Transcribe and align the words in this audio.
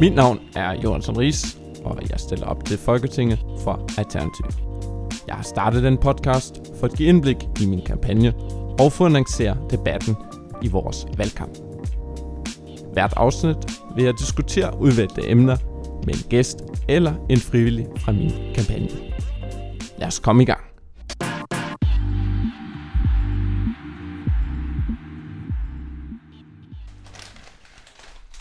Mit 0.00 0.14
navn 0.14 0.40
er 0.56 0.72
Jonas 0.84 1.08
Ries, 1.08 1.58
og 1.84 1.98
jeg 2.10 2.20
stiller 2.20 2.46
op 2.46 2.64
til 2.64 2.78
Folketinget 2.78 3.38
for 3.60 3.98
Alternativ. 3.98 4.46
Jeg 5.26 5.34
har 5.34 5.42
startet 5.42 5.82
den 5.82 5.98
podcast 5.98 6.60
for 6.80 6.86
at 6.86 6.92
give 6.92 7.08
indblik 7.08 7.36
i 7.62 7.66
min 7.66 7.80
kampagne 7.86 8.34
og 8.80 8.92
for 8.92 9.04
at 9.04 9.10
annoncere 9.10 9.56
debatten 9.70 10.16
i 10.62 10.68
vores 10.68 11.06
valgkamp. 11.16 11.58
Hvert 12.92 13.12
afsnit 13.16 13.56
vil 13.94 14.04
jeg 14.04 14.14
diskutere 14.18 14.80
udvalgte 14.80 15.30
emner 15.30 15.56
med 16.06 16.14
en 16.14 16.20
gæst 16.28 16.58
eller 16.88 17.14
en 17.30 17.38
frivillig 17.38 17.86
fra 17.96 18.12
min 18.12 18.32
kampagne. 18.54 18.88
Lad 19.98 20.06
os 20.06 20.18
komme 20.18 20.42
i 20.42 20.46
gang. 20.46 20.60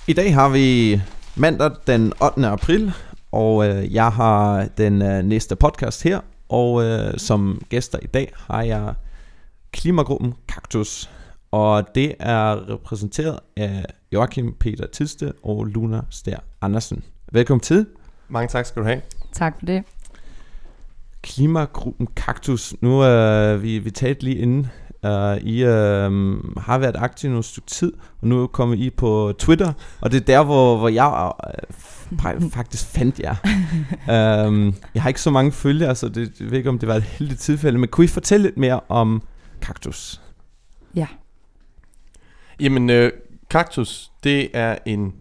I 0.08 0.14
dag 0.14 0.34
har 0.34 0.50
vi 0.50 1.02
mandag 1.38 1.72
den 1.88 2.14
8. 2.22 2.48
april, 2.48 2.94
og 3.32 3.68
øh, 3.68 3.94
jeg 3.94 4.12
har 4.12 4.68
den 4.78 5.02
øh, 5.02 5.24
næste 5.24 5.56
podcast 5.56 6.04
her, 6.04 6.20
og 6.50 6.84
øh, 6.84 7.18
som 7.18 7.62
gæster 7.70 8.00
i 8.02 8.08
dag 8.08 8.34
har 8.36 8.62
jeg 8.62 8.94
klimagruppen 9.72 10.34
Kaktus, 10.48 11.10
og 11.52 11.96
det 11.96 12.16
er 12.20 12.70
repræsenteret 12.70 13.40
af 13.58 13.86
Joachim 14.12 14.56
Peter 14.60 14.88
Tiste 14.88 15.34
og 15.44 15.66
Luna 15.66 16.02
Stær 16.10 16.38
Andersen. 16.62 17.04
Velkommen 17.32 17.62
til. 17.62 17.86
Mange 18.28 18.48
tak 18.48 18.66
skal 18.66 18.82
du 18.82 18.88
have. 18.88 19.02
Tak 19.34 19.60
for 19.60 19.66
det. 19.66 19.84
Klimagruppen 21.22 22.08
Kaktus. 22.16 22.76
Nu 22.82 23.04
øh, 23.04 23.64
vi, 23.64 23.80
vi 23.80 23.92
talte 23.92 24.24
lige 24.24 24.38
inden. 24.38 24.68
Uh, 25.06 25.38
I 25.48 25.64
uh, 25.64 25.70
har 26.58 26.78
været 26.78 26.96
aktive 26.98 27.30
nogle 27.30 27.44
stykke 27.44 27.68
tid, 27.68 27.94
og 28.22 28.28
nu 28.28 28.44
er 28.44 28.48
kommet 28.48 28.80
I 28.80 28.90
på 28.90 29.34
Twitter, 29.38 29.74
og 30.02 30.12
det 30.12 30.22
er 30.22 30.26
der, 30.26 30.44
hvor, 30.44 30.78
hvor 30.78 30.90
jeg 30.90 31.32
uh, 32.44 32.52
faktisk 32.52 32.86
fandt 32.86 33.20
jer. 33.20 33.36
uh, 33.94 34.74
jeg 34.96 35.02
har 35.02 35.08
ikke 35.08 35.22
så 35.22 35.32
mange 35.32 35.52
følgere, 35.52 35.96
så 35.96 36.10
det, 36.10 36.32
jeg 36.40 36.52
ved 36.52 36.58
ikke, 36.58 36.70
om 36.70 36.80
det 36.80 36.90
var 36.90 36.96
et 36.96 37.04
heldigt 37.04 37.40
tilfælde, 37.40 37.78
men 37.78 37.90
kunne 37.90 38.06
I 38.06 38.08
fortælle 38.08 38.44
lidt 38.44 38.58
mere 38.58 38.80
om 38.90 39.22
Kaktus? 39.62 40.22
Ja. 40.96 41.08
Jamen, 42.60 42.90
øh, 42.90 43.12
Kaktus, 43.50 44.12
det 44.24 44.50
er 44.54 44.78
en 44.86 45.14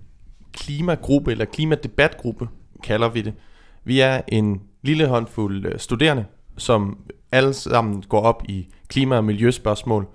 klimagruppe, 0.53 1.31
eller 1.31 1.45
klimadebatgruppe, 1.45 2.49
kalder 2.85 3.09
vi 3.09 3.23
det. 3.23 3.35
Vi 3.85 4.01
er 4.01 4.21
en 4.29 4.61
lille 4.83 5.07
håndfuld 5.07 5.67
øh, 5.67 5.79
studerende, 5.79 6.25
som 6.57 6.99
alle 7.35 7.55
sammen 7.55 8.05
går 8.09 8.21
op 8.21 8.43
i 8.49 8.69
klima- 8.89 9.17
og 9.17 9.25
miljøspørgsmål, 9.25 10.07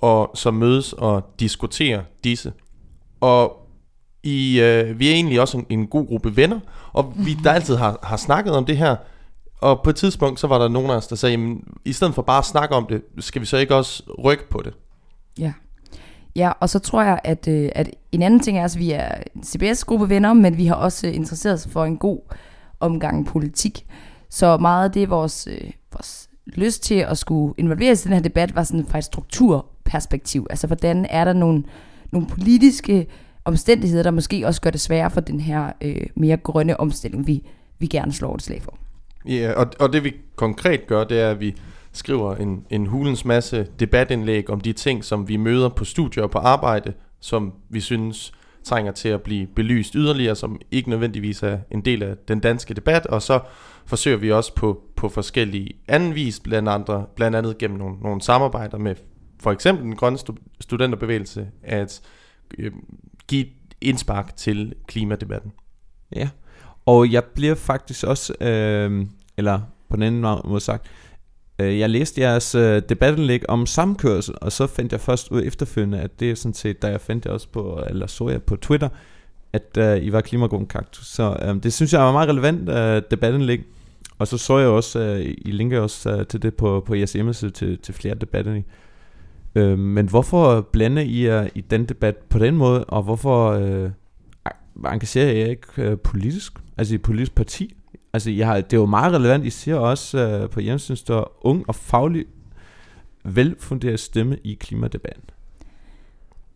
og 0.00 0.30
som 0.34 0.54
mødes 0.54 0.92
og 0.92 1.22
diskuterer 1.40 2.02
disse. 2.24 2.52
Og 3.20 3.68
i, 4.22 4.60
øh, 4.60 4.98
vi 4.98 5.08
er 5.08 5.12
egentlig 5.12 5.40
også 5.40 5.58
en, 5.58 5.66
en 5.70 5.86
god 5.86 6.06
gruppe 6.06 6.36
venner, 6.36 6.60
og 6.92 7.12
vi 7.16 7.36
der 7.44 7.52
altid 7.52 7.76
har, 7.76 7.98
har 8.02 8.16
snakket 8.16 8.52
om 8.52 8.64
det 8.64 8.76
her. 8.76 8.96
Og 9.60 9.80
på 9.84 9.90
et 9.90 9.96
tidspunkt, 9.96 10.40
så 10.40 10.46
var 10.46 10.58
der 10.58 10.68
nogen 10.68 10.90
af 10.90 10.94
os, 10.94 11.06
der 11.06 11.16
sagde, 11.16 11.30
jamen, 11.32 11.64
i 11.84 11.92
stedet 11.92 12.14
for 12.14 12.22
bare 12.22 12.38
at 12.38 12.44
snakke 12.44 12.74
om 12.74 12.86
det, 12.86 13.02
skal 13.18 13.40
vi 13.40 13.46
så 13.46 13.56
ikke 13.56 13.74
også 13.74 14.02
rykke 14.24 14.48
på 14.50 14.62
det? 14.64 14.74
Ja. 15.38 15.52
Ja, 16.36 16.52
og 16.60 16.68
så 16.70 16.78
tror 16.78 17.02
jeg, 17.02 17.20
at, 17.24 17.48
øh, 17.48 17.70
at 17.74 17.90
en 18.12 18.22
anden 18.22 18.40
ting 18.40 18.58
er, 18.58 18.64
at 18.64 18.78
vi 18.78 18.90
er 18.90 19.08
en 19.36 19.44
CBS-gruppe 19.44 20.08
venner, 20.08 20.32
men 20.32 20.56
vi 20.56 20.66
har 20.66 20.74
også 20.74 21.06
interesseret 21.06 21.54
os 21.54 21.68
for 21.72 21.84
en 21.84 21.96
god 21.96 22.20
omgang 22.80 23.26
politik. 23.26 23.86
Så 24.30 24.56
meget 24.56 24.84
af 24.84 24.92
det, 24.92 25.10
vores, 25.10 25.46
øh, 25.50 25.70
vores 25.92 26.28
lyst 26.46 26.82
til 26.82 26.94
at 26.94 27.18
skulle 27.18 27.54
involveres 27.56 28.04
i 28.04 28.08
den 28.08 28.14
her 28.14 28.22
debat, 28.22 28.54
var 28.54 28.62
sådan 28.62 28.86
fra 28.86 28.98
et 28.98 29.04
strukturperspektiv. 29.04 30.46
Altså, 30.50 30.66
hvordan 30.66 31.06
er 31.10 31.24
der 31.24 31.32
nogle, 31.32 31.64
nogle 32.12 32.28
politiske 32.28 33.06
omstændigheder, 33.44 34.02
der 34.02 34.10
måske 34.10 34.46
også 34.46 34.60
gør 34.60 34.70
det 34.70 34.80
sværere 34.80 35.10
for 35.10 35.20
den 35.20 35.40
her 35.40 35.72
øh, 35.80 36.06
mere 36.16 36.36
grønne 36.36 36.80
omstilling, 36.80 37.26
vi, 37.26 37.42
vi 37.78 37.86
gerne 37.86 38.12
slår 38.12 38.34
et 38.34 38.42
slag 38.42 38.62
for. 38.62 38.78
Ja, 39.28 39.52
og, 39.52 39.66
og 39.80 39.92
det 39.92 40.04
vi 40.04 40.14
konkret 40.36 40.86
gør, 40.86 41.04
det 41.04 41.20
er, 41.20 41.30
at 41.30 41.40
vi 41.40 41.56
skriver 41.92 42.34
en, 42.34 42.66
en 42.70 42.86
hulens 42.86 43.24
masse 43.24 43.66
debatindlæg 43.80 44.50
om 44.50 44.60
de 44.60 44.72
ting, 44.72 45.04
som 45.04 45.28
vi 45.28 45.36
møder 45.36 45.68
på 45.68 45.84
studier 45.84 46.22
og 46.22 46.30
på 46.30 46.38
arbejde, 46.38 46.92
som 47.20 47.52
vi 47.68 47.80
synes 47.80 48.32
trænger 48.64 48.92
til 48.92 49.08
at 49.08 49.22
blive 49.22 49.46
belyst 49.46 49.92
yderligere, 49.94 50.36
som 50.36 50.60
ikke 50.70 50.90
nødvendigvis 50.90 51.42
er 51.42 51.58
en 51.70 51.80
del 51.80 52.02
af 52.02 52.16
den 52.28 52.40
danske 52.40 52.74
debat, 52.74 53.06
og 53.06 53.22
så 53.22 53.40
forsøger 53.86 54.16
vi 54.16 54.32
også 54.32 54.54
på, 54.54 54.82
på 54.96 55.08
forskellige 55.08 55.70
anden 55.88 56.14
vis, 56.14 56.40
blandt, 56.40 56.68
andre, 56.68 57.06
blandt 57.16 57.36
andet 57.36 57.58
gennem 57.58 57.78
nogle, 57.78 57.96
nogle 58.02 58.22
samarbejder 58.22 58.78
med 58.78 58.94
for 59.40 59.52
eksempel 59.52 59.84
den 59.84 59.96
grønne 59.96 60.18
studenterbevægelse, 60.60 61.48
at 61.62 62.00
øh, 62.58 62.72
give 63.28 63.46
indspark 63.80 64.36
til 64.36 64.74
klimadebatten. 64.86 65.52
Ja, 66.16 66.28
og 66.86 67.12
jeg 67.12 67.24
bliver 67.24 67.54
faktisk 67.54 68.04
også, 68.04 68.34
øh, 68.40 69.06
eller 69.36 69.60
på 69.88 69.96
den 69.96 70.02
anden 70.02 70.40
måde 70.44 70.60
sagt, 70.60 70.86
øh, 70.86 71.03
Øh, 71.58 71.78
jeg 71.78 71.90
læste 71.90 72.20
jeres 72.20 72.54
øh, 72.54 72.82
debatindlæg 72.88 73.50
om 73.50 73.66
samkørsel, 73.66 74.34
og 74.40 74.52
så 74.52 74.66
fandt 74.66 74.92
jeg 74.92 75.00
først 75.00 75.30
ud 75.30 75.42
efterfølgende, 75.44 76.00
at 76.00 76.20
det 76.20 76.30
er 76.30 76.34
sådan 76.34 76.54
set, 76.54 76.82
da 76.82 76.88
jeg 76.88 77.00
fandt 77.00 77.24
det 77.24 77.32
også 77.32 77.48
på, 77.48 77.82
eller 77.90 78.06
så 78.06 78.28
jeg 78.28 78.42
på 78.42 78.56
Twitter, 78.56 78.88
at 79.52 79.78
øh, 79.78 80.04
I 80.04 80.12
var 80.12 80.20
klimagruppen 80.20 80.68
kaktus. 80.68 81.06
Så 81.06 81.36
øh, 81.42 81.62
det 81.62 81.72
synes 81.72 81.92
jeg 81.92 82.00
var 82.00 82.12
meget 82.12 82.28
relevant 82.28 82.68
øh, 82.68 83.02
debatindlæg. 83.10 83.60
Og 84.18 84.26
så 84.28 84.38
så 84.38 84.58
jeg 84.58 84.68
også, 84.68 85.00
øh, 85.00 85.34
I 85.38 85.50
linker 85.50 85.80
også 85.80 86.10
øh, 86.10 86.26
til 86.26 86.42
det 86.42 86.54
på, 86.54 86.84
på 86.86 86.94
jeres 86.94 87.12
hjemmeside 87.12 87.50
til, 87.50 87.78
til 87.78 87.94
flere 87.94 88.14
debatindlæg. 88.14 88.64
Øh, 89.54 89.78
men 89.78 90.08
hvorfor 90.08 90.60
blande 90.60 91.04
I 91.04 91.26
jer 91.26 91.48
i 91.54 91.60
den 91.60 91.84
debat 91.84 92.16
på 92.16 92.38
den 92.38 92.56
måde, 92.56 92.84
og 92.84 93.02
hvorfor 93.02 93.50
øh, 93.50 93.90
engagerer 94.92 95.30
I 95.30 95.38
jer 95.38 95.46
ikke 95.46 95.66
øh, 95.78 95.98
politisk? 95.98 96.52
Altså 96.76 96.94
i 96.94 96.96
et 96.96 97.02
politisk 97.02 97.34
parti? 97.34 97.76
Altså 98.14 98.30
jeg 98.30 98.46
har, 98.46 98.54
det 98.54 98.72
er 98.72 98.76
jo 98.76 98.86
meget 98.86 99.12
relevant, 99.12 99.46
I 99.46 99.50
siger 99.50 99.76
også 99.76 100.18
øh, 100.18 100.50
på 100.50 100.60
hjemmesiden, 100.60 100.96
står 100.96 101.40
ung 101.42 101.64
og 101.68 101.74
faglig 101.74 102.24
velfunderet 103.24 104.00
stemme 104.00 104.36
i 104.44 104.54
klimadebatten. 104.54 105.24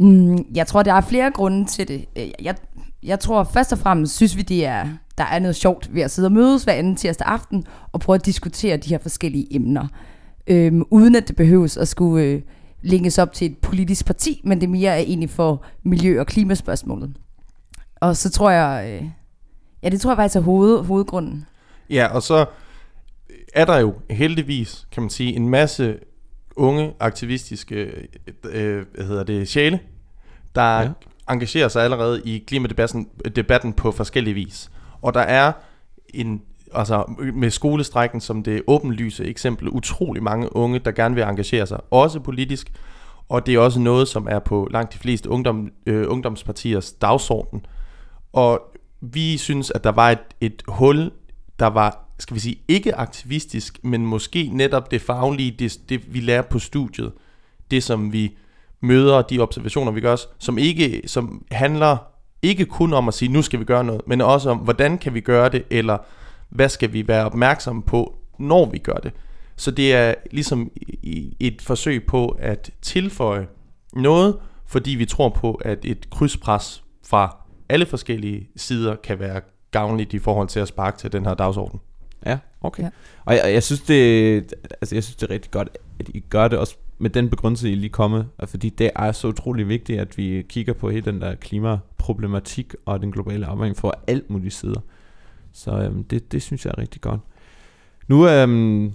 Mm, 0.01 0.47
jeg 0.55 0.67
tror, 0.67 0.83
der 0.83 0.95
er 0.95 1.01
flere 1.01 1.31
grunde 1.31 1.67
til 1.67 1.89
det. 1.89 2.05
Øh, 2.17 2.29
jeg, 2.43 2.57
jeg 3.03 3.21
tror 3.21 3.45
først 3.45 3.73
og 3.73 3.79
fremmest, 3.79 4.17
synes 4.17 4.37
vi, 4.37 4.43
det 4.43 4.67
er, 4.67 4.89
der 5.19 5.25
er 5.25 5.39
noget 5.39 5.57
sjovt 5.57 5.95
ved 5.95 6.03
at 6.03 6.11
sidde 6.11 6.27
og 6.27 6.33
mødes 6.33 6.65
hver 6.65 6.73
anden 6.73 6.97
tirsdag 6.97 7.27
aften 7.27 7.65
og 7.93 8.01
prøve 8.01 8.15
at 8.15 8.27
diskutere 8.27 8.77
de 8.77 8.89
her 8.89 8.99
forskellige 8.99 9.55
emner. 9.55 9.87
Øhm, 10.47 10.83
uden 10.91 11.15
at 11.15 11.29
det 11.29 11.37
behøves 11.37 11.77
at 11.77 11.89
skulle 11.89 12.25
øh, 12.25 12.43
linkes 12.83 13.19
op 13.19 13.33
til 13.33 13.51
et 13.51 13.59
politisk 13.59 14.07
parti, 14.07 14.41
men 14.45 14.61
det 14.61 14.69
mere 14.69 14.91
er 14.91 14.97
egentlig 14.99 15.31
for 15.31 15.65
miljø- 15.83 16.21
og 16.21 16.27
klimaspørgsmålet. 16.27 17.17
Og 17.97 18.17
så 18.17 18.31
tror 18.31 18.51
jeg, 18.51 19.01
øh, 19.03 19.09
ja 19.83 19.89
det 19.89 20.01
tror 20.01 20.11
jeg 20.11 20.17
faktisk 20.17 20.37
er 20.37 20.41
hoved, 20.41 20.85
hovedgrunden. 20.85 21.47
Ja, 21.91 22.07
og 22.07 22.23
så 22.23 22.47
er 23.55 23.65
der 23.65 23.79
jo 23.79 23.95
heldigvis, 24.11 24.87
kan 24.93 25.03
man 25.03 25.11
sige, 25.11 25.33
en 25.33 25.49
masse 25.49 25.99
unge 26.57 26.95
aktivistiske 27.01 28.09
øh, 28.45 28.85
hvad 28.95 29.05
hedder 29.05 29.25
det, 29.25 29.49
sjæle, 29.49 29.81
der 30.55 30.81
ja. 30.81 30.89
engagerer 31.31 31.69
sig 31.69 31.85
allerede 31.85 32.23
i 32.25 32.45
klimadebatten 32.47 33.09
debatten 33.37 33.73
på 33.73 33.93
forskellige 33.93 34.35
vis. 34.35 34.71
Og 35.03 35.15
der 35.15 35.21
er 35.21 35.53
en 36.15 36.43
altså 36.75 37.05
med 37.35 37.51
skolestrækken 37.51 38.21
som 38.21 38.43
det 38.43 38.63
åbenlyse 38.67 39.25
eksempel, 39.25 39.69
utrolig 39.69 40.23
mange 40.23 40.57
unge, 40.57 40.79
der 40.79 40.91
gerne 40.91 41.15
vil 41.15 41.25
engagere 41.25 41.67
sig, 41.67 41.81
også 41.91 42.21
politisk, 42.21 42.73
og 43.29 43.47
det 43.47 43.55
er 43.55 43.59
også 43.59 43.81
noget, 43.81 44.09
som 44.09 44.29
er 44.31 44.39
på 44.39 44.69
langt 44.71 44.93
de 44.93 44.99
fleste 44.99 45.31
ungdom, 45.31 45.71
øh, 45.87 46.05
ungdomspartiers 46.09 46.93
dagsorden. 46.93 47.67
Og 48.33 48.68
vi 49.01 49.37
synes, 49.37 49.71
at 49.71 49.85
der 49.85 49.93
var 49.93 50.11
et, 50.11 50.19
et 50.41 50.63
hul, 50.69 51.11
der 51.59 51.67
var, 51.67 52.05
skal 52.19 52.35
vi 52.35 52.41
sige, 52.41 52.61
ikke 52.69 52.95
aktivistisk, 52.95 53.85
men 53.85 54.07
måske 54.07 54.51
netop 54.53 54.91
det 54.91 55.01
faglige, 55.01 55.51
det, 55.51 55.79
det 55.89 56.15
vi 56.15 56.21
lærer 56.21 56.43
på 56.43 56.59
studiet, 56.59 57.13
det 57.71 57.83
som 57.83 58.13
vi 58.13 58.37
møder, 58.81 59.23
de 59.23 59.39
observationer 59.39 59.93
vi 59.93 60.01
gør, 60.01 60.17
som 60.39 60.59
ikke, 60.59 61.03
som 61.07 61.45
handler 61.51 61.97
ikke 62.43 62.65
kun 62.65 62.93
om 62.93 63.09
at 63.09 63.15
sige, 63.15 63.33
nu 63.33 63.43
skal 63.43 63.61
vi 63.61 63.65
gøre 63.65 63.85
noget, 63.85 64.01
men 64.07 64.21
også 64.21 64.51
om, 64.51 64.59
hvordan 64.59 64.99
kan 64.99 65.15
vi 65.15 65.21
gøre 65.21 65.49
det, 65.49 65.65
eller 65.71 65.99
hvad 66.49 66.69
skal 66.69 66.93
vi 66.93 67.09
være 67.09 67.25
opmærksomme 67.25 67.83
på, 67.83 68.19
når 68.39 68.71
vi 68.71 68.79
gør 68.79 68.97
det. 68.97 69.13
Så 69.57 69.71
det 69.71 69.95
er 69.95 70.15
ligesom 70.31 70.71
et 71.41 71.63
forsøg 71.63 72.07
på 72.07 72.29
at 72.29 72.71
tilføje 72.83 73.47
noget, 73.93 74.37
fordi 74.67 74.91
vi 74.91 75.07
tror 75.07 75.29
på, 75.29 75.55
at 75.55 75.79
et 75.85 76.11
krydspres 76.11 76.83
fra 77.07 77.37
alle 77.69 77.87
forskellige 77.87 78.49
sider 78.57 78.97
kan 78.97 79.19
være 79.19 79.41
gavnligt 79.71 80.15
i 80.15 80.19
forhold 80.19 80.49
til 80.49 80.61
at 80.61 80.69
sparke 80.69 80.99
til 80.99 81.13
den 81.13 81.27
her 81.27 81.35
dagsorden. 81.35 81.81
Ja, 82.27 82.39
okay. 82.61 82.83
Ja. 82.83 82.89
Og 83.25 83.35
jeg, 83.35 83.43
jeg, 83.53 83.63
synes 83.63 83.81
det, 83.81 84.55
altså 84.81 84.95
jeg 84.95 85.05
synes 85.05 85.17
det 85.17 85.31
er 85.31 85.35
rigtig 85.35 85.51
godt, 85.51 85.69
at 86.01 86.09
I 86.09 86.21
gør 86.21 86.49
det 86.49 86.59
også 86.59 86.77
med 86.99 87.11
den 87.11 87.31
begrundelse, 87.31 87.71
I 87.71 87.75
lige 87.75 87.91
kommet, 87.91 88.27
fordi 88.45 88.69
det 88.69 88.91
er 88.97 89.13
så 89.13 89.29
utrolig 89.29 89.69
vigtigt, 89.69 90.01
at 90.01 90.19
vi 90.19 90.45
kigger 90.49 90.73
på 90.73 90.91
hele 90.91 91.05
den 91.13 91.21
der 91.21 91.35
klimaproblematik 91.35 92.75
og 92.87 93.01
den 93.01 93.13
globale 93.13 93.49
opvarmning 93.49 93.77
fra 93.77 93.93
alt 94.07 94.31
mulige 94.31 94.51
sider. 94.51 94.81
Så 95.53 95.71
øhm, 95.71 96.05
det, 96.05 96.33
det 96.33 96.43
synes 96.43 96.65
jeg 96.65 96.75
er 96.77 96.79
rigtig 96.79 97.01
godt. 97.01 97.21
Nu 98.09 98.29
øhm, 98.29 98.93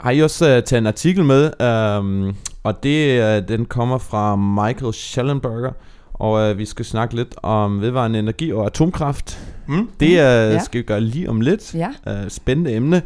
har 0.00 0.10
I 0.10 0.20
også 0.20 0.44
uh, 0.44 0.62
taget 0.62 0.80
en 0.80 0.86
artikel 0.86 1.24
med, 1.24 1.62
øhm, 1.62 2.36
og 2.62 2.82
det, 2.82 3.20
uh, 3.42 3.48
den 3.48 3.66
kommer 3.66 3.98
fra 3.98 4.36
Michael 4.36 4.92
Schellenberger, 4.92 5.72
Og 6.22 6.50
øh, 6.50 6.58
vi 6.58 6.64
skal 6.64 6.84
snakke 6.84 7.16
lidt 7.16 7.34
om 7.42 7.80
vedvarende 7.80 8.18
energi 8.18 8.52
og 8.52 8.66
atomkraft. 8.66 9.38
Mm? 9.66 9.88
Det 10.00 10.06
øh, 10.06 10.14
Ja. 10.16 10.58
skal 10.58 10.78
vi 10.78 10.82
gøre 10.84 11.00
lige 11.00 11.30
om 11.30 11.40
lidt. 11.40 11.74
Ja. 11.74 11.88
Øh, 12.08 12.30
spændende 12.30 12.74
emne. 12.74 13.02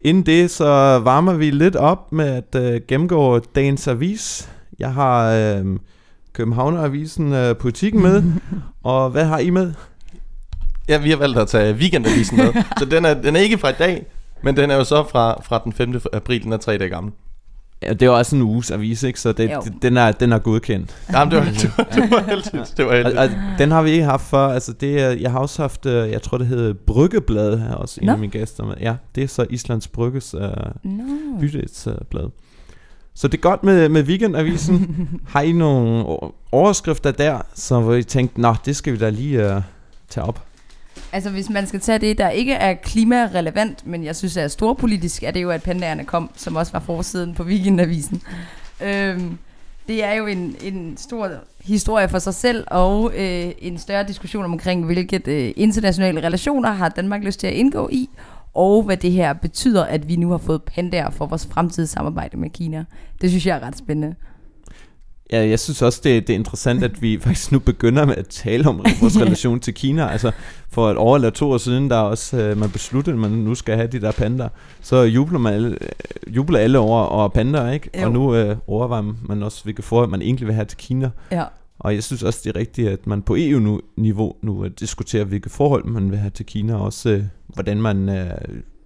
Inden 0.00 0.26
det, 0.26 0.50
så 0.50 0.64
varmer 1.04 1.32
vi 1.34 1.50
lidt 1.50 1.76
op 1.76 2.12
med 2.12 2.26
at 2.26 2.62
øh, 2.74 2.80
gennemgå 2.88 3.38
dagens 3.38 3.88
avis. 3.88 4.50
Jeg 4.78 4.92
har 4.92 5.30
øh, 5.32 5.64
Københavner-avisen 6.32 7.32
øh, 7.32 7.56
politikken 7.56 8.02
med. 8.02 8.22
og 8.84 9.10
hvad 9.10 9.24
har 9.24 9.38
I 9.38 9.50
med? 9.50 9.72
Ja, 10.88 10.98
vi 10.98 11.10
har 11.10 11.16
valgt 11.16 11.38
at 11.38 11.48
tage 11.48 11.74
weekendavisen 11.74 12.36
med. 12.36 12.52
så 12.78 12.84
den 12.84 13.04
er, 13.04 13.14
den 13.14 13.36
er 13.36 13.40
ikke 13.40 13.58
fra 13.58 13.68
i 13.70 13.74
dag, 13.78 14.06
men 14.42 14.56
den 14.56 14.70
er 14.70 14.76
jo 14.76 14.84
så 14.84 15.04
fra, 15.10 15.42
fra 15.42 15.60
den 15.64 15.72
5. 15.72 16.00
april, 16.12 16.42
den 16.42 16.52
er 16.52 16.56
tre 16.56 16.78
dage 16.78 16.90
gammel. 16.90 17.12
Ja, 17.82 17.92
det 17.92 18.02
er 18.02 18.06
jo 18.06 18.16
også 18.18 18.36
en 18.36 18.42
uges 18.42 18.70
avis, 18.70 19.02
ikke? 19.02 19.20
Så 19.20 19.32
det, 19.32 19.50
Jo. 19.50 19.62
den, 19.82 19.96
er, 19.96 20.12
den 20.12 20.32
er 20.32 20.38
godkendt. 20.38 20.96
Jamen, 21.12 21.30
det 21.32 21.38
var, 21.38 21.44
det 21.44 21.72
var, 21.78 21.84
det 21.84 22.10
var 22.10 22.22
heldigt. 22.30 22.74
Det 22.76 22.84
var 22.84 22.90
Og, 22.90 22.96
heldigt. 22.96 23.18
og, 23.18 23.28
den 23.58 23.70
har 23.70 23.82
vi 23.82 23.90
ikke 23.90 24.04
haft 24.04 24.24
før. 24.24 24.48
Altså 24.48 24.72
det, 24.72 25.00
er- 25.02 25.10
jeg 25.10 25.30
har 25.30 25.38
også 25.38 25.62
haft, 25.62 25.86
øh, 25.86 26.10
jeg 26.10 26.22
tror 26.22 26.38
det 26.38 26.46
hedder 26.46 26.74
Bryggeblad 26.86 27.58
her 27.58 27.74
også, 27.74 27.98
en 28.00 28.06
Nå. 28.06 28.12
af 28.12 28.18
mine 28.18 28.32
gæster 28.32 28.64
med. 28.64 28.74
Ja, 28.80 28.94
det 29.14 29.24
er 29.24 29.28
så 29.28 29.46
Islands 29.50 29.88
Brygges 29.88 30.34
øh, 30.34 30.40
No. 30.84 31.02
bydelsblad. 31.40 32.30
Så 33.14 33.28
det 33.28 33.38
er 33.38 33.42
godt 33.42 33.64
med, 33.64 33.88
med 33.88 34.02
weekendavisen. 34.02 35.08
har 35.32 35.40
I 35.40 35.52
nogle 35.52 36.04
overskrifter 36.52 37.10
der, 37.10 37.38
så 37.54 37.80
hvor 37.80 37.94
I 37.94 38.02
tænkte, 38.02 38.40
nå, 38.40 38.54
det 38.64 38.76
skal 38.76 38.92
vi 38.92 38.98
da 38.98 39.08
lige 39.10 39.56
uh, 39.56 39.62
tage 40.08 40.24
op. 40.26 40.42
Altså 41.12 41.30
hvis 41.30 41.50
man 41.50 41.66
skal 41.66 41.80
tage 41.80 41.98
det, 41.98 42.18
der 42.18 42.28
ikke 42.28 42.52
er 42.52 42.74
klimarelevant, 42.74 43.86
men 43.86 44.04
jeg 44.04 44.16
synes 44.16 44.36
er 44.36 44.48
storpolitisk, 44.48 45.22
er 45.22 45.30
det 45.30 45.42
jo, 45.42 45.50
at 45.50 45.62
pandaerne 45.62 46.04
kom, 46.04 46.30
som 46.36 46.56
også 46.56 46.72
var 46.72 46.80
forsiden 46.80 47.34
på 47.34 47.42
Weekendavisen. 47.42 48.22
Øhm, 48.80 49.38
det 49.88 50.04
er 50.04 50.12
jo 50.12 50.26
en, 50.26 50.56
en 50.62 50.96
stor 50.96 51.30
historie 51.64 52.08
for 52.08 52.18
sig 52.18 52.34
selv, 52.34 52.64
og 52.66 53.12
øh, 53.14 53.52
en 53.58 53.78
større 53.78 54.04
diskussion 54.08 54.44
omkring, 54.44 54.84
hvilket 54.84 55.28
øh, 55.28 55.52
internationale 55.56 56.22
relationer 56.22 56.70
har 56.70 56.88
Danmark 56.88 57.22
lyst 57.24 57.40
til 57.40 57.46
at 57.46 57.52
indgå 57.52 57.88
i, 57.92 58.08
og 58.54 58.82
hvad 58.82 58.96
det 58.96 59.12
her 59.12 59.32
betyder, 59.32 59.84
at 59.84 60.08
vi 60.08 60.16
nu 60.16 60.30
har 60.30 60.38
fået 60.38 60.62
pandaer 60.62 61.10
for 61.10 61.26
vores 61.26 61.46
fremtidige 61.46 61.88
samarbejde 61.88 62.36
med 62.36 62.50
Kina. 62.50 62.84
Det 63.20 63.30
synes 63.30 63.46
jeg 63.46 63.56
er 63.56 63.66
ret 63.66 63.78
spændende. 63.78 64.14
Ja, 65.32 65.48
jeg 65.48 65.60
synes 65.60 65.82
også, 65.82 66.00
det, 66.04 66.26
det 66.26 66.32
er 66.32 66.38
interessant, 66.38 66.84
at 66.84 67.02
vi 67.02 67.18
faktisk 67.22 67.52
nu 67.52 67.58
begynder 67.58 68.04
med 68.06 68.14
at 68.16 68.26
tale 68.26 68.68
om 68.68 68.84
vores 69.00 69.20
relation 69.20 69.60
til 69.60 69.74
Kina. 69.74 70.08
Altså, 70.08 70.32
for 70.68 70.90
et 70.90 70.96
år 70.96 71.14
eller 71.14 71.30
to 71.30 71.50
år 71.50 71.58
siden, 71.58 71.90
der 71.90 71.96
er 71.96 72.02
også, 72.02 72.36
øh, 72.36 72.58
man 72.58 72.70
besluttede, 72.70 73.14
at 73.14 73.20
man 73.20 73.30
nu 73.30 73.54
skal 73.54 73.76
have 73.76 73.88
de 73.88 74.00
der 74.00 74.12
pandaer. 74.12 74.48
Så 74.80 75.02
jubler, 75.02 75.38
man 75.38 75.54
alle, 75.54 75.68
øh, 75.68 76.36
jubler 76.36 76.58
alle 76.58 76.78
over, 76.78 77.02
over 77.02 77.28
pandaer, 77.28 77.72
ikke? 77.72 77.90
Jo. 78.00 78.06
Og 78.06 78.12
nu 78.12 78.34
øh, 78.34 78.56
overvejer 78.66 79.14
man 79.28 79.42
også, 79.42 79.62
hvilke 79.62 79.82
forhold 79.82 80.10
man 80.10 80.22
egentlig 80.22 80.46
vil 80.46 80.54
have 80.54 80.64
til 80.64 80.78
Kina. 80.78 81.10
Ja. 81.32 81.44
Og 81.78 81.94
jeg 81.94 82.04
synes 82.04 82.22
også, 82.22 82.40
det 82.44 82.56
er 82.56 82.60
rigtigt, 82.60 82.88
at 82.88 83.06
man 83.06 83.22
på 83.22 83.36
EU-niveau 83.38 84.34
nu 84.42 84.66
diskuterer, 84.66 85.24
hvilke 85.24 85.50
forhold 85.50 85.84
man 85.84 86.10
vil 86.10 86.18
have 86.18 86.30
til 86.30 86.46
Kina, 86.46 86.74
og 86.74 86.80
også 86.80 87.10
øh, 87.10 87.24
hvordan 87.46 87.82
man, 87.82 88.08
øh, 88.08 88.30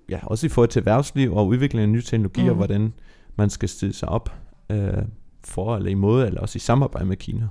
ja, 0.09 0.19
også 0.23 0.47
i 0.47 0.49
forhold 0.49 0.69
til 0.69 0.81
erhvervsliv 0.81 1.35
og 1.35 1.47
udvikling 1.47 1.83
af 1.83 1.89
nye 1.89 2.03
teknologier, 2.03 2.51
mm. 2.51 2.57
hvordan 2.57 2.93
man 3.37 3.51
skal 3.51 3.69
stille 3.69 3.95
sig 3.95 4.09
op 4.09 4.33
øh, 4.71 5.03
for 5.47 5.77
eller 5.77 5.91
imod, 5.91 6.27
eller 6.27 6.41
også 6.41 6.57
i 6.57 6.61
samarbejde 6.61 7.07
med 7.07 7.17
Kina. 7.17 7.49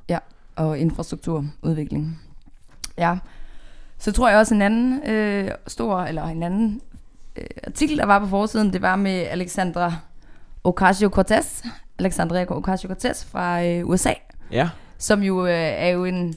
og 0.55 0.79
infrastrukturudvikling. 0.79 2.21
Ja. 2.97 3.17
Så 3.97 4.11
tror 4.11 4.29
jeg 4.29 4.37
også 4.37 4.55
en 4.55 4.61
anden 4.61 5.09
øh, 5.09 5.51
stor, 5.67 6.01
eller 6.01 6.23
en 6.23 6.43
anden 6.43 6.81
øh, 7.35 7.45
artikel, 7.67 7.97
der 7.97 8.05
var 8.05 8.19
på 8.19 8.27
forsiden, 8.27 8.73
det 8.73 8.81
var 8.81 8.95
med 8.95 9.11
Alexandra 9.11 9.93
Ocasio-Cortez, 10.67 11.67
Alexandria 11.99 12.45
Ocasio-Cortez 12.45 13.25
fra 13.31 13.63
øh, 13.65 13.87
USA, 13.87 14.13
Ja, 14.51 14.69
som 14.97 15.23
jo 15.23 15.45
øh, 15.45 15.53
er 15.53 15.87
jo 15.87 16.05
en, 16.05 16.35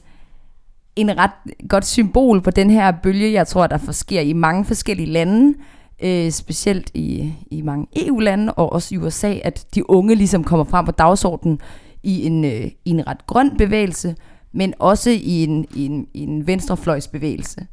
en 0.97 1.19
ret 1.19 1.31
godt 1.69 1.87
symbol 1.87 2.41
på 2.41 2.51
den 2.51 2.71
her 2.71 2.93
bølge, 3.03 3.33
jeg 3.33 3.47
tror, 3.47 3.67
der 3.67 3.93
sker 3.93 4.21
i 4.21 4.33
mange 4.33 4.65
forskellige 4.65 5.13
lande, 5.13 5.55
øh, 6.03 6.31
specielt 6.31 6.91
i, 6.95 7.35
i 7.51 7.63
mange 7.63 7.87
EU-lande 7.97 8.53
og 8.53 8.73
også 8.73 8.95
i 8.95 8.99
USA, 8.99 9.35
at 9.45 9.67
de 9.75 9.91
unge 9.91 10.15
ligesom 10.15 10.45
kommer 10.45 10.65
frem 10.65 10.85
på 10.85 10.93
dagsordenen 10.93 11.61
i 12.03 12.27
en, 12.27 12.45
øh, 12.45 12.65
i 12.85 12.91
en 12.91 13.07
ret 13.07 13.27
grøn 13.27 13.57
bevægelse, 13.57 14.17
men 14.53 14.75
også 14.79 15.11
i 15.11 15.45
en, 15.45 15.67
i 15.75 15.87
en, 15.87 16.07
i 16.15 16.21
en 16.21 16.47
venstrefløjsbevægelse. 16.47 17.67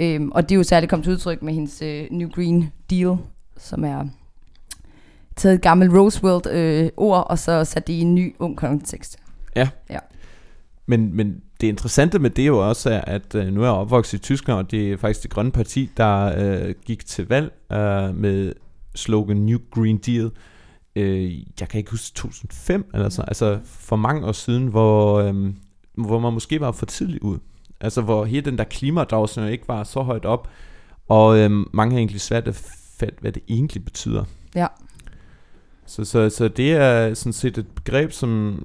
Øhm, 0.00 0.32
og 0.32 0.42
det 0.42 0.54
er 0.54 0.56
jo 0.56 0.62
særligt 0.62 0.90
kommet 0.90 1.04
til 1.04 1.12
udtryk 1.12 1.42
med 1.42 1.52
hendes 1.52 1.82
øh, 1.82 2.06
New 2.10 2.28
Green 2.28 2.72
Deal, 2.90 3.16
som 3.58 3.84
er 3.84 4.04
taget 5.36 5.54
et 5.54 5.62
gammelt 5.62 5.92
Roosevelt 5.92 6.46
øh, 6.46 6.90
ord, 6.96 7.26
og 7.30 7.38
så 7.38 7.64
sat 7.64 7.86
det 7.86 7.92
i 7.92 8.00
en 8.00 8.14
ny 8.14 8.34
ung 8.38 8.56
kontekst. 8.56 9.18
men, 10.86 11.16
men 11.16 11.42
det 11.60 11.66
interessante 11.66 12.18
med 12.18 12.30
det 12.30 12.46
jo 12.46 12.68
også 12.68 12.90
er, 12.90 13.00
at 13.00 13.34
øh, 13.34 13.46
nu 13.46 13.60
er 13.60 13.64
jeg 13.64 13.74
opvokset 13.74 14.18
i 14.18 14.22
Tyskland, 14.22 14.58
og 14.58 14.70
det 14.70 14.92
er 14.92 14.96
faktisk 14.96 15.22
det 15.22 15.30
grønne 15.30 15.52
parti, 15.52 15.90
der 15.96 16.34
øh, 16.38 16.74
gik 16.86 17.06
til 17.06 17.28
valg 17.28 17.52
øh, 17.72 18.16
med 18.16 18.52
slogan 18.94 19.36
New 19.36 19.58
Green 19.70 19.98
Deal. 19.98 20.30
Øh, 20.96 21.38
jeg 21.60 21.68
kan 21.68 21.78
ikke 21.78 21.90
huske 21.90 22.14
2005, 22.14 22.90
eller 22.94 23.08
så, 23.08 23.22
altså 23.22 23.58
for 23.64 23.96
mange 23.96 24.26
år 24.26 24.32
siden, 24.32 24.66
hvor, 24.66 25.20
øh, 25.20 25.52
hvor 25.94 26.18
man 26.18 26.32
måske 26.32 26.60
var 26.60 26.72
for 26.72 26.86
tidligt 26.86 27.22
ud. 27.22 27.38
Altså 27.80 28.02
hvor 28.02 28.24
hele 28.24 28.44
den 28.44 28.58
der 28.58 28.64
klimadagsorden 28.64 29.52
ikke 29.52 29.68
var 29.68 29.84
så 29.84 30.02
højt 30.02 30.24
op, 30.24 30.48
og 31.08 31.38
øh, 31.38 31.50
mange 31.72 31.92
har 31.92 31.98
egentlig 31.98 32.20
svært 32.20 32.48
at 32.48 32.54
fatte, 32.98 33.16
hvad 33.20 33.32
det 33.32 33.42
egentlig 33.48 33.84
betyder. 33.84 34.24
Ja. 34.54 34.66
Så, 35.86 36.04
så, 36.04 36.30
så 36.30 36.48
det 36.48 36.72
er 36.72 37.14
sådan 37.14 37.32
set 37.32 37.58
et 37.58 37.66
begreb, 37.66 38.12
som 38.12 38.58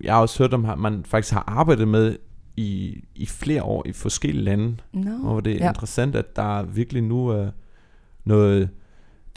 jeg 0.00 0.14
har 0.14 0.20
også 0.20 0.42
hørt 0.42 0.54
om, 0.54 0.64
at 0.64 0.78
man 0.78 1.04
faktisk 1.04 1.34
har 1.34 1.44
arbejdet 1.46 1.88
med 1.88 2.16
i, 2.58 3.04
i 3.14 3.26
flere 3.26 3.62
år 3.62 3.86
i 3.86 3.92
forskellige 3.92 4.44
lande. 4.44 4.76
No. 4.92 5.10
Og 5.12 5.18
hvor 5.32 5.40
det 5.40 5.52
er 5.52 5.56
Ja. 5.56 5.64
ja. 5.64 5.68
interessant, 5.70 6.16
at 6.16 6.36
der 6.36 6.62
virkelig 6.62 7.02
nu 7.02 7.28
er 7.28 7.50
noget 8.24 8.68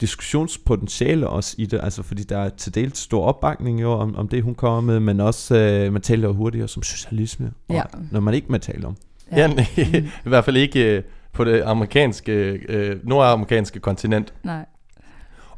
diskussionspotentiale 0.00 1.28
også 1.28 1.54
i 1.58 1.66
det, 1.66 1.80
altså 1.82 2.02
fordi 2.02 2.22
der 2.22 2.38
er 2.38 2.48
til 2.48 2.74
dels 2.74 2.98
stor 2.98 3.24
opbakning 3.24 3.80
jo 3.82 3.90
om, 3.92 4.16
om 4.16 4.28
det, 4.28 4.42
hun 4.42 4.54
kommer 4.54 4.80
med, 4.80 5.00
men 5.00 5.20
også, 5.20 5.56
øh, 5.56 5.92
man 5.92 6.02
taler 6.02 6.28
jo 6.28 6.34
hurtigere 6.34 6.68
som 6.68 6.82
socialisme, 6.82 7.52
og 7.68 7.74
Ja. 7.74 7.82
når 8.10 8.20
man 8.20 8.34
ikke 8.34 8.46
må 8.50 8.58
tale 8.58 8.86
om. 8.86 8.96
Ja, 9.32 9.46
nej, 9.46 9.66
i 10.26 10.28
hvert 10.28 10.44
fald 10.44 10.56
ikke 10.56 10.96
øh, 10.96 11.02
på 11.32 11.44
det 11.44 11.62
amerikanske, 11.62 12.32
øh, 12.68 13.08
nordamerikanske 13.08 13.80
kontinent. 13.80 14.34
Nej. 14.44 14.64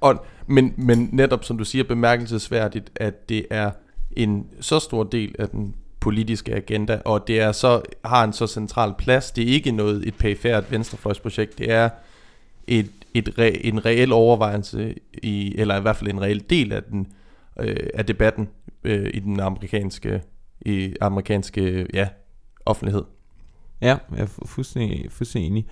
Og, 0.00 0.25
men, 0.46 0.75
men 0.76 1.08
netop 1.12 1.44
som 1.44 1.58
du 1.58 1.64
siger, 1.64 1.84
bemærkelsesværdigt, 1.84 2.90
at 2.96 3.28
det 3.28 3.46
er 3.50 3.70
en 4.17 4.46
så 4.60 4.78
stor 4.78 5.05
del 5.05 5.34
af 5.38 5.49
den 5.49 5.75
politiske 6.04 6.54
agenda, 6.54 7.00
og 7.04 7.26
det 7.26 7.40
er 7.40 7.52
så 7.52 7.82
har 8.04 8.24
en 8.24 8.32
så 8.32 8.46
central 8.46 8.94
plads. 8.98 9.30
Det 9.30 9.44
er 9.44 9.52
ikke 9.52 9.72
noget 9.72 10.08
et 10.08 10.14
perifært 10.14 10.70
venstrefløjsprojekt, 10.70 11.58
det 11.58 11.70
er 11.70 11.88
et, 12.67 12.90
et 13.14 13.38
re, 13.38 13.67
en 13.67 13.84
reel 13.84 14.12
overvejelse, 14.12 14.94
i, 15.22 15.55
eller 15.58 15.79
i 15.79 15.81
hvert 15.81 15.96
fald 15.96 16.10
en 16.10 16.20
reel 16.20 16.44
del 16.50 16.72
af, 16.72 16.82
den, 16.82 17.06
øh, 17.60 17.76
af 17.94 18.06
debatten 18.06 18.48
øh, 18.84 19.10
i 19.14 19.19
den 19.19 19.40
amerikanske, 19.40 20.22
i 20.60 20.94
amerikanske 21.00 21.86
ja, 21.94 22.08
offentlighed. 22.67 23.02
Ja, 23.81 23.96
jeg 24.17 24.22
er 24.22 24.46
fuldstændig, 24.46 25.06
fuldstændig 25.10 25.50
enig. 25.50 25.67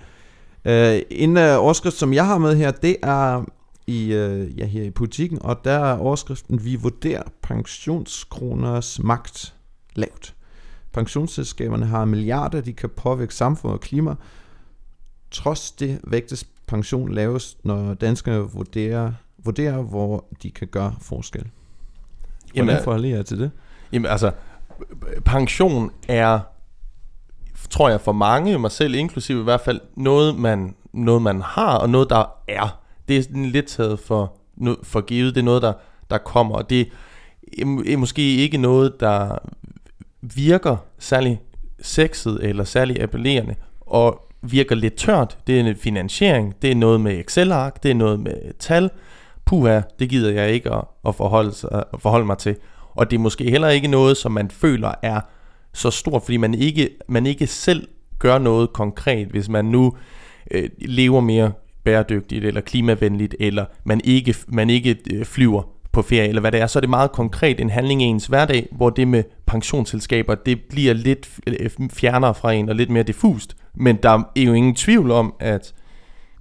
Uh, 0.65 1.03
en 1.11 1.37
uh, 1.37 1.43
overskrift, 1.43 1.97
som 1.97 2.13
jeg 2.13 2.27
har 2.27 2.39
med 2.39 2.57
her, 2.57 2.71
det 2.71 2.97
er 3.03 3.45
i, 3.87 4.05
uh, 4.05 4.59
ja, 4.59 4.67
her 4.67 4.83
i 4.83 4.91
politikken, 4.91 5.43
og 5.43 5.65
der 5.65 5.79
er 5.79 5.99
overskriften, 5.99 6.65
vi 6.65 6.77
vurderer 6.77 7.23
pensionskroners 7.43 9.01
magt 9.03 9.55
lavt. 9.95 10.35
Pensionsselskaberne 10.93 11.87
har 11.87 12.05
milliarder, 12.05 12.61
de 12.61 12.73
kan 12.73 12.89
påvirke 12.89 13.35
samfund 13.35 13.73
og 13.73 13.81
klima. 13.81 14.15
Trods 15.31 15.73
det 15.73 16.01
vægtes 16.05 16.47
pension 16.67 17.13
lavest, 17.13 17.65
når 17.65 17.95
danskerne 17.95 18.39
vurderer, 18.39 19.13
vurderer 19.39 19.83
hvor 19.83 20.27
de 20.43 20.51
kan 20.51 20.69
gøre 20.69 20.95
forskel. 21.01 21.47
Jamen, 22.55 22.67
Hvordan 22.67 22.85
forholder 22.85 23.09
I 23.09 23.13
jer 23.13 23.23
til 23.23 23.39
det? 23.39 23.51
Jamen 23.93 24.11
altså, 24.11 24.33
pension 25.25 25.91
er, 26.09 26.41
tror 27.71 27.89
jeg 27.89 28.01
for 28.01 28.13
mange, 28.13 28.59
mig 28.59 28.71
selv 28.71 28.95
inklusive 28.95 29.41
i 29.41 29.45
hvert 29.45 29.61
fald, 29.61 29.81
noget 29.97 30.39
man, 30.39 30.75
noget 30.93 31.23
man 31.23 31.43
har, 31.43 31.79
og 31.79 31.91
noget 31.91 32.11
der 32.11 32.25
er. 32.49 32.81
Det 33.09 33.17
er 33.17 33.23
sådan 33.23 33.47
lidt 33.47 33.67
taget 33.67 33.99
for, 33.99 34.37
for 34.83 35.01
givet, 35.01 35.35
det 35.35 35.41
er 35.41 35.45
noget, 35.45 35.63
der, 35.63 35.73
der 36.11 36.19
kommer, 36.19 36.55
og 36.55 36.71
det 36.71 36.89
er 37.59 37.97
måske 37.97 38.37
ikke 38.37 38.59
noget, 38.59 39.01
der 39.01 39.39
virker 40.23 40.77
særlig 40.99 41.41
sexet 41.81 42.39
eller 42.43 42.65
særlig 42.65 43.03
appellerende, 43.03 43.55
og 43.81 44.29
virker 44.43 44.75
lidt 44.75 44.95
tørt. 44.95 45.39
Det 45.47 45.61
er 45.61 45.65
en 45.65 45.77
finansiering, 45.77 46.55
det 46.63 46.71
er 46.71 46.75
noget 46.75 47.01
med 47.01 47.19
Excel-ark, 47.19 47.83
det 47.83 47.91
er 47.91 47.95
noget 47.95 48.21
med 48.21 48.35
tal. 48.59 48.91
Puha, 49.45 49.81
det 49.99 50.09
gider 50.09 50.33
jeg 50.33 50.51
ikke 50.51 50.73
at, 50.73 50.85
at, 51.09 51.15
forholde, 51.15 51.53
sig, 51.53 51.85
at 51.93 52.01
forholde 52.01 52.27
mig 52.27 52.39
til. 52.39 52.57
Og 52.95 53.11
det 53.11 53.17
er 53.17 53.21
måske 53.21 53.51
heller 53.51 53.69
ikke 53.69 53.89
noget, 53.89 54.17
som 54.17 54.33
man 54.33 54.51
føler 54.51 54.93
er 55.03 55.21
så 55.73 55.91
stort, 55.91 56.23
fordi 56.23 56.37
man 56.37 56.55
ikke, 56.55 56.91
man 57.09 57.27
ikke 57.27 57.47
selv 57.47 57.89
gør 58.19 58.39
noget 58.39 58.73
konkret, 58.73 59.29
hvis 59.29 59.49
man 59.49 59.65
nu 59.65 59.97
øh, 60.51 60.71
lever 60.79 61.21
mere 61.21 61.53
bæredygtigt 61.85 62.45
eller 62.45 62.61
klimavenligt, 62.61 63.35
eller 63.41 63.65
man 63.85 64.01
ikke, 64.05 64.35
man 64.49 64.71
ikke 64.71 64.97
øh, 65.13 65.25
flyver 65.25 65.63
på 65.93 66.03
ferie, 66.03 66.29
eller 66.29 66.41
hvad 66.41 66.53
det 66.53 66.61
er, 66.61 66.67
så 66.67 66.79
er 66.79 66.81
det 66.81 66.91
meget 66.91 67.13
konkret 67.13 67.61
en 67.61 67.71
handling 67.71 68.03
i 68.03 68.05
ens 68.05 68.27
hverdag, 68.27 68.69
hvor 68.73 68.91
det 68.91 69.09
med 69.09 69.25
pensionsselskaber, 69.47 70.35
det 70.35 70.61
bliver 70.69 70.95
lidt 70.95 71.29
øh, 71.47 71.55
øh, 71.61 71.91
fjernere 71.91 72.35
fra 72.35 72.53
en 72.53 72.69
og 72.69 72.75
lidt 72.75 72.91
mere 72.91 73.03
diffust. 73.03 73.57
Men 73.75 73.97
der 73.97 74.11
er 74.11 74.43
jo 74.43 74.53
ingen 74.53 74.75
tvivl 74.75 75.11
om, 75.11 75.35
at 75.41 75.75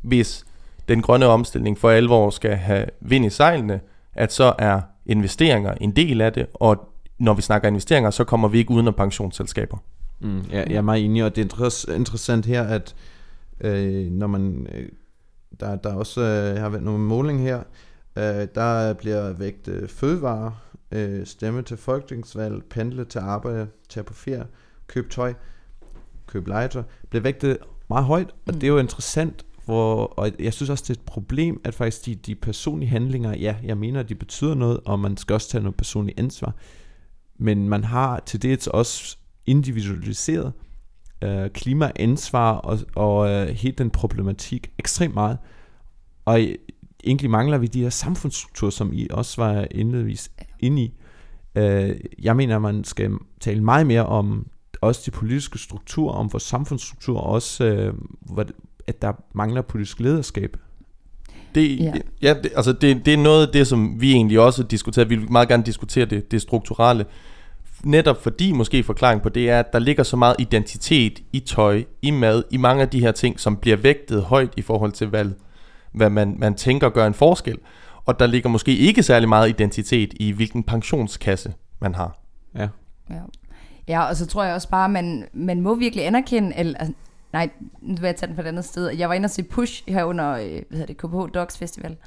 hvis 0.01 0.45
den 0.87 1.01
grønne 1.01 1.25
omstilling 1.25 1.77
for 1.77 1.89
alvor 1.89 2.29
skal 2.29 2.55
have 2.55 2.85
vind 3.01 3.25
i 3.25 3.29
sejlene, 3.29 3.79
at 4.13 4.33
så 4.33 4.53
er 4.59 4.81
investeringer 5.05 5.73
en 5.81 5.91
del 5.91 6.21
af 6.21 6.33
det, 6.33 6.45
og 6.53 6.89
når 7.19 7.33
vi 7.33 7.41
snakker 7.41 7.67
investeringer, 7.67 8.09
så 8.09 8.23
kommer 8.23 8.47
vi 8.47 8.57
ikke 8.57 8.71
uden 8.71 8.87
om 8.87 8.93
pensionsselskaber. 8.93 9.77
Mm, 10.19 10.41
ja, 10.51 10.63
jeg 10.67 10.75
er 10.75 10.81
meget 10.81 11.05
enig, 11.05 11.23
og 11.23 11.35
det 11.35 11.41
er 11.41 11.95
interessant 11.95 12.45
her, 12.45 12.63
at 12.63 12.95
øh, 13.61 14.11
når 14.11 14.27
man, 14.27 14.67
øh, 14.75 14.89
der, 15.59 15.75
der 15.75 15.93
også 15.93 16.21
øh, 16.21 16.61
har 16.61 16.69
været 16.69 16.83
nogle 16.83 16.99
måling 16.99 17.41
her, 17.41 17.59
øh, 18.15 18.47
der 18.55 18.93
bliver 18.93 19.33
vægt 19.33 19.67
øh, 19.67 19.89
fødevare, 19.89 20.55
øh, 20.91 21.25
stemme 21.25 21.61
til 21.61 21.77
folketingsvalg, 21.77 22.63
pendle 22.69 23.05
til 23.05 23.19
arbejde, 23.19 23.67
tage 23.89 24.03
på 24.03 24.13
ferie, 24.13 24.45
købe 24.87 25.09
tøj, 25.09 25.33
købe 26.27 26.49
legetøj, 26.49 26.83
bliver 27.09 27.23
vægtet 27.23 27.57
meget 27.89 28.05
højt, 28.05 28.27
og 28.27 28.53
mm. 28.53 28.59
det 28.59 28.63
er 28.63 28.71
jo 28.71 28.77
interessant, 28.77 29.45
hvor, 29.65 30.05
og 30.05 30.31
jeg 30.39 30.53
synes 30.53 30.69
også, 30.69 30.83
det 30.87 30.89
er 30.89 30.99
et 31.01 31.05
problem, 31.05 31.61
at 31.63 31.73
faktisk 31.73 32.05
de, 32.05 32.15
de 32.15 32.35
personlige 32.35 32.89
handlinger, 32.89 33.37
ja, 33.37 33.55
jeg 33.63 33.77
mener, 33.77 34.03
de 34.03 34.15
betyder 34.15 34.55
noget, 34.55 34.79
og 34.85 34.99
man 34.99 35.17
skal 35.17 35.33
også 35.33 35.49
tage 35.49 35.63
noget 35.63 35.77
personligt 35.77 36.19
ansvar, 36.19 36.55
men 37.37 37.69
man 37.69 37.83
har 37.83 38.19
til 38.25 38.41
det 38.41 38.67
også 38.67 39.17
individualiseret 39.45 40.53
øh, 41.23 41.49
klimaansvar 41.49 42.53
og, 42.53 42.79
og 42.95 43.29
øh, 43.29 43.47
hele 43.47 43.75
den 43.77 43.89
problematik 43.89 44.71
ekstremt 44.79 45.13
meget. 45.13 45.37
Og 46.25 46.39
egentlig 47.03 47.29
mangler 47.29 47.57
vi 47.57 47.67
de 47.67 47.81
her 47.81 47.89
samfundsstrukturer, 47.89 48.71
som 48.71 48.93
I 48.93 49.07
også 49.11 49.41
var 49.41 49.67
indledvis 49.71 50.31
inde 50.59 50.81
i. 50.81 50.93
Øh, 51.55 51.95
jeg 52.21 52.35
mener, 52.35 52.55
at 52.55 52.61
man 52.61 52.83
skal 52.83 53.11
tale 53.39 53.63
meget 53.63 53.87
mere 53.87 54.05
om 54.05 54.47
også 54.81 55.01
de 55.05 55.11
politiske 55.11 55.59
strukturer, 55.59 56.13
om 56.13 56.33
vores 56.33 56.43
samfundsstruktur, 56.43 57.19
og 57.19 57.33
også 57.33 57.65
øh, 57.65 57.93
at 58.87 59.01
der 59.01 59.13
mangler 59.33 59.61
politisk 59.61 59.99
lederskab. 59.99 60.57
Det, 61.55 61.79
ja. 61.79 61.93
Ja, 62.21 62.33
det, 62.43 62.51
altså 62.55 62.73
det, 62.73 63.05
det 63.05 63.13
er 63.13 63.17
noget 63.17 63.47
af 63.47 63.53
det, 63.53 63.67
som 63.67 64.01
vi 64.01 64.11
egentlig 64.11 64.39
også 64.39 64.63
diskuterer. 64.63 65.05
Vi 65.05 65.15
vil 65.15 65.31
meget 65.31 65.47
gerne 65.47 65.63
diskutere 65.63 66.05
det, 66.05 66.31
det 66.31 66.41
strukturelle 66.41 67.05
netop 67.83 68.23
fordi 68.23 68.51
måske 68.51 68.83
forklaring 68.83 69.21
på 69.21 69.29
det 69.29 69.49
er, 69.49 69.59
at 69.59 69.73
der 69.73 69.79
ligger 69.79 70.03
så 70.03 70.17
meget 70.17 70.35
identitet 70.39 71.19
i 71.33 71.39
tøj, 71.39 71.83
i 72.01 72.11
mad, 72.11 72.43
i 72.51 72.57
mange 72.57 72.81
af 72.81 72.89
de 72.89 72.99
her 72.99 73.11
ting, 73.11 73.39
som 73.39 73.57
bliver 73.57 73.77
vægtet 73.77 74.23
højt 74.23 74.53
i 74.57 74.61
forhold 74.61 74.91
til, 74.91 75.07
hvad, 75.07 75.25
hvad 75.91 76.09
man, 76.09 76.35
man 76.39 76.55
tænker 76.55 76.89
gør 76.89 77.07
en 77.07 77.13
forskel. 77.13 77.57
Og 78.05 78.19
der 78.19 78.27
ligger 78.27 78.49
måske 78.49 78.75
ikke 78.75 79.03
særlig 79.03 79.29
meget 79.29 79.49
identitet 79.49 80.13
i, 80.19 80.31
hvilken 80.31 80.63
pensionskasse 80.63 81.53
man 81.79 81.95
har. 81.95 82.17
Ja. 82.55 82.67
Ja, 83.09 83.21
ja 83.87 84.03
og 84.03 84.15
så 84.15 84.25
tror 84.25 84.43
jeg 84.43 84.53
også 84.55 84.69
bare, 84.69 84.89
man, 84.89 85.27
man 85.33 85.61
må 85.61 85.75
virkelig 85.75 86.05
anerkende, 86.05 86.55
eller, 86.55 86.79
altså, 86.79 86.93
nej, 87.33 87.49
nu 87.81 87.95
vil 87.95 88.07
jeg 88.07 88.15
tage 88.15 88.27
den 88.27 88.35
fra 88.35 88.43
et 88.43 88.47
andet 88.47 88.65
sted. 88.65 88.89
Jeg 88.89 89.09
var 89.09 89.15
inde 89.15 89.25
og 89.25 89.29
se 89.29 89.43
Push 89.43 89.83
her 89.87 90.03
under, 90.03 90.31
øh, 90.31 90.61
hvad 90.69 90.77
hedder 90.77 90.85
det, 90.85 90.97
KPH 90.97 91.33
Dogs 91.33 91.57
Festival. 91.57 91.97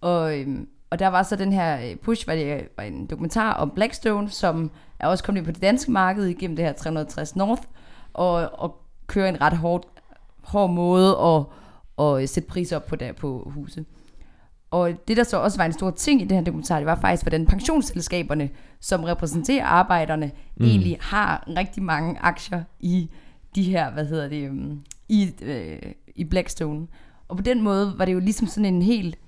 Og, 0.00 0.38
øhm, 0.38 0.68
og 0.90 0.98
der 0.98 1.08
var 1.08 1.22
så 1.22 1.36
den 1.36 1.52
her 1.52 1.80
øh, 1.80 1.96
Push, 1.96 2.26
var 2.26 2.34
det 2.34 2.68
var 2.76 2.84
en 2.84 3.06
dokumentar 3.06 3.52
om 3.52 3.70
Blackstone, 3.70 4.30
som 4.30 4.70
er 4.98 5.06
også 5.06 5.24
kommet 5.24 5.40
ind 5.40 5.46
på 5.46 5.52
det 5.52 5.62
danske 5.62 5.90
marked 5.90 6.24
igennem 6.24 6.56
det 6.56 6.64
her 6.64 6.72
360 6.72 7.36
North, 7.36 7.62
og, 8.12 8.60
og 8.60 8.76
kører 9.06 9.28
en 9.28 9.40
ret 9.40 9.56
hård, 9.56 9.84
hård 10.42 10.70
måde 10.70 11.16
at, 12.00 12.22
at 12.22 12.28
sætte 12.28 12.48
priser 12.48 12.76
op 12.76 12.86
på, 12.86 12.96
der, 12.96 13.12
på 13.12 13.50
huse. 13.54 13.84
Og 14.70 14.92
det, 15.08 15.16
der 15.16 15.24
så 15.24 15.36
også 15.36 15.56
var 15.56 15.64
en 15.64 15.72
stor 15.72 15.90
ting 15.90 16.22
i 16.22 16.24
det 16.24 16.36
her 16.36 16.44
dokumentar, 16.44 16.76
det 16.76 16.86
var 16.86 17.00
faktisk, 17.00 17.22
hvordan 17.22 17.46
pensionsselskaberne, 17.46 18.50
som 18.80 19.04
repræsenterer 19.04 19.64
arbejderne, 19.64 20.30
mm. 20.56 20.64
egentlig 20.64 20.96
har 21.00 21.44
rigtig 21.56 21.82
mange 21.82 22.18
aktier 22.20 22.62
i 22.80 23.10
de 23.54 23.62
her, 23.62 23.90
hvad 23.90 24.06
hedder 24.06 24.28
det, 24.28 24.50
um, 24.50 24.82
i, 25.08 25.30
øh, 25.42 25.78
i 26.16 26.24
Blackstone. 26.24 26.86
Og 27.28 27.36
på 27.36 27.42
den 27.42 27.62
måde 27.62 27.94
var 27.96 28.04
det 28.04 28.12
jo 28.12 28.18
ligesom 28.18 28.46
sådan 28.46 28.74
en 28.74 28.82
helt, 28.82 29.18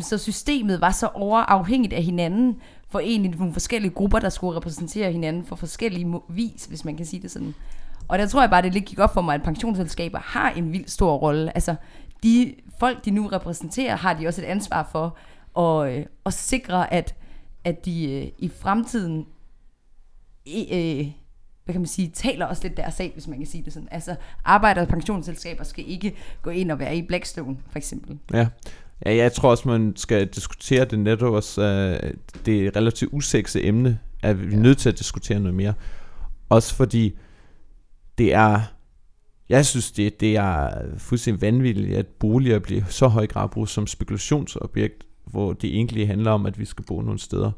så 0.00 0.18
systemet 0.18 0.80
var 0.80 0.90
så 0.90 1.06
overafhængigt 1.06 1.92
af 1.92 2.02
hinanden, 2.02 2.56
for 2.90 3.00
egentlig 3.00 3.38
nogle 3.38 3.52
forskellige 3.52 3.90
grupper, 3.90 4.18
der 4.18 4.28
skulle 4.28 4.56
repræsentere 4.56 5.12
hinanden 5.12 5.44
for 5.44 5.56
forskellige 5.56 6.20
vis, 6.28 6.64
hvis 6.64 6.84
man 6.84 6.96
kan 6.96 7.06
sige 7.06 7.22
det 7.22 7.30
sådan. 7.30 7.54
Og 8.08 8.18
der 8.18 8.26
tror 8.26 8.40
jeg 8.40 8.50
bare, 8.50 8.62
det 8.62 8.72
lidt 8.72 8.84
gik 8.84 8.98
op 8.98 9.14
for 9.14 9.20
mig, 9.20 9.34
at 9.34 9.42
pensionsselskaber 9.42 10.18
har 10.18 10.50
en 10.50 10.72
vild 10.72 10.88
stor 10.88 11.16
rolle. 11.16 11.54
Altså, 11.54 11.74
de 12.22 12.54
folk, 12.80 13.04
de 13.04 13.10
nu 13.10 13.26
repræsenterer, 13.26 13.96
har 13.96 14.14
de 14.14 14.26
også 14.26 14.42
et 14.42 14.46
ansvar 14.46 14.88
for 14.92 15.16
at, 15.60 15.92
øh, 15.92 16.06
at 16.26 16.32
sikre, 16.32 16.92
at, 16.92 17.14
at 17.64 17.84
de 17.84 18.12
øh, 18.12 18.28
i 18.38 18.48
fremtiden 18.48 19.26
øh, 20.46 21.06
hvad 21.64 21.72
kan 21.72 21.80
man 21.80 21.86
sige, 21.86 22.08
taler 22.08 22.46
også 22.46 22.62
lidt 22.62 22.76
deres 22.76 22.94
sag, 22.94 23.10
hvis 23.14 23.28
man 23.28 23.38
kan 23.38 23.46
sige 23.46 23.64
det 23.64 23.72
sådan. 23.72 23.88
Altså, 23.90 24.16
arbejder- 24.44 24.82
og 24.82 24.88
pensionsselskaber 24.88 25.64
skal 25.64 25.84
ikke 25.88 26.16
gå 26.42 26.50
ind 26.50 26.70
og 26.70 26.78
være 26.78 26.96
i 26.96 27.02
Blackstone, 27.02 27.56
for 27.70 27.78
eksempel. 27.78 28.18
Ja, 28.32 28.48
Ja, 29.06 29.14
jeg 29.14 29.32
tror 29.32 29.50
også, 29.50 29.68
man 29.68 29.92
skal 29.96 30.26
diskutere 30.26 30.84
det 30.84 30.98
netop 30.98 31.34
også. 31.34 31.60
Uh, 31.60 32.10
det 32.46 32.64
er 32.64 32.68
et 32.68 32.76
relativt 32.76 33.12
usekset 33.12 33.66
emne, 33.66 33.98
at 34.22 34.48
vi 34.48 34.54
er 34.54 34.58
nødt 34.58 34.78
til 34.78 34.88
at 34.88 34.98
diskutere 34.98 35.40
noget 35.40 35.54
mere. 35.54 35.74
Også 36.48 36.74
fordi 36.74 37.18
det 38.18 38.34
er, 38.34 38.60
jeg 39.48 39.66
synes, 39.66 39.92
det, 39.92 40.20
det 40.20 40.36
er 40.36 40.70
fuldstændig 40.98 41.42
vanvittigt, 41.42 41.96
at 41.96 42.06
boliger 42.06 42.58
bliver 42.58 42.82
så 42.88 43.08
høj 43.08 43.26
grad 43.26 43.48
brugt 43.48 43.70
som 43.70 43.86
spekulationsobjekt, 43.86 45.04
hvor 45.24 45.52
det 45.52 45.70
egentlig 45.70 46.06
handler 46.06 46.30
om, 46.30 46.46
at 46.46 46.58
vi 46.58 46.64
skal 46.64 46.84
bo 46.84 47.00
nogle 47.00 47.18
steder. 47.18 47.52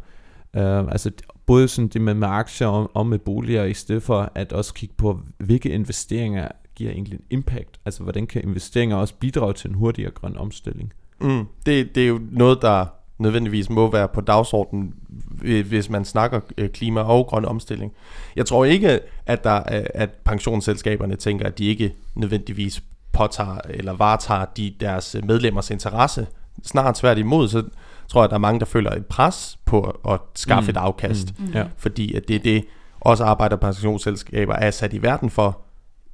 Uh, 0.57 0.93
altså 0.93 1.11
både 1.47 1.69
sådan 1.69 1.89
det 1.89 2.01
med, 2.01 2.15
med 2.15 2.29
aktier 2.29 2.69
og, 2.69 2.91
og 2.95 3.07
med 3.07 3.19
boliger, 3.19 3.65
i 3.65 3.75
stedet 3.75 4.03
for 4.03 4.33
at 4.35 4.53
også 4.53 4.75
kigge 4.75 4.95
på, 4.99 5.21
hvilke 5.39 5.71
investeringer 5.71 6.49
giver 6.75 6.91
egentlig 6.91 7.15
en 7.15 7.25
impact. 7.31 7.81
Altså 7.85 8.03
hvordan 8.03 8.27
kan 8.27 8.43
investeringer 8.43 8.97
også 8.97 9.15
bidrage 9.15 9.53
til 9.53 9.71
en 9.71 9.75
hurtigere 9.75 10.11
grøn 10.11 10.37
omstilling. 10.37 10.93
Mm, 11.21 11.47
det, 11.67 11.95
det 11.95 12.03
er 12.03 12.09
jo 12.09 12.21
noget, 12.31 12.59
der 12.63 12.87
nødvendigvis 13.21 13.71
må 13.71 13.91
være 13.91 14.09
på 14.09 14.21
dagsordenen, 14.21 14.95
hvis 15.43 15.91
man 15.91 16.05
snakker 16.05 16.41
øh, 16.59 16.69
klima 16.69 17.01
og 17.01 17.27
grøn 17.27 17.45
omstilling. 17.45 17.93
Jeg 18.37 18.47
tror 18.47 18.65
ikke, 18.65 19.01
at, 19.27 19.45
der, 19.45 19.63
at 19.95 20.11
pensionsselskaberne 20.25 21.17
tænker, 21.17 21.47
at 21.47 21.59
de 21.59 21.65
ikke 21.65 21.95
nødvendigvis 22.15 22.83
påtager 23.13 23.59
eller 23.71 23.93
varetager 23.93 24.45
de, 24.45 24.75
deres 24.81 25.17
medlemmers 25.25 25.71
interesse. 25.71 26.27
Snart 26.65 26.99
svært 26.99 27.19
imod, 27.19 27.49
så 27.49 27.63
tror 28.09 28.21
jeg, 28.21 28.25
at 28.25 28.31
der 28.31 28.37
er 28.37 28.41
mange, 28.41 28.61
der 28.61 28.67
føler 28.67 28.91
et 28.91 29.07
pres 29.07 29.59
på 29.65 30.01
at 30.09 30.21
skaffe 30.35 30.73
mm. 30.73 30.77
et 30.77 30.81
afkast. 30.81 31.39
Mm. 31.39 31.47
Ja. 31.55 31.65
Fordi 31.77 32.15
at 32.15 32.29
det 32.29 32.37
er 32.37 32.41
det, 32.41 32.65
også 33.01 33.25
arbejder 33.25 33.57
pensionsselskaber 33.57 34.55
er 34.55 34.71
sat 34.71 34.93
i 34.93 35.03
verden 35.03 35.31
for 35.31 35.59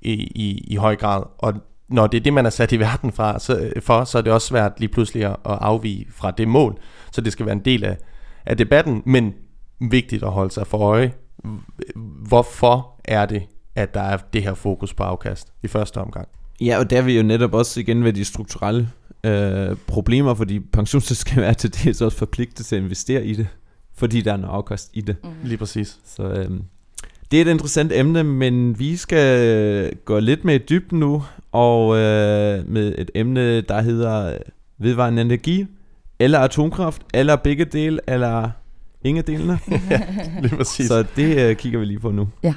i, 0.03 0.13
i, 0.13 0.65
i 0.67 0.77
høj 0.77 0.97
grad. 0.97 1.23
Og 1.39 1.55
når 1.89 2.07
det 2.07 2.19
er 2.19 2.23
det, 2.23 2.33
man 2.33 2.47
er 2.47 2.51
sat 2.51 2.73
i 2.73 2.81
verden 2.81 3.13
fra, 3.13 3.39
så, 3.39 3.73
for, 3.81 4.05
så 4.05 4.19
er 4.19 4.23
det 4.23 4.33
også 4.33 4.47
svært 4.47 4.73
lige 4.79 4.89
pludselig 4.89 5.25
at, 5.25 5.37
afvige 5.45 6.07
fra 6.11 6.31
det 6.31 6.49
mål. 6.49 6.79
Så 7.13 7.21
det 7.21 7.33
skal 7.33 7.47
være 7.47 7.53
en 7.53 7.65
del 7.65 7.85
af, 7.85 7.97
af 8.47 8.57
debatten, 8.57 9.03
men 9.07 9.35
vigtigt 9.81 10.23
at 10.23 10.31
holde 10.31 10.51
sig 10.51 10.67
for 10.67 10.79
øje. 10.79 11.13
Hvorfor 12.29 13.01
er 13.05 13.27
det, 13.27 13.43
at 13.75 13.95
der 13.95 14.01
er 14.01 14.17
det 14.33 14.43
her 14.43 14.55
fokus 14.55 14.95
på 14.95 15.03
afkast 15.03 15.53
i 15.63 15.69
første 15.69 15.99
omgang? 15.99 16.29
Ja, 16.61 16.79
og 16.79 16.91
der 16.91 17.03
vil 17.03 17.17
jo 17.17 17.23
netop 17.23 17.55
også 17.55 17.81
igen 17.81 18.05
være 18.05 18.13
de 18.13 18.25
strukturelle 18.25 18.91
øh, 19.25 19.77
problemer, 19.87 20.35
fordi 20.35 20.61
pensionsselskaber 20.61 21.47
er 21.47 21.53
til 21.53 21.85
dels 21.85 22.01
også 22.01 22.19
forpligtet 22.19 22.67
til 22.67 22.77
at 22.77 22.83
investere 22.83 23.25
i 23.25 23.35
det, 23.35 23.49
fordi 23.95 24.21
der 24.21 24.33
er 24.33 24.37
noget 24.37 24.55
afkast 24.55 24.91
i 24.93 25.01
det. 25.01 25.17
Mm. 25.25 25.31
Lige 25.45 25.59
præcis. 25.59 25.99
Så 26.05 26.23
øh, 26.23 26.51
det 27.31 27.37
er 27.37 27.45
et 27.45 27.51
interessant 27.51 27.93
emne, 27.93 28.25
men 28.25 28.79
vi 28.79 28.97
skal 28.97 29.97
gå 30.05 30.19
lidt 30.19 30.45
mere 30.45 30.57
i 30.57 30.59
dybden 30.59 31.01
nu, 31.01 31.25
og 31.53 31.97
øh, 31.97 32.69
med 32.69 32.95
et 32.99 33.11
emne, 33.15 33.61
der 33.61 33.81
hedder 33.81 34.39
vedvarende 34.79 35.23
energi, 35.23 35.67
eller 36.19 36.39
atomkraft, 36.39 37.03
eller 37.15 37.37
begge 37.37 37.65
dele, 37.65 38.01
eller 38.07 38.51
ingen 39.03 39.25
delene. 39.27 39.59
lige 40.43 40.57
præcis. 40.57 40.87
Så 40.87 41.05
det 41.17 41.39
øh, 41.39 41.57
kigger 41.57 41.79
vi 41.79 41.85
lige 41.85 42.01
på 42.01 42.11
nu. 42.11 42.29
Ja. 42.43 42.55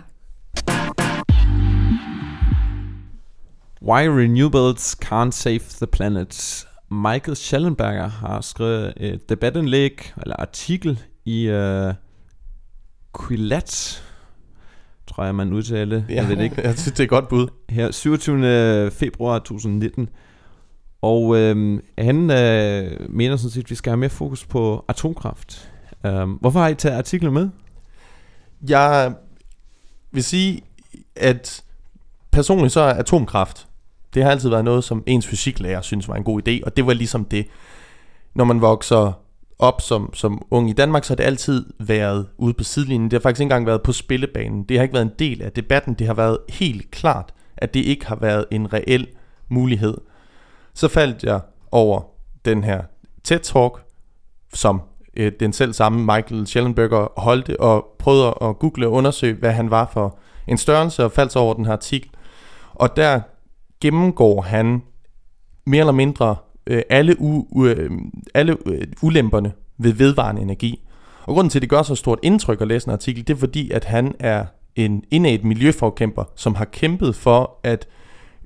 Why 3.82 4.08
Renewables 4.08 4.96
Can't 5.06 5.32
Save 5.32 5.60
the 5.60 5.88
Planet. 5.88 6.66
Michael 6.92 7.36
Schellenberger 7.36 8.08
har 8.08 8.42
skrevet 8.42 8.94
et 8.98 9.30
debatindlæg, 9.30 10.14
eller 10.22 10.36
artikel 10.36 11.00
i 11.26 11.50
uh, 11.50 11.94
Quillette, 13.20 14.02
tror 15.10 15.24
jeg, 15.24 15.36
man 15.36 15.54
udtaler 15.54 15.96
det. 15.96 16.06
Ja, 16.10 16.16
jeg 16.16 16.30
ved 16.30 16.44
ikke. 16.44 16.62
jeg 16.68 16.78
synes, 16.78 16.92
det 16.92 17.00
er 17.00 17.04
et 17.04 17.10
godt 17.10 17.28
bud. 17.28 17.48
Her 17.70 17.92
27. 17.92 18.92
februar 18.92 19.40
2019. 19.40 20.10
Og 21.02 21.38
øh, 21.38 21.80
han 21.98 22.32
øh, 22.32 23.10
mener 23.10 23.38
sådan 23.38 23.52
set, 23.52 23.64
at 23.64 23.70
vi 23.70 23.76
skal 23.76 23.90
have 23.90 23.98
mere 23.98 24.10
fokus 24.10 24.46
på 24.46 24.86
atomkraft. 24.88 25.72
Øh, 26.06 26.30
hvorfor 26.30 26.60
har 26.60 26.68
I 26.68 26.76
taget 26.76 26.98
artiklen 26.98 27.34
med? 27.34 27.50
Jeg 28.70 29.14
vil 30.12 30.24
sige, 30.24 30.62
at 31.16 31.64
personligt 32.32 32.74
så 32.74 32.82
er 32.82 32.94
atomkraft, 32.94 33.68
det 34.14 34.24
har 34.24 34.32
altid 34.32 34.50
været 34.50 34.66
noget, 34.66 34.84
som 34.84 35.04
ens 35.06 35.28
fysiklærer 35.28 35.82
synes 35.82 36.08
var 36.08 36.16
en 36.16 36.24
god 36.24 36.48
idé, 36.48 36.66
og 36.66 36.78
det 36.78 36.86
var 36.86 36.94
ligesom 36.94 37.26
det, 37.26 37.48
når 38.36 38.44
man 38.44 38.62
vokser 38.62 39.22
op 39.60 39.82
som, 39.82 40.14
som 40.14 40.46
ung 40.52 40.70
i 40.70 40.74
Danmark, 40.74 41.04
så 41.04 41.12
har 41.12 41.16
det 41.16 41.24
altid 41.24 41.66
været 41.80 42.28
ude 42.38 42.54
på 42.54 42.64
sidelinjen. 42.64 43.12
Det 43.12 43.18
har 43.18 43.22
faktisk 43.22 43.42
ikke 43.42 43.46
engang 43.46 43.66
været 43.66 43.82
på 43.82 43.92
spillebanen. 43.92 44.64
Det 44.64 44.78
har 44.78 44.84
ikke 44.84 44.94
været 44.94 45.06
en 45.06 45.14
del 45.20 45.42
af 45.42 45.52
debatten. 45.52 45.94
Det 45.94 46.08
har 46.08 46.14
været 46.14 46.38
helt 46.50 46.92
klart, 46.92 47.34
at 47.58 47.74
det 47.74 47.80
ikke 47.80 48.06
har 48.06 48.16
været 48.16 48.46
en 48.52 48.74
reel 48.74 49.08
mulighed. 49.50 49.98
Så 50.74 50.88
faldt 50.88 51.24
jeg 51.24 51.40
over 51.72 52.02
den 52.46 52.64
her 52.64 52.82
TED-talk, 53.28 53.80
som 54.54 54.82
øh, 55.18 55.32
den 55.40 55.54
selv 55.54 55.74
samme 55.74 56.00
Michael 56.00 56.48
Schellenberger 56.48 57.08
holdte, 57.18 57.60
og 57.60 57.86
prøvede 58.00 58.28
at 58.42 58.60
google 58.60 58.88
og 58.88 58.94
undersøge, 58.94 59.34
hvad 59.34 59.52
han 59.52 59.72
var 59.72 59.90
for 59.94 60.18
en 60.48 60.58
størrelse, 60.58 61.04
og 61.04 61.12
faldt 61.12 61.36
over 61.36 61.54
den 61.54 61.66
her 61.66 61.74
artikel. 61.74 62.10
Og 62.74 62.96
der 62.96 63.22
gennemgår 63.82 64.42
han 64.42 64.82
mere 65.66 65.80
eller 65.80 65.94
mindre 65.94 66.36
øh, 66.70 66.82
alle, 66.90 67.22
u, 67.22 67.66
øh, 67.66 67.92
alle 68.34 68.58
øh, 68.66 68.88
ulemperne 69.02 69.52
ved 69.78 69.94
vedvarende 69.94 70.42
energi. 70.42 70.86
Og 71.24 71.34
grunden 71.34 71.50
til, 71.50 71.60
at 71.60 71.62
det 71.62 71.70
gør 71.70 71.82
så 71.82 71.96
stort 71.96 72.20
indtryk 72.24 72.62
at 72.62 72.68
læse 72.68 72.88
en 72.88 72.94
artikel, 72.94 73.28
det 73.28 73.34
er 73.34 73.38
fordi, 73.38 73.72
at 73.72 73.86
han 73.86 74.16
er 74.20 74.46
en 74.76 75.04
indad 75.12 75.40
miljøforkæmper, 75.44 76.24
som 76.36 76.56
har 76.56 76.66
kæmpet 76.66 77.16
for 77.16 77.60
at 77.64 77.88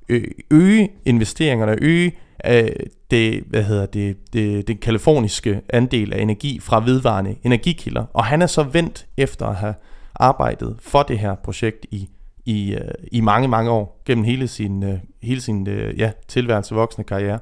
øh, 0.10 0.27
øge 0.51 0.89
investeringerne, 1.06 1.75
øge 1.82 2.12
øh, 2.48 2.70
det, 3.12 3.44
hvad 3.48 3.63
hedder 3.63 3.86
det, 3.86 4.34
det, 4.34 4.68
den 4.68 4.77
kaliforniske 4.77 5.62
andel 5.70 6.13
af 6.13 6.22
energi 6.22 6.60
fra 6.60 6.84
vedvarende 6.86 7.36
energikilder. 7.44 8.06
Og 8.13 8.25
han 8.25 8.42
er 8.42 8.48
så 8.48 8.63
vendt 8.63 9.06
efter 9.18 9.46
at 9.46 9.56
have 9.56 9.74
arbejdet 10.15 10.75
for 10.80 11.03
det 11.03 11.20
her 11.20 11.36
projekt 11.36 11.86
i, 11.92 12.10
i, 12.46 12.74
øh, 12.74 12.94
i 13.12 13.22
mange, 13.22 13.48
mange 13.48 13.72
år, 13.72 14.01
gennem 14.06 14.24
hele 14.24 14.48
sin, 14.48 14.84
øh, 14.84 14.98
hele 15.24 15.42
sin 15.42 15.68
øh, 15.68 16.00
ja, 16.00 16.12
tilværelse 16.27 16.75
voksne 16.75 17.03
karriere. 17.03 17.39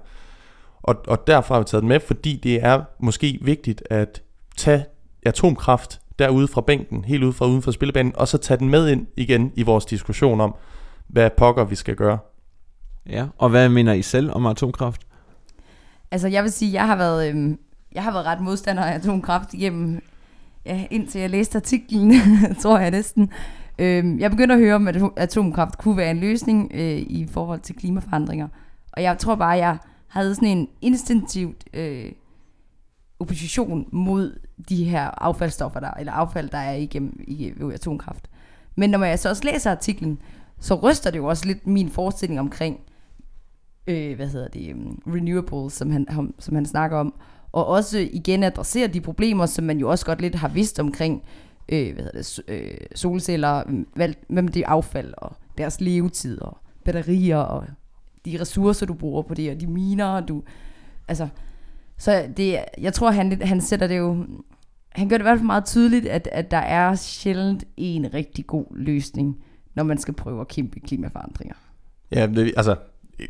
Og, 0.83 0.95
og 1.07 1.27
derfor 1.27 1.53
har 1.53 1.61
vi 1.61 1.65
taget 1.65 1.81
den 1.81 1.89
med, 1.89 1.99
fordi 1.99 2.35
det 2.43 2.63
er 2.63 2.81
måske 2.99 3.39
vigtigt 3.41 3.83
at 3.89 4.21
tage 4.57 4.85
atomkraft 5.23 6.01
derude 6.19 6.47
fra 6.47 6.61
bænken, 6.61 7.05
helt 7.05 7.23
ude 7.23 7.33
fra 7.33 7.47
uden 7.47 7.61
for 7.61 7.71
spillebanen, 7.71 8.13
og 8.15 8.27
så 8.27 8.37
tage 8.37 8.57
den 8.57 8.69
med 8.69 8.89
ind 8.89 9.07
igen 9.17 9.51
i 9.55 9.63
vores 9.63 9.85
diskussion 9.85 10.41
om, 10.41 10.55
hvad 11.07 11.29
pokker 11.37 11.63
vi 11.63 11.75
skal 11.75 11.95
gøre. 11.95 12.17
Ja, 13.09 13.27
og 13.37 13.49
hvad 13.49 13.69
mener 13.69 13.93
I 13.93 14.01
selv 14.01 14.31
om 14.31 14.45
atomkraft? 14.45 15.01
Altså 16.11 16.27
jeg 16.27 16.43
vil 16.43 16.51
sige, 16.51 16.73
jeg 16.73 16.87
har 16.87 16.95
været, 16.95 17.29
øhm, 17.29 17.59
jeg 17.95 18.03
har 18.03 18.11
været 18.11 18.25
ret 18.25 18.41
modstander 18.41 18.83
af 18.83 18.95
atomkraft 18.95 19.53
igennem, 19.53 20.01
ja, 20.65 20.85
indtil 20.91 21.21
jeg 21.21 21.29
læste 21.29 21.55
artiklen, 21.55 22.13
tror 22.61 22.79
jeg 22.79 22.91
næsten. 22.91 23.31
Øhm, 23.79 24.19
jeg 24.19 24.31
begyndte 24.31 24.55
at 24.55 24.61
høre 24.61 24.75
om, 24.75 24.87
at 24.87 25.01
atomkraft 25.17 25.77
kunne 25.77 25.97
være 25.97 26.11
en 26.11 26.19
løsning 26.19 26.71
øh, 26.73 26.97
i 26.97 27.27
forhold 27.31 27.59
til 27.59 27.75
klimaforandringer. 27.75 28.47
Og 28.93 29.03
jeg 29.03 29.17
tror 29.17 29.35
bare, 29.35 29.49
jeg 29.49 29.77
havde 30.11 30.35
sådan 30.35 30.47
en 30.47 30.67
instinktivt 30.81 31.63
øh, 31.73 32.11
opposition 33.19 33.87
mod 33.91 34.39
de 34.69 34.83
her 34.83 35.09
affaldsstoffer, 35.23 35.79
der, 35.79 35.91
eller 35.91 36.11
affald, 36.11 36.49
der 36.49 36.57
er 36.57 36.73
igennem 36.73 37.19
i, 37.27 37.45
i 37.45 37.53
atomkraft. 37.73 38.29
Men 38.75 38.89
når 38.89 39.03
jeg 39.03 39.19
så 39.19 39.29
også 39.29 39.43
læser 39.43 39.71
artiklen, 39.71 40.19
så 40.59 40.75
ryster 40.75 41.11
det 41.11 41.17
jo 41.17 41.25
også 41.25 41.45
lidt 41.45 41.67
min 41.67 41.89
forestilling 41.89 42.39
omkring, 42.39 42.79
øh, 43.87 44.15
hvad 44.15 44.27
hedder 44.27 44.47
det, 44.47 44.73
um, 44.73 45.01
renewables, 45.07 45.73
som 45.73 45.91
han, 45.91 46.05
ham, 46.09 46.33
som 46.39 46.55
han 46.55 46.65
snakker 46.65 46.97
om, 46.97 47.13
og 47.51 47.67
også 47.67 47.99
igen 48.11 48.43
adressere 48.43 48.87
de 48.87 49.01
problemer, 49.01 49.45
som 49.45 49.65
man 49.65 49.77
jo 49.77 49.89
også 49.89 50.05
godt 50.05 50.21
lidt 50.21 50.35
har 50.35 50.47
vidst 50.47 50.79
omkring, 50.79 51.23
øh, 51.69 51.93
hvad 51.93 52.03
hedder 52.03 52.17
det, 52.17 52.41
øh, 52.47 52.77
solceller, 52.95 53.63
hvad, 53.95 54.09
hvad 54.29 54.43
med 54.43 54.51
det 54.51 54.63
affald, 54.63 55.13
og 55.17 55.35
deres 55.57 55.81
levetid, 55.81 56.41
og 56.41 56.57
batterier, 56.85 57.37
og 57.37 57.65
de 58.25 58.37
ressourcer, 58.41 58.85
du 58.85 58.93
bruger 58.93 59.21
på 59.21 59.33
det, 59.33 59.51
og 59.51 59.61
de 59.61 59.67
miner, 59.67 60.19
du, 60.19 60.43
altså, 61.07 61.27
så 61.97 62.25
det, 62.37 62.59
jeg 62.77 62.93
tror, 62.93 63.11
han, 63.11 63.41
han 63.41 63.61
sætter 63.61 63.87
det 63.87 63.97
jo, 63.97 64.25
han 64.89 65.09
gør 65.09 65.17
det 65.17 65.21
i 65.21 65.27
hvert 65.27 65.37
fald 65.37 65.45
meget 65.45 65.65
tydeligt, 65.65 66.05
at, 66.05 66.29
at 66.31 66.51
der 66.51 66.57
er 66.57 66.95
sjældent 66.95 67.63
en 67.77 68.13
rigtig 68.13 68.47
god 68.47 68.65
løsning, 68.75 69.37
når 69.75 69.83
man 69.83 69.97
skal 69.97 70.13
prøve 70.13 70.41
at 70.41 70.47
kæmpe 70.47 70.79
klimaforandringer. 70.79 71.55
Ja, 72.11 72.27
det, 72.27 72.53
altså 72.57 72.75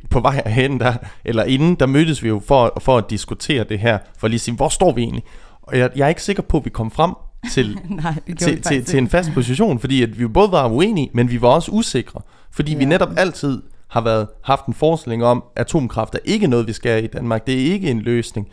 på 0.09 0.19
vej 0.19 0.49
hen, 0.49 0.79
der, 0.79 0.93
eller 1.25 1.43
inden, 1.43 1.75
der 1.75 1.85
mødtes 1.85 2.23
vi 2.23 2.27
jo 2.27 2.39
for, 2.39 2.73
for 2.81 2.97
at 2.97 3.09
diskutere 3.09 3.63
det 3.63 3.79
her, 3.79 3.97
for 4.17 4.27
lige 4.27 4.35
at 4.35 4.41
sige, 4.41 4.55
hvor 4.55 4.69
står 4.69 4.93
vi 4.93 5.01
egentlig? 5.01 5.23
Og 5.61 5.77
jeg, 5.77 5.89
jeg 5.95 6.05
er 6.05 6.09
ikke 6.09 6.23
sikker 6.23 6.43
på, 6.43 6.57
at 6.57 6.65
vi 6.65 6.69
kom 6.69 6.91
frem 6.91 7.13
til, 7.51 7.79
Nej, 7.89 8.13
til, 8.39 8.61
til, 8.61 8.85
til 8.85 8.97
en 8.97 9.07
fast 9.07 9.31
position, 9.33 9.79
fordi 9.79 10.03
at 10.03 10.19
vi 10.19 10.27
både 10.27 10.51
var 10.51 10.69
uenige, 10.69 11.09
men 11.13 11.31
vi 11.31 11.41
var 11.41 11.47
også 11.47 11.71
usikre. 11.71 12.21
Fordi 12.51 12.71
ja. 12.71 12.77
vi 12.77 12.85
netop 12.85 13.09
altid 13.17 13.61
har 13.91 14.01
været 14.01 14.27
haft 14.43 14.65
en 14.65 14.73
forestilling 14.73 15.23
om, 15.23 15.43
at 15.55 15.61
atomkraft 15.61 16.15
er 16.15 16.19
ikke 16.25 16.47
noget, 16.47 16.67
vi 16.67 16.73
skal 16.73 17.03
i 17.03 17.07
Danmark. 17.07 17.47
Det 17.47 17.53
er 17.53 17.73
ikke 17.73 17.91
en 17.91 17.99
løsning. 17.99 18.49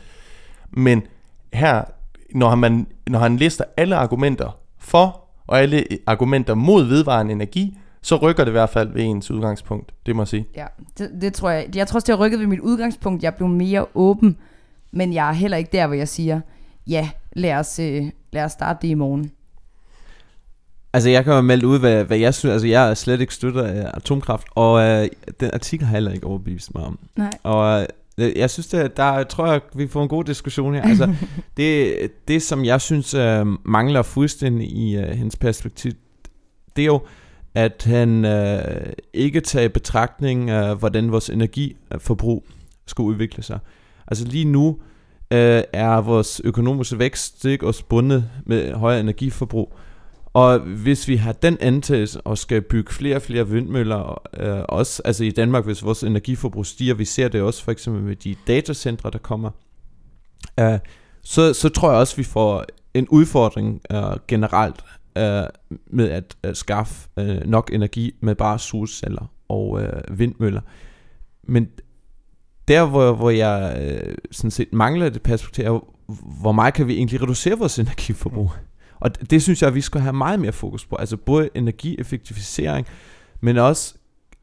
Men 0.71 1.03
her, 1.53 1.83
når 2.35 2.55
man, 2.55 2.87
når 3.07 3.19
han 3.19 3.37
lister 3.37 3.65
alle 3.77 3.97
argumenter 3.97 4.59
for, 4.79 5.25
og 5.47 5.61
alle 5.61 5.85
argumenter 6.07 6.55
mod 6.55 6.85
vedvarende 6.85 7.33
energi, 7.33 7.79
så 8.03 8.17
rykker 8.17 8.45
det 8.45 8.51
i 8.51 8.53
hvert 8.53 8.71
fald 8.71 8.93
ved 8.93 9.03
ens 9.03 9.31
udgangspunkt, 9.31 9.93
det 10.07 10.17
må 10.17 10.23
jeg 10.23 10.29
sige. 10.29 10.47
Ja, 10.57 10.67
det, 10.99 11.11
det 11.21 11.35
tror 11.35 11.51
jeg. 11.51 11.69
Jeg 11.75 11.87
tror 11.87 11.97
også, 11.97 12.07
det 12.07 12.19
har 12.19 12.25
rykket 12.25 12.41
ved 12.41 12.47
mit 12.47 12.61
udgangspunkt. 12.61 13.23
Jeg 13.23 13.35
blev 13.35 13.49
mere 13.49 13.87
åben, 13.95 14.37
men 14.91 15.13
jeg 15.13 15.29
er 15.29 15.33
heller 15.33 15.57
ikke 15.57 15.71
der, 15.73 15.87
hvor 15.87 15.97
jeg 15.97 16.09
siger, 16.09 16.41
ja, 16.87 17.11
lad 17.33 17.55
os, 17.55 17.79
øh, 17.79 18.11
lad 18.33 18.45
os 18.45 18.53
starte 18.53 18.79
det 18.83 18.89
i 18.89 18.95
morgen. 18.95 19.31
Altså 20.93 21.11
jeg 21.11 21.25
kan 21.25 21.33
jo 21.33 21.41
melde 21.41 21.67
ud, 21.67 21.79
hvad, 21.79 22.05
hvad 22.05 22.19
jeg 22.19 22.35
synes, 22.35 22.53
altså 22.53 22.67
jeg 22.67 22.91
er 22.91 22.95
slet 22.95 23.21
ikke 23.21 23.35
støtter 23.35 23.63
af 23.63 23.91
atomkraft, 23.95 24.47
og 24.55 24.81
øh, 24.83 25.09
den 25.41 25.51
artikel 25.53 25.87
har 25.87 25.95
heller 25.95 26.13
ikke 26.13 26.27
overbevist 26.27 26.75
mig 26.75 26.85
om. 26.85 26.99
Nej. 27.17 27.31
Og 27.43 27.87
øh, 28.19 28.33
jeg 28.37 28.51
synes, 28.51 28.67
det, 28.67 28.97
der 28.97 29.25
tror 29.25 29.53
jeg, 29.53 29.61
vi 29.75 29.87
får 29.87 30.03
en 30.03 30.09
god 30.09 30.25
diskussion 30.25 30.75
her. 30.75 30.83
Altså 30.83 31.15
det, 31.57 31.97
det 32.29 32.43
som 32.43 32.65
jeg 32.65 32.81
synes 32.81 33.15
øh, 33.15 33.47
mangler 33.65 34.03
fuldstændig 34.03 34.73
i 34.73 34.97
øh, 34.97 35.09
hendes 35.09 35.37
perspektiv, 35.37 35.93
det 36.77 36.83
er 36.83 36.87
jo, 36.87 37.01
at 37.55 37.85
han 37.87 38.25
øh, 38.25 38.93
ikke 39.13 39.41
tager 39.41 39.65
i 39.65 39.69
betragtning, 39.69 40.51
øh, 40.51 40.79
hvordan 40.79 41.13
vores 41.13 41.31
energiforbrug 41.31 42.45
skal 42.87 43.03
udvikle 43.03 43.43
sig. 43.43 43.59
Altså 44.07 44.25
lige 44.25 44.45
nu 44.45 44.79
øh, 45.31 45.63
er 45.73 46.01
vores 46.01 46.41
økonomiske 46.45 46.99
vækst 46.99 47.45
ikke 47.45 47.67
også 47.67 47.85
bundet 47.85 48.25
med 48.47 48.73
højere 48.73 49.01
energiforbrug. 49.01 49.73
Og 50.39 50.59
hvis 50.59 51.09
vi 51.09 51.17
har 51.17 51.33
den 51.33 51.57
antagelse 51.61 52.21
og 52.21 52.39
skal 52.39 52.63
bygge 52.63 52.93
flere 52.93 53.17
og 53.17 53.23
flere 53.23 53.49
vindmøller, 53.49 54.23
øh, 54.37 54.65
også 54.69 55.03
altså 55.05 55.25
i 55.25 55.31
Danmark, 55.31 55.65
hvis 55.65 55.85
vores 55.85 56.03
energiforbrug 56.03 56.67
stiger, 56.67 56.95
vi 56.95 57.05
ser 57.05 57.29
det 57.29 57.43
også 57.43 57.65
for 57.65 57.73
eksempel 57.73 58.03
med 58.03 58.17
de 58.17 58.37
datacentre, 58.47 59.11
der 59.11 59.19
kommer, 59.19 59.51
øh, 60.61 60.79
så, 61.23 61.53
så 61.53 61.69
tror 61.69 61.91
jeg 61.91 62.01
også, 62.01 62.17
vi 62.17 62.23
får 62.23 62.65
en 62.95 63.09
udfordring 63.09 63.81
øh, 63.91 64.03
generelt 64.29 64.81
øh, 65.19 65.43
med 65.87 66.11
at, 66.11 66.37
øh, 66.45 66.55
skaffe 66.55 67.09
øh, 67.19 67.47
nok 67.47 67.71
energi 67.73 68.15
med 68.21 68.35
bare 68.35 68.59
solceller 68.59 69.33
og 69.49 69.83
øh, 69.83 70.19
vindmøller. 70.19 70.61
Men 71.43 71.69
der, 72.69 72.87
hvor, 72.87 73.13
hvor 73.13 73.31
jeg 73.31 73.77
øh, 73.81 74.15
sådan 74.31 74.51
set 74.51 74.73
mangler 74.73 75.09
det 75.09 75.23
perspektiv, 75.23 75.65
er, 75.65 75.85
hvor 76.41 76.53
meget 76.53 76.75
kan 76.75 76.87
vi 76.87 76.97
egentlig 76.97 77.23
reducere 77.23 77.59
vores 77.59 77.79
energiforbrug? 77.79 78.51
Mm. 78.55 78.68
Og 79.01 79.31
det, 79.31 79.43
synes 79.43 79.63
jeg, 79.63 79.69
at 79.69 79.75
vi 79.75 79.81
skal 79.81 80.01
have 80.01 80.13
meget 80.13 80.41
mere 80.41 80.53
fokus 80.53 80.87
på. 80.87 80.97
Altså 80.97 81.17
både 81.17 81.49
energieffektivisering, 81.55 82.87
men 83.41 83.57
også 83.57 83.95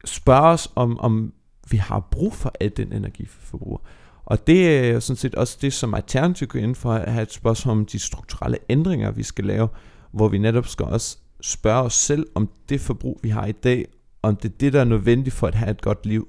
spørge 0.04 0.48
os, 0.48 0.72
om, 0.74 0.98
om 1.00 1.32
vi 1.70 1.76
har 1.76 2.08
brug 2.10 2.34
for 2.34 2.52
al 2.60 2.72
den 2.76 2.92
energiforbrug. 2.92 3.80
Og 4.24 4.46
det 4.46 4.78
er 4.78 5.00
sådan 5.00 5.16
set 5.16 5.34
også 5.34 5.58
det, 5.60 5.72
som 5.72 5.94
Alternativ 5.94 6.48
går 6.48 6.58
ind 6.58 6.74
for 6.74 6.92
at 6.92 7.12
have 7.12 7.22
et 7.22 7.32
spørgsmål 7.32 7.76
om 7.76 7.86
de 7.86 7.98
strukturelle 7.98 8.58
ændringer, 8.68 9.10
vi 9.10 9.22
skal 9.22 9.44
lave, 9.44 9.68
hvor 10.12 10.28
vi 10.28 10.38
netop 10.38 10.66
skal 10.66 10.86
også 10.86 11.18
spørge 11.40 11.82
os 11.82 11.94
selv 11.94 12.26
om 12.34 12.50
det 12.68 12.80
forbrug, 12.80 13.20
vi 13.22 13.28
har 13.28 13.46
i 13.46 13.52
dag, 13.52 13.86
om 14.22 14.36
det 14.36 14.52
er 14.52 14.56
det, 14.60 14.72
der 14.72 14.80
er 14.80 14.84
nødvendigt 14.84 15.36
for 15.36 15.46
at 15.46 15.54
have 15.54 15.70
et 15.70 15.82
godt 15.82 16.06
liv. 16.06 16.28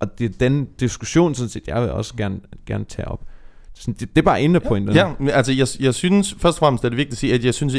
Og 0.00 0.18
det 0.18 0.24
er 0.24 0.38
den 0.38 0.64
diskussion, 0.64 1.34
sådan 1.34 1.48
set, 1.48 1.68
jeg 1.68 1.82
vil 1.82 1.90
også 1.90 2.16
gerne, 2.16 2.40
gerne 2.66 2.84
tage 2.84 3.08
op. 3.08 3.24
Det, 3.86 4.00
det 4.00 4.18
er 4.18 4.22
bare 4.22 4.42
inde 4.42 4.60
på 4.60 4.76
Ja, 4.76 4.82
ja 4.92 5.28
altså 5.30 5.52
jeg, 5.52 5.66
jeg 5.80 5.94
synes, 5.94 6.36
først 6.38 6.56
og 6.56 6.58
fremmest 6.58 6.84
er 6.84 6.88
det 6.88 6.98
vigtigt 6.98 7.12
at 7.12 7.18
sige, 7.18 7.34
at 7.34 7.44
jeg 7.44 7.54
synes 7.54 7.74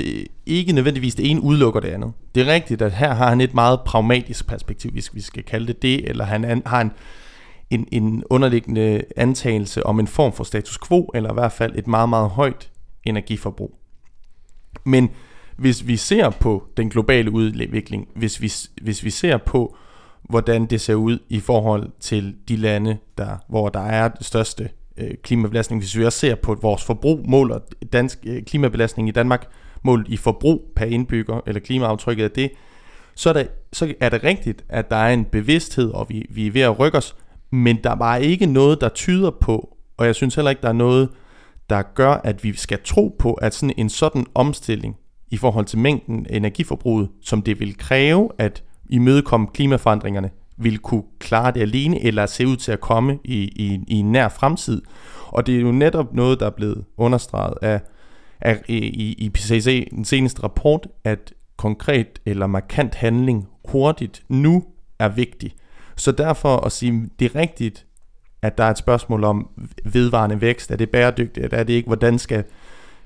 ikke 0.45 0.73
nødvendigvis 0.73 1.15
det 1.15 1.29
ene 1.29 1.41
udelukker 1.41 1.79
det 1.79 1.87
andet. 1.87 2.13
Det 2.35 2.47
er 2.47 2.53
rigtigt, 2.53 2.81
at 2.81 2.91
her 2.91 3.13
har 3.13 3.29
han 3.29 3.41
et 3.41 3.53
meget 3.53 3.79
pragmatisk 3.85 4.47
perspektiv, 4.47 4.91
hvis 4.91 5.15
vi 5.15 5.21
skal 5.21 5.43
kalde 5.43 5.67
det 5.67 5.81
det, 5.81 6.09
eller 6.09 6.25
han 6.25 6.45
an, 6.45 6.61
har 6.65 6.81
en, 6.81 6.91
en, 7.69 7.87
en 7.91 8.23
underliggende 8.29 9.01
antagelse 9.17 9.85
om 9.85 9.99
en 9.99 10.07
form 10.07 10.33
for 10.33 10.43
status 10.43 10.77
quo, 10.87 11.11
eller 11.13 11.31
i 11.31 11.33
hvert 11.33 11.51
fald 11.51 11.75
et 11.75 11.87
meget, 11.87 12.09
meget 12.09 12.29
højt 12.29 12.69
energiforbrug. 13.03 13.75
Men 14.85 15.09
hvis 15.57 15.87
vi 15.87 15.97
ser 15.97 16.29
på 16.29 16.63
den 16.77 16.89
globale 16.89 17.31
udvikling, 17.31 18.07
hvis 18.15 18.41
vi, 18.41 18.51
hvis 18.81 19.03
vi 19.03 19.09
ser 19.09 19.37
på, 19.37 19.75
hvordan 20.29 20.65
det 20.65 20.81
ser 20.81 20.95
ud 20.95 21.19
i 21.29 21.39
forhold 21.39 21.89
til 21.99 22.35
de 22.47 22.55
lande, 22.55 22.97
der, 23.17 23.37
hvor 23.49 23.69
der 23.69 23.79
er 23.79 24.07
det 24.07 24.25
største 24.25 24.69
øh, 24.97 25.11
klimabelastning, 25.23 25.81
hvis 25.81 25.97
vi 25.97 26.05
også 26.05 26.19
ser 26.19 26.35
på 26.35 26.57
vores 26.61 26.83
forbrug, 26.83 27.29
måler 27.29 27.59
dansk 27.93 28.19
øh, 28.25 28.43
klimabelastning 28.43 29.07
i 29.07 29.11
Danmark, 29.11 29.47
målt 29.83 30.07
i 30.07 30.17
forbrug 30.17 30.71
per 30.75 30.85
indbygger, 30.85 31.41
eller 31.47 31.61
klimaaftrykket 31.61 32.23
af 32.23 32.31
det, 32.31 32.51
så 33.15 33.29
er, 33.29 33.33
det, 33.33 33.47
så 33.73 33.93
er 33.99 34.09
det 34.09 34.23
rigtigt, 34.23 34.65
at 34.69 34.89
der 34.89 34.95
er 34.95 35.13
en 35.13 35.25
bevidsthed, 35.25 35.89
og 35.89 36.05
vi, 36.09 36.25
vi 36.29 36.47
er 36.47 36.51
ved 36.51 36.61
at 36.61 36.79
rykke 36.79 36.97
os, 36.97 37.15
men 37.51 37.77
der 37.83 37.95
var 37.95 38.15
ikke 38.15 38.45
noget, 38.45 38.81
der 38.81 38.89
tyder 38.89 39.31
på, 39.41 39.77
og 39.97 40.05
jeg 40.05 40.15
synes 40.15 40.35
heller 40.35 40.49
ikke, 40.49 40.61
der 40.61 40.69
er 40.69 40.73
noget, 40.73 41.09
der 41.69 41.81
gør, 41.81 42.13
at 42.13 42.43
vi 42.43 42.53
skal 42.55 42.79
tro 42.85 43.15
på, 43.19 43.33
at 43.33 43.53
sådan 43.53 43.73
en 43.77 43.89
sådan 43.89 44.25
omstilling 44.35 44.95
i 45.31 45.37
forhold 45.37 45.65
til 45.65 45.79
mængden 45.79 46.25
energiforbruget, 46.29 47.09
som 47.21 47.41
det 47.41 47.59
vil 47.59 47.77
kræve 47.77 48.29
at 48.37 48.63
imødekomme 48.89 49.47
klimaforandringerne, 49.47 50.29
vil 50.63 50.77
kunne 50.77 51.03
klare 51.19 51.51
det 51.51 51.61
alene, 51.61 52.03
eller 52.03 52.25
se 52.25 52.47
ud 52.47 52.57
til 52.57 52.71
at 52.71 52.81
komme 52.81 53.19
i, 53.23 53.37
i, 53.37 53.79
i 53.87 53.95
en 53.95 54.11
nær 54.11 54.29
fremtid. 54.29 54.81
Og 55.27 55.47
det 55.47 55.55
er 55.55 55.59
jo 55.59 55.71
netop 55.71 56.13
noget, 56.13 56.39
der 56.39 56.45
er 56.45 56.49
blevet 56.49 56.85
understreget 56.97 57.57
af, 57.61 57.81
af 58.41 58.61
i, 58.67 59.13
i 59.17 59.29
PCC, 59.29 59.87
den 59.91 60.05
seneste 60.05 60.43
rapport, 60.43 60.87
at 61.03 61.33
konkret 61.57 62.19
eller 62.25 62.47
markant 62.47 62.95
handling 62.95 63.47
hurtigt 63.69 64.23
nu 64.29 64.63
er 64.99 65.09
vigtig. 65.09 65.53
Så 65.95 66.11
derfor 66.11 66.57
at 66.57 66.71
sige, 66.71 67.09
det 67.19 67.25
er 67.25 67.39
rigtigt, 67.39 67.85
at 68.41 68.57
der 68.57 68.63
er 68.63 68.69
et 68.69 68.77
spørgsmål 68.77 69.23
om 69.23 69.49
vedvarende 69.85 70.41
vækst. 70.41 70.71
Er 70.71 70.75
det 70.75 70.89
bæredygtigt? 70.89 71.53
Er 71.53 71.63
det 71.63 71.73
ikke? 71.73 71.87
Hvordan 71.87 72.19
skal 72.19 72.43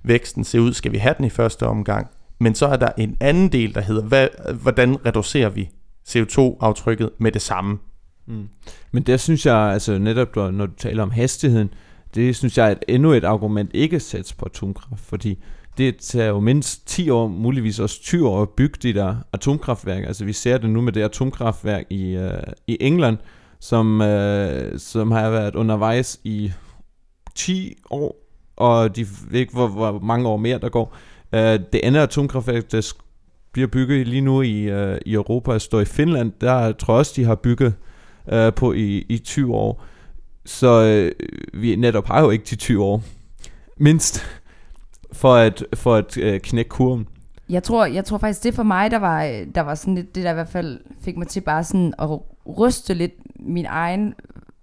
væksten 0.03 0.43
se 0.43 0.61
ud? 0.61 0.73
Skal 0.73 0.91
vi 0.91 0.97
have 0.97 1.15
den 1.17 1.25
i 1.25 1.29
første 1.29 1.67
omgang? 1.67 2.07
Men 2.39 2.55
så 2.55 2.67
er 2.67 2.75
der 2.75 2.89
en 2.97 3.17
anden 3.19 3.51
del, 3.51 3.75
der 3.75 3.81
hedder, 3.81 4.03
hvad, 4.03 4.27
hvordan 4.61 5.05
reducerer 5.05 5.49
vi 5.49 5.69
CO2-aftrykket 6.09 7.09
med 7.17 7.31
det 7.31 7.41
samme? 7.41 7.77
Mm. 8.25 8.47
Men 8.91 9.03
der 9.03 9.17
synes 9.17 9.45
jeg, 9.45 9.55
altså 9.55 9.97
netop 9.97 10.35
når 10.35 10.65
du 10.65 10.73
taler 10.77 11.03
om 11.03 11.11
hastigheden, 11.11 11.73
det 12.15 12.35
synes 12.35 12.57
jeg 12.57 12.67
er 12.67 12.71
et, 12.71 12.83
endnu 12.87 13.13
et 13.13 13.23
argument 13.23 13.71
ikke 13.73 13.99
sættes 13.99 14.33
på 14.33 14.45
atomkraft, 14.45 15.01
fordi 15.01 15.43
det 15.77 15.97
tager 15.97 16.29
jo 16.29 16.39
mindst 16.39 16.87
10 16.87 17.09
år, 17.09 17.27
muligvis 17.27 17.79
også 17.79 18.01
20 18.01 18.29
år 18.29 18.41
at 18.41 18.49
bygge 18.49 18.77
de 18.81 18.93
der 18.93 19.15
atomkraftværker. 19.33 20.07
Altså 20.07 20.25
vi 20.25 20.33
ser 20.33 20.57
det 20.57 20.69
nu 20.69 20.81
med 20.81 20.93
det 20.93 21.01
atomkraftværk 21.01 21.85
i, 21.89 22.17
uh, 22.17 22.53
i 22.67 22.77
England, 22.79 23.17
som, 23.59 24.01
uh, 24.01 24.07
som 24.77 25.11
har 25.11 25.29
været 25.29 25.55
undervejs 25.55 26.19
i 26.23 26.51
10 27.35 27.73
år, 27.89 28.15
og 28.55 28.95
de 28.95 29.07
ved 29.29 29.39
ikke, 29.39 29.53
hvor, 29.53 29.67
hvor 29.67 29.99
mange 29.99 30.27
år 30.27 30.37
mere 30.37 30.57
der 30.59 30.69
går. 30.69 30.95
Uh, 31.33 31.39
det 31.39 31.81
andet 31.83 32.01
atomkraftværk, 32.01 32.71
der 32.71 32.93
bliver 33.55 33.67
bygget 33.67 34.07
lige 34.07 34.21
nu 34.21 34.41
i, 34.41 34.61
øh, 34.61 34.97
i 35.05 35.13
Europa, 35.13 35.59
står 35.59 35.79
i 35.79 35.85
Finland, 35.85 36.31
der 36.41 36.71
tror 36.71 36.93
jeg 36.93 36.99
også, 36.99 37.13
de 37.15 37.23
har 37.23 37.35
bygget 37.35 37.73
øh, 38.31 38.53
på 38.53 38.73
i, 38.73 39.05
i 39.09 39.17
20 39.17 39.55
år. 39.55 39.83
Så 40.45 40.83
øh, 40.83 41.11
vi 41.61 41.75
netop 41.75 42.07
har 42.07 42.21
jo 42.21 42.29
ikke 42.29 42.45
de 42.49 42.55
20 42.55 42.83
år. 42.83 43.03
Mindst 43.77 44.25
for 45.13 45.35
at, 45.35 45.65
for 45.73 45.95
at 45.95 46.17
øh, 46.17 46.39
knække 46.39 46.69
kurven. 46.69 47.07
Jeg 47.49 47.63
tror, 47.63 47.85
jeg 47.85 48.05
tror 48.05 48.17
faktisk, 48.17 48.43
det 48.43 48.53
for 48.53 48.63
mig, 48.63 48.91
der 48.91 48.99
var, 48.99 49.43
der 49.55 49.61
var 49.61 49.75
sådan 49.75 49.95
lidt, 49.95 50.15
det 50.15 50.23
der 50.23 50.31
i 50.31 50.33
hvert 50.33 50.49
fald 50.49 50.79
fik 51.01 51.17
mig 51.17 51.27
til 51.27 51.41
bare 51.41 51.63
sådan 51.63 51.93
at 51.99 52.09
ryste 52.57 52.93
lidt 52.93 53.13
min 53.39 53.65
egen 53.65 54.13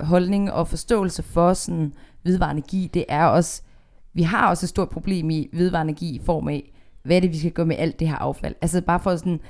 holdning 0.00 0.52
og 0.52 0.68
forståelse 0.68 1.22
for 1.22 1.54
sådan 1.54 1.92
vedvarende 2.22 2.60
energi, 2.60 2.90
det 2.94 3.04
er 3.08 3.24
også, 3.24 3.62
vi 4.14 4.22
har 4.22 4.48
også 4.48 4.66
et 4.66 4.70
stort 4.70 4.88
problem 4.88 5.30
i 5.30 5.48
vedvarende 5.52 5.90
energi 5.90 6.14
i 6.14 6.20
form 6.24 6.48
af, 6.48 6.72
hvad 7.02 7.16
er 7.16 7.20
det, 7.20 7.32
vi 7.32 7.38
skal 7.38 7.50
gøre 7.50 7.66
med 7.66 7.76
alt 7.78 8.00
det 8.00 8.08
her 8.08 8.16
affald. 8.16 8.54
Altså 8.60 8.80
bare 8.80 9.00
for 9.00 9.16
sådan, 9.16 9.40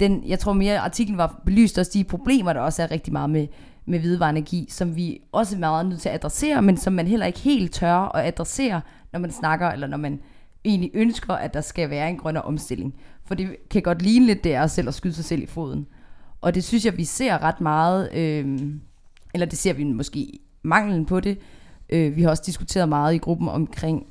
den, 0.00 0.24
jeg 0.26 0.38
tror 0.38 0.52
mere, 0.52 0.78
artiklen 0.78 1.18
var 1.18 1.42
belyst 1.44 1.78
også 1.78 1.90
de 1.94 2.04
problemer, 2.04 2.52
der 2.52 2.60
også 2.60 2.82
er 2.82 2.90
rigtig 2.90 3.12
meget 3.12 3.30
med, 3.30 3.46
med 3.86 3.98
vedvarende 3.98 4.38
energi, 4.38 4.66
som 4.70 4.96
vi 4.96 5.20
også 5.32 5.56
er 5.56 5.60
meget 5.60 5.86
nødt 5.86 6.00
til 6.00 6.08
at 6.08 6.14
adressere, 6.14 6.62
men 6.62 6.76
som 6.76 6.92
man 6.92 7.06
heller 7.06 7.26
ikke 7.26 7.38
helt 7.38 7.72
tør 7.72 8.16
at 8.16 8.26
adressere, 8.26 8.80
når 9.12 9.20
man 9.20 9.30
snakker, 9.30 9.68
eller 9.70 9.86
når 9.86 9.96
man 9.96 10.20
egentlig 10.64 10.90
ønsker, 10.94 11.34
at 11.34 11.54
der 11.54 11.60
skal 11.60 11.90
være 11.90 12.10
en 12.10 12.16
grønnere 12.16 12.42
omstilling. 12.42 12.94
For 13.24 13.34
det 13.34 13.68
kan 13.70 13.82
godt 13.82 14.02
ligne 14.02 14.26
lidt, 14.26 14.44
det 14.44 14.54
er 14.54 14.66
selv 14.66 14.88
at 14.88 14.94
skyde 14.94 15.14
sig 15.14 15.24
selv 15.24 15.42
i 15.42 15.46
foden. 15.46 15.86
Og 16.40 16.54
det 16.54 16.64
synes 16.64 16.84
jeg, 16.84 16.96
vi 16.96 17.04
ser 17.04 17.42
ret 17.42 17.60
meget, 17.60 18.14
øh, 18.14 18.58
eller 19.34 19.46
det 19.46 19.58
ser 19.58 19.72
vi 19.72 19.84
måske 19.84 20.38
manglen 20.62 21.06
på 21.06 21.20
det. 21.20 21.38
Øh, 21.90 22.16
vi 22.16 22.22
har 22.22 22.30
også 22.30 22.42
diskuteret 22.46 22.88
meget 22.88 23.14
i 23.14 23.18
gruppen 23.18 23.48
omkring 23.48 24.06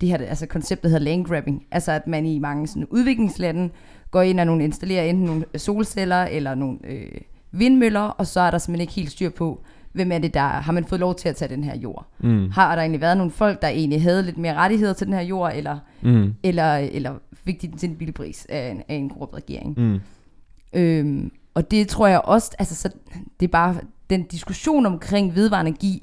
det 0.00 0.08
her 0.08 0.18
altså 0.18 0.46
konceptet 0.46 0.90
hedder 0.90 1.04
land 1.04 1.24
grabbing. 1.24 1.64
Altså 1.70 1.92
at 1.92 2.06
man 2.06 2.26
i 2.26 2.38
mange 2.38 2.66
sådan, 2.66 2.86
udviklingslande 2.90 3.70
går 4.10 4.22
ind 4.22 4.40
og 4.40 4.46
nogle 4.46 4.64
installerer 4.64 5.04
enten 5.04 5.24
nogle 5.24 5.44
solceller 5.56 6.24
eller 6.24 6.54
nogle 6.54 6.78
øh, 6.84 7.20
vindmøller, 7.52 8.00
og 8.00 8.26
så 8.26 8.40
er 8.40 8.50
der 8.50 8.58
simpelthen 8.58 8.80
ikke 8.80 8.92
helt 8.92 9.10
styr 9.10 9.30
på, 9.30 9.62
hvem 9.92 10.12
er 10.12 10.18
det 10.18 10.34
der, 10.34 10.48
har 10.48 10.72
man 10.72 10.84
fået 10.84 11.00
lov 11.00 11.14
til 11.14 11.28
at 11.28 11.36
tage 11.36 11.48
den 11.48 11.64
her 11.64 11.76
jord? 11.76 12.06
Mm. 12.18 12.50
Har 12.50 12.74
der 12.74 12.82
egentlig 12.82 13.00
været 13.00 13.16
nogle 13.16 13.32
folk, 13.32 13.62
der 13.62 13.68
egentlig 13.68 14.02
havde 14.02 14.22
lidt 14.22 14.38
mere 14.38 14.54
rettigheder 14.54 14.92
til 14.92 15.06
den 15.06 15.14
her 15.14 15.22
jord, 15.22 15.52
eller, 15.54 15.78
mm. 16.02 16.34
eller, 16.42 16.74
eller 16.74 17.14
fik 17.32 17.62
de 17.62 17.66
den 17.66 17.78
til 17.78 17.88
en 17.88 17.96
billig 17.96 18.14
pris 18.14 18.46
af 18.48 18.70
en, 18.70 18.82
af 18.88 18.94
en 18.94 19.08
gruppe 19.08 19.36
regering? 19.36 19.74
Mm. 19.76 20.00
Øhm, 20.72 21.30
og 21.54 21.70
det 21.70 21.88
tror 21.88 22.06
jeg 22.06 22.20
også, 22.20 22.56
altså 22.58 22.74
så, 22.74 22.90
det 23.40 23.46
er 23.46 23.50
bare 23.50 23.76
den 24.10 24.22
diskussion 24.22 24.86
omkring 24.86 25.34
vedvarende 25.34 25.68
energi, 25.68 26.02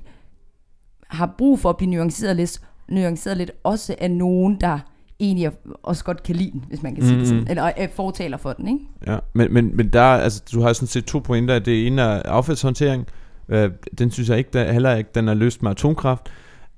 har 1.07 1.35
brug 1.37 1.59
for 1.59 1.69
at 1.69 1.77
blive 1.77 1.91
nuanceret 1.91 2.35
lidt, 2.35 2.61
nuanceret 2.89 3.37
lidt 3.37 3.51
også 3.63 3.95
af 3.97 4.11
nogen, 4.11 4.57
der 4.61 4.79
egentlig 5.19 5.51
også 5.83 6.03
godt 6.03 6.23
kan 6.23 6.35
lide 6.35 6.51
den, 6.51 6.65
hvis 6.67 6.83
man 6.83 6.95
kan 6.95 7.03
sige 7.03 7.13
mm. 7.13 7.19
det 7.19 7.27
sådan. 7.27 7.47
Eller 7.49 7.63
er 7.63 7.87
fortaler 7.95 8.37
for 8.37 8.53
den, 8.53 8.67
ikke? 8.67 8.79
Ja, 9.07 9.17
men, 9.33 9.53
men, 9.53 9.77
men 9.77 9.87
der, 9.87 10.01
altså, 10.01 10.43
du 10.53 10.61
har 10.61 10.73
sådan 10.73 10.87
set 10.87 11.05
to 11.05 11.19
pointer. 11.19 11.59
Det 11.59 11.87
ene 11.87 12.01
er 12.01 12.21
affaldshåndtering, 12.23 13.07
Øh, 13.49 13.71
den 13.97 14.11
synes 14.11 14.29
jeg 14.29 14.37
ikke, 14.37 14.49
der, 14.53 14.71
heller 14.71 14.95
ikke, 14.95 15.09
den 15.15 15.27
er 15.27 15.33
løst 15.33 15.63
med 15.63 15.71
atomkraft. 15.71 16.21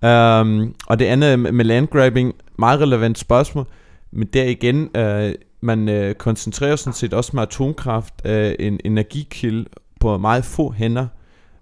Um, 0.02 0.76
og 0.88 1.00
det 1.00 1.06
andet 1.06 1.40
med 1.40 1.66
landgrabbing, 1.66 2.34
meget 2.60 2.82
relevant 2.82 3.18
spørgsmål, 3.18 3.66
men 4.12 4.28
der 4.34 4.44
igen, 4.44 4.90
uh, 4.98 5.34
man 5.62 5.90
uh, 5.90 6.14
koncentrerer 6.14 6.76
sådan 6.76 6.94
set 6.94 7.14
også 7.14 7.32
med 7.34 7.44
atomkraft 7.44 8.14
uh, 8.26 8.32
en 8.60 8.80
energikilde 8.86 9.66
på 10.00 10.18
meget 10.18 10.46
få 10.46 10.72
hænder, 10.72 11.08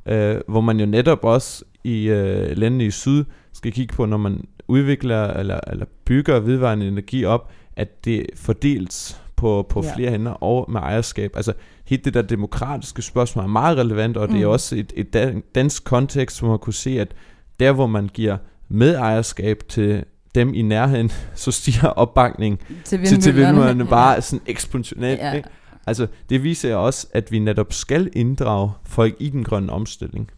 uh, 0.06 0.51
hvor 0.51 0.62
man 0.62 0.79
jo 0.79 0.86
netop 0.86 1.23
også 1.23 1.63
i 1.84 2.12
uh, 2.12 2.58
landene 2.58 2.86
i 2.86 2.91
syd 2.91 3.23
skal 3.63 3.73
kigge 3.73 3.93
på, 3.93 4.06
når 4.06 4.17
man 4.17 4.45
udvikler 4.67 5.28
eller, 5.28 5.60
eller 5.67 5.86
bygger 6.06 6.39
vedvarende 6.39 6.88
energi 6.88 7.26
op, 7.26 7.52
at 7.76 8.06
det 8.06 8.26
fordeles 8.36 9.21
på, 9.36 9.65
på 9.69 9.84
ja. 9.84 9.95
flere 9.95 10.12
hænder 10.12 10.32
og 10.32 10.71
med 10.71 10.82
ejerskab. 10.82 11.32
Altså 11.36 11.54
helt 11.86 12.06
det 12.06 12.13
der 12.13 12.21
demokratiske 12.21 13.02
spørgsmål 13.02 13.43
er 13.43 13.47
meget 13.47 13.78
relevant, 13.78 14.17
og 14.17 14.28
mm. 14.28 14.34
det 14.34 14.41
er 14.41 14.47
mm. 14.47 14.52
også 14.52 14.76
et, 14.76 14.93
et 14.95 15.41
dansk 15.56 15.84
kontekst, 15.84 16.39
hvor 16.39 16.49
man 16.49 16.60
kunne 16.60 16.73
se, 16.73 16.99
at 16.99 17.13
der 17.60 17.71
hvor 17.71 17.88
man 17.88 18.10
giver 18.13 18.38
medejerskab 18.69 19.63
til 19.69 20.04
dem 20.36 20.54
i 20.54 20.62
nærheden, 20.62 21.12
så 21.36 21.52
stiger 21.52 21.88
opbakningen 21.88 22.60
til, 22.84 23.06
til, 23.06 23.21
til 23.21 23.36
vindmøllerne 23.36 23.86
bare 23.86 24.21
sådan 24.21 24.45
eksponentielt. 24.45 25.04
Ja. 25.04 25.34
Ikke? 25.34 25.49
Altså, 25.88 26.08
det 26.30 26.43
viser 26.43 26.76
også, 26.76 27.08
at 27.13 27.32
vi 27.32 27.39
netop 27.39 27.73
skal 27.73 28.10
inddrage 28.13 28.71
folk 28.86 29.15
i 29.19 29.30
den 29.30 29.43
grønne 29.43 29.71
omstilling. 29.71 30.30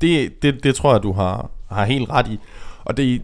Det, 0.00 0.42
det, 0.42 0.64
det 0.64 0.74
tror 0.74 0.92
jeg, 0.92 1.02
du 1.02 1.12
har, 1.12 1.50
har 1.70 1.84
helt 1.84 2.10
ret 2.10 2.28
i. 2.28 2.38
Og 2.84 2.96
det 2.96 3.14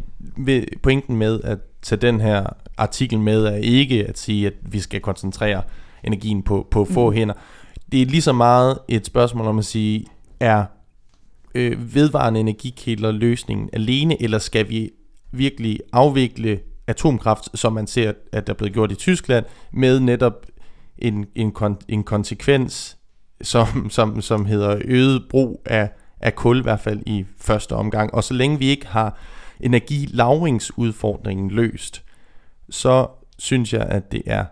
er 0.48 0.64
pointen 0.82 1.16
med 1.16 1.40
at 1.44 1.58
tage 1.82 2.00
den 2.00 2.20
her 2.20 2.46
artikel 2.76 3.20
med, 3.20 3.44
er 3.44 3.56
ikke 3.56 4.06
at 4.06 4.18
sige, 4.18 4.46
at 4.46 4.52
vi 4.62 4.80
skal 4.80 5.00
koncentrere 5.00 5.62
energien 6.04 6.42
på, 6.42 6.66
på 6.70 6.84
få 6.84 7.10
mm. 7.10 7.16
hænder. 7.16 7.34
Det 7.92 8.02
er 8.02 8.06
lige 8.06 8.22
så 8.22 8.32
meget 8.32 8.78
et 8.88 9.06
spørgsmål 9.06 9.46
om 9.46 9.58
at 9.58 9.64
sige, 9.64 10.06
er 10.40 10.64
øh, 11.54 11.94
vedvarende 11.94 12.40
energikilder 12.40 13.12
løsningen 13.12 13.70
alene, 13.72 14.22
eller 14.22 14.38
skal 14.38 14.68
vi 14.68 14.90
virkelig 15.32 15.80
afvikle 15.92 16.60
atomkraft, 16.86 17.58
som 17.58 17.72
man 17.72 17.86
ser, 17.86 18.12
at 18.32 18.46
der 18.46 18.52
er 18.52 18.56
blevet 18.56 18.72
gjort 18.72 18.92
i 18.92 18.94
Tyskland, 18.94 19.44
med 19.72 20.00
netop 20.00 20.46
en, 20.98 21.26
en, 21.34 21.52
kon, 21.52 21.76
en 21.88 22.04
konsekvens, 22.04 22.96
som, 23.42 23.90
som, 23.90 24.20
som 24.20 24.44
hedder 24.46 24.78
øget 24.84 25.22
brug 25.30 25.62
af, 25.66 25.90
af 26.20 26.34
kul, 26.34 26.58
i 26.58 26.62
hvert 26.62 26.80
fald 26.80 27.02
i 27.06 27.24
første 27.38 27.72
omgang. 27.72 28.14
Og 28.14 28.24
så 28.24 28.34
længe 28.34 28.58
vi 28.58 28.66
ikke 28.66 28.86
har 28.86 29.18
energilavringsudfordringen 29.60 31.50
løst, 31.50 32.02
så 32.70 33.06
synes 33.38 33.72
jeg, 33.72 33.82
at 33.82 34.12
det 34.12 34.22
er, 34.26 34.44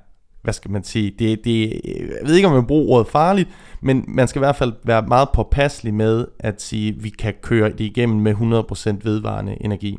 hvad 0.42 0.54
skal 0.54 0.70
man 0.70 0.84
sige, 0.84 1.10
det, 1.18 1.44
det, 1.44 1.80
jeg 1.84 2.26
ved 2.26 2.34
ikke, 2.34 2.48
om 2.48 2.54
man 2.54 2.66
bruger 2.66 2.94
ordet 2.94 3.06
farligt, 3.12 3.48
men 3.80 4.04
man 4.08 4.28
skal 4.28 4.38
i 4.38 4.44
hvert 4.44 4.56
fald 4.56 4.72
være 4.84 5.06
meget 5.06 5.28
påpasselig 5.34 5.94
med 5.94 6.26
at 6.38 6.62
sige, 6.62 6.88
at 6.88 7.04
vi 7.04 7.08
kan 7.08 7.34
køre 7.42 7.70
det 7.70 7.80
igennem 7.80 8.20
med 8.20 8.34
100% 8.34 9.00
vedvarende 9.02 9.56
energi. 9.60 9.98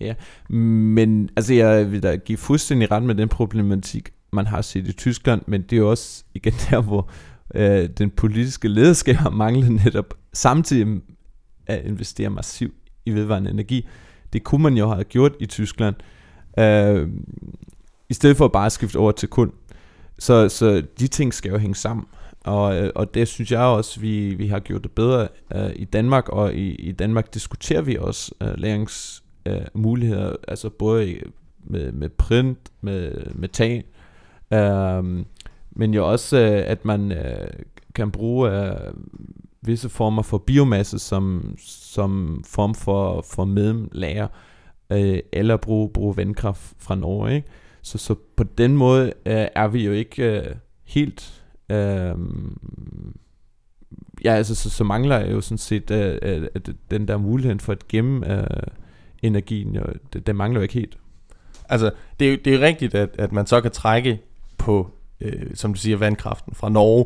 Ja, 0.00 0.14
men 0.54 1.30
altså 1.36 1.54
jeg 1.54 1.92
vil 1.92 2.02
da 2.02 2.16
give 2.16 2.38
fuldstændig 2.38 2.90
ret 2.90 3.02
med 3.02 3.14
den 3.14 3.28
problematik, 3.28 4.10
man 4.32 4.46
har 4.46 4.62
set 4.62 4.88
i 4.88 4.92
Tyskland, 4.92 5.42
men 5.46 5.62
det 5.62 5.78
er 5.78 5.82
også 5.82 6.24
igen 6.34 6.52
der, 6.70 6.80
hvor 6.80 7.10
øh, 7.54 7.88
den 7.98 8.10
politiske 8.10 8.68
lederskab 8.68 9.16
har 9.16 9.30
manglet 9.30 9.72
netop 9.84 10.14
samtidig 10.32 11.00
at 11.66 11.84
investere 11.84 12.30
massivt 12.30 12.74
i 13.06 13.10
vedvarende 13.10 13.50
energi. 13.50 13.88
Det 14.32 14.44
kunne 14.44 14.62
man 14.62 14.76
jo 14.76 14.88
have 14.88 15.04
gjort 15.04 15.32
i 15.40 15.46
Tyskland, 15.46 15.94
øh, 16.58 17.08
i 18.08 18.14
stedet 18.14 18.36
for 18.36 18.44
at 18.44 18.52
bare 18.52 18.70
skifte 18.70 18.96
over 18.96 19.12
til 19.12 19.28
kul. 19.28 19.52
Så, 20.18 20.48
så 20.48 20.82
de 20.98 21.06
ting 21.06 21.34
skal 21.34 21.50
jo 21.50 21.58
hænge 21.58 21.74
sammen. 21.74 22.06
Og, 22.44 22.76
øh, 22.76 22.90
og 22.94 23.14
det 23.14 23.28
synes 23.28 23.52
jeg 23.52 23.60
også, 23.60 24.00
vi, 24.00 24.34
vi 24.34 24.46
har 24.46 24.60
gjort 24.60 24.82
det 24.82 24.90
bedre 24.90 25.28
øh, 25.54 25.70
i 25.76 25.84
Danmark, 25.84 26.28
og 26.28 26.54
i, 26.54 26.74
i 26.74 26.92
Danmark 26.92 27.34
diskuterer 27.34 27.82
vi 27.82 27.96
også 27.96 28.34
øh, 28.42 28.54
læringsmuligheder, 28.56 30.28
øh, 30.28 30.36
altså 30.48 30.70
både 30.70 31.18
med, 31.64 31.92
med 31.92 32.08
print, 32.08 32.58
med 32.80 33.12
metan, 33.34 33.82
øh, 34.52 35.24
men 35.76 35.94
jo 35.94 36.10
også, 36.10 36.38
øh, 36.38 36.62
at 36.70 36.84
man 36.84 37.12
øh, 37.12 37.48
kan 37.94 38.10
bruge 38.10 38.50
øh, 38.50 38.76
visse 39.62 39.88
former 39.88 40.22
for 40.22 40.38
biomasse 40.38 40.98
som, 40.98 41.54
som 41.58 42.44
form 42.46 42.74
for, 42.74 43.24
for 43.34 43.44
mellemlager. 43.44 44.28
øh, 44.92 45.18
eller 45.32 45.56
bruge, 45.56 45.90
bruge 45.90 46.16
vandkraft 46.16 46.74
fra 46.78 46.94
Norge. 46.94 47.34
Ikke? 47.34 47.48
Så, 47.82 47.98
så 47.98 48.14
på 48.36 48.44
den 48.44 48.76
måde 48.76 49.06
øh, 49.06 49.46
er 49.54 49.68
vi 49.68 49.84
jo 49.84 49.92
ikke 49.92 50.40
øh, 50.40 50.54
helt... 50.84 51.42
Øh, 51.70 52.14
ja, 54.24 54.34
altså 54.34 54.54
så, 54.54 54.70
så 54.70 54.84
mangler 54.84 55.18
jeg 55.18 55.32
jo 55.32 55.40
sådan 55.40 55.58
set 55.58 55.90
øh, 55.90 56.18
øh, 56.22 56.48
den 56.90 57.08
der 57.08 57.16
mulighed 57.16 57.58
for 57.58 57.72
at 57.72 57.88
gemme 57.88 58.40
øh, 58.40 58.66
energien. 59.22 59.74
Jo, 59.74 59.82
det, 60.12 60.26
det 60.26 60.36
mangler 60.36 60.60
jo 60.60 60.62
ikke 60.62 60.74
helt. 60.74 60.98
Altså, 61.68 61.90
det 62.20 62.26
er 62.26 62.30
jo 62.30 62.38
det 62.44 62.54
er 62.54 62.60
rigtigt, 62.60 62.94
at, 62.94 63.10
at 63.18 63.32
man 63.32 63.46
så 63.46 63.60
kan 63.60 63.70
trække 63.70 64.20
på, 64.58 64.90
øh, 65.24 65.46
som 65.54 65.74
du 65.74 65.80
siger, 65.80 65.96
vandkraften 65.96 66.54
fra 66.54 66.68
Norge, 66.68 67.04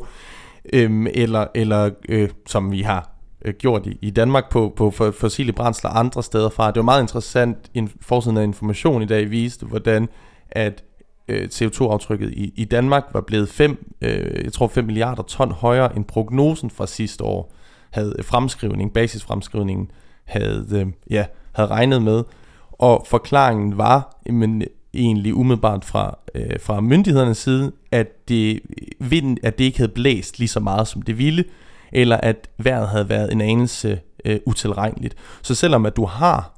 øh, 0.73 1.07
eller, 1.13 1.45
eller 1.55 1.89
øh, 2.09 2.29
som 2.47 2.71
vi 2.71 2.81
har 2.81 3.09
øh, 3.45 3.53
gjort 3.53 3.85
i, 3.85 3.97
i 4.01 4.09
Danmark 4.09 4.49
på, 4.49 4.73
på 4.75 4.91
fossile 4.91 5.53
brændsler 5.53 5.89
andre 5.89 6.23
steder 6.23 6.49
fra. 6.49 6.67
Det 6.67 6.75
var 6.75 6.81
meget 6.81 7.01
interessant, 7.01 7.57
en 7.73 7.91
forsiden 8.01 8.37
af 8.37 8.43
information 8.43 9.01
i 9.01 9.05
dag 9.05 9.31
viste, 9.31 9.65
hvordan 9.65 10.09
at 10.51 10.83
øh, 11.27 11.49
CO2-aftrykket 11.53 12.33
i, 12.33 12.53
i 12.55 12.65
Danmark 12.65 13.03
var 13.13 13.21
blevet 13.21 13.49
5, 13.49 13.93
øh, 14.01 14.43
jeg 14.43 14.53
tror 14.53 14.67
5 14.67 14.85
milliarder 14.85 15.23
ton 15.23 15.51
højere 15.51 15.95
end 15.95 16.05
prognosen 16.05 16.69
fra 16.69 16.87
sidste 16.87 17.23
år 17.23 17.53
havde 17.91 18.15
øh, 18.17 18.25
fremskrivning, 18.25 18.93
basisfremskrivningen 18.93 19.91
havde, 20.25 20.67
øh, 20.71 20.87
ja, 21.09 21.25
havde 21.51 21.69
regnet 21.69 22.01
med. 22.01 22.23
Og 22.71 23.05
forklaringen 23.09 23.77
var 23.77 24.21
men 24.29 24.63
egentlig 24.97 25.35
umiddelbart 25.35 25.85
fra, 25.85 26.17
øh, 26.35 26.59
fra 26.59 26.81
myndighedernes 26.81 27.37
side, 27.37 27.71
at 27.91 28.29
det, 28.29 28.59
vind, 28.99 29.37
at 29.43 29.57
det 29.57 29.63
ikke 29.63 29.77
havde 29.77 29.91
blæst 29.91 30.39
lige 30.39 30.47
så 30.49 30.59
meget, 30.59 30.87
som 30.87 31.01
det 31.01 31.17
ville, 31.17 31.43
eller 31.91 32.17
at 32.17 32.49
vejret 32.57 32.87
havde 32.87 33.09
været 33.09 33.31
en 33.31 33.41
anelse 33.41 33.99
øh, 34.25 34.39
utilregneligt. 34.45 35.15
Så 35.41 35.55
selvom 35.55 35.85
at 35.85 35.95
du 35.95 36.05
har 36.05 36.53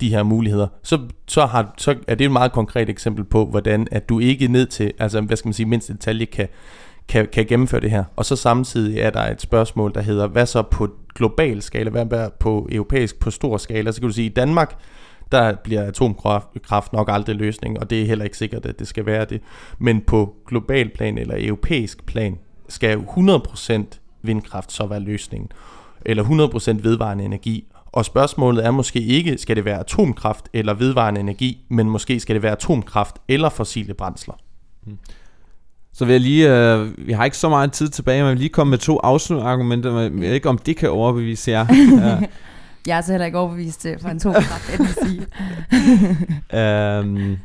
de 0.00 0.08
her 0.08 0.22
muligheder, 0.22 0.68
så, 0.82 0.98
så, 1.28 1.46
har, 1.46 1.74
så 1.78 1.94
er 2.08 2.14
det 2.14 2.24
et 2.24 2.30
meget 2.30 2.52
konkret 2.52 2.88
eksempel 2.88 3.24
på, 3.24 3.46
hvordan 3.46 3.88
at 3.90 4.08
du 4.08 4.18
ikke 4.18 4.48
ned 4.48 4.66
til, 4.66 4.92
altså 4.98 5.20
hvad 5.20 5.36
skal 5.36 5.48
man 5.48 5.52
sige, 5.52 5.66
mindst 5.66 5.88
detalje 5.88 6.24
kan, 6.24 6.48
kan, 7.08 7.28
kan 7.32 7.46
gennemføre 7.46 7.80
det 7.80 7.90
her. 7.90 8.04
Og 8.16 8.24
så 8.24 8.36
samtidig 8.36 8.98
er 8.98 9.10
der 9.10 9.30
et 9.30 9.40
spørgsmål, 9.40 9.94
der 9.94 10.00
hedder, 10.00 10.26
hvad 10.26 10.46
så 10.46 10.62
på 10.62 10.88
global 11.14 11.62
skala, 11.62 11.90
hvad 11.90 12.30
på 12.40 12.68
europæisk, 12.72 13.18
på 13.18 13.30
stor 13.30 13.56
skala? 13.56 13.92
Så 13.92 14.00
kan 14.00 14.08
du 14.08 14.14
sige, 14.14 14.26
i 14.26 14.34
Danmark, 14.34 14.78
der 15.32 15.54
bliver 15.54 15.82
atomkraft 15.82 16.92
nok 16.92 17.08
aldrig 17.12 17.36
løsning, 17.36 17.80
og 17.80 17.90
det 17.90 18.02
er 18.02 18.06
heller 18.06 18.24
ikke 18.24 18.38
sikkert, 18.38 18.66
at 18.66 18.78
det 18.78 18.88
skal 18.88 19.06
være 19.06 19.24
det. 19.24 19.40
Men 19.78 20.00
på 20.00 20.34
global 20.46 20.88
plan 20.88 21.18
eller 21.18 21.34
europæisk 21.38 22.06
plan, 22.06 22.38
skal 22.68 22.98
100% 22.98 23.82
vindkraft 24.22 24.72
så 24.72 24.86
være 24.86 25.00
løsningen, 25.00 25.48
eller 26.04 26.24
100% 26.24 26.82
vedvarende 26.82 27.24
energi. 27.24 27.64
Og 27.86 28.04
spørgsmålet 28.04 28.64
er 28.66 28.70
måske 28.70 29.00
ikke, 29.00 29.38
skal 29.38 29.56
det 29.56 29.64
være 29.64 29.80
atomkraft 29.80 30.48
eller 30.52 30.74
vedvarende 30.74 31.20
energi, 31.20 31.64
men 31.68 31.90
måske 31.90 32.20
skal 32.20 32.34
det 32.34 32.42
være 32.42 32.52
atomkraft 32.52 33.16
eller 33.28 33.48
fossile 33.48 33.94
brændsler. 33.94 34.34
Hmm. 34.84 34.98
Så 35.92 36.04
vil 36.04 36.12
jeg 36.12 36.20
lige, 36.20 36.54
øh, 36.54 37.06
vi 37.06 37.12
har 37.12 37.24
ikke 37.24 37.36
så 37.36 37.48
meget 37.48 37.72
tid 37.72 37.88
tilbage, 37.88 38.18
men 38.18 38.26
jeg 38.26 38.32
vil 38.32 38.38
lige 38.38 38.48
komme 38.48 38.70
med 38.70 38.78
to 38.78 38.98
afslutningsargumenter, 38.98 39.92
men 39.92 40.22
jeg 40.22 40.28
ved 40.28 40.34
ikke, 40.34 40.48
om 40.48 40.58
det 40.58 40.76
kan 40.76 40.90
overbevise 40.90 41.50
jer. 41.50 41.66
Jeg 42.86 42.98
er 42.98 43.00
så 43.00 43.12
heller 43.12 43.26
ikke 43.26 43.38
overbevist 43.38 43.86
øh, 43.86 44.00
for 44.00 44.08
en 44.08 44.16
atomkraft, 44.16 44.80
at 44.80 45.06
sige. 45.06 45.26
øhm, 46.60 47.36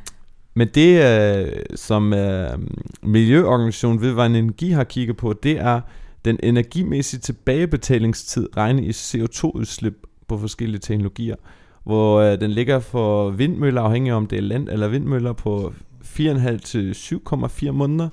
men 0.54 0.68
det, 0.76 1.04
øh, 1.04 1.64
som 1.76 2.14
øh, 2.14 2.60
Miljøorganisationen 3.04 4.02
Vedvarende 4.02 4.40
Energi 4.40 4.72
har 4.72 4.84
kigget 4.84 5.18
på, 5.18 5.34
det 5.34 5.60
er 5.60 5.82
den 6.26 6.40
energimæssige 6.44 7.20
tilbagebetalingstid 7.20 8.58
regnet 8.58 8.84
i 8.84 8.90
CO2-udslip 8.90 9.94
på 10.28 10.38
forskellige 10.38 10.80
teknologier, 10.80 11.36
hvor 11.84 12.20
øh, 12.20 12.42
den 12.42 12.52
ligger 12.52 12.80
for 12.80 13.30
vindmøller, 13.30 13.82
afhængig 13.82 14.14
om 14.14 14.28
det 14.28 14.38
er 14.38 14.42
land 14.42 14.70
eller 14.70 14.88
vindmøller, 14.88 15.34
på 15.34 15.74
4,5 16.04 16.58
til 16.58 16.92
7,4 16.92 17.72
måneder, 17.72 18.10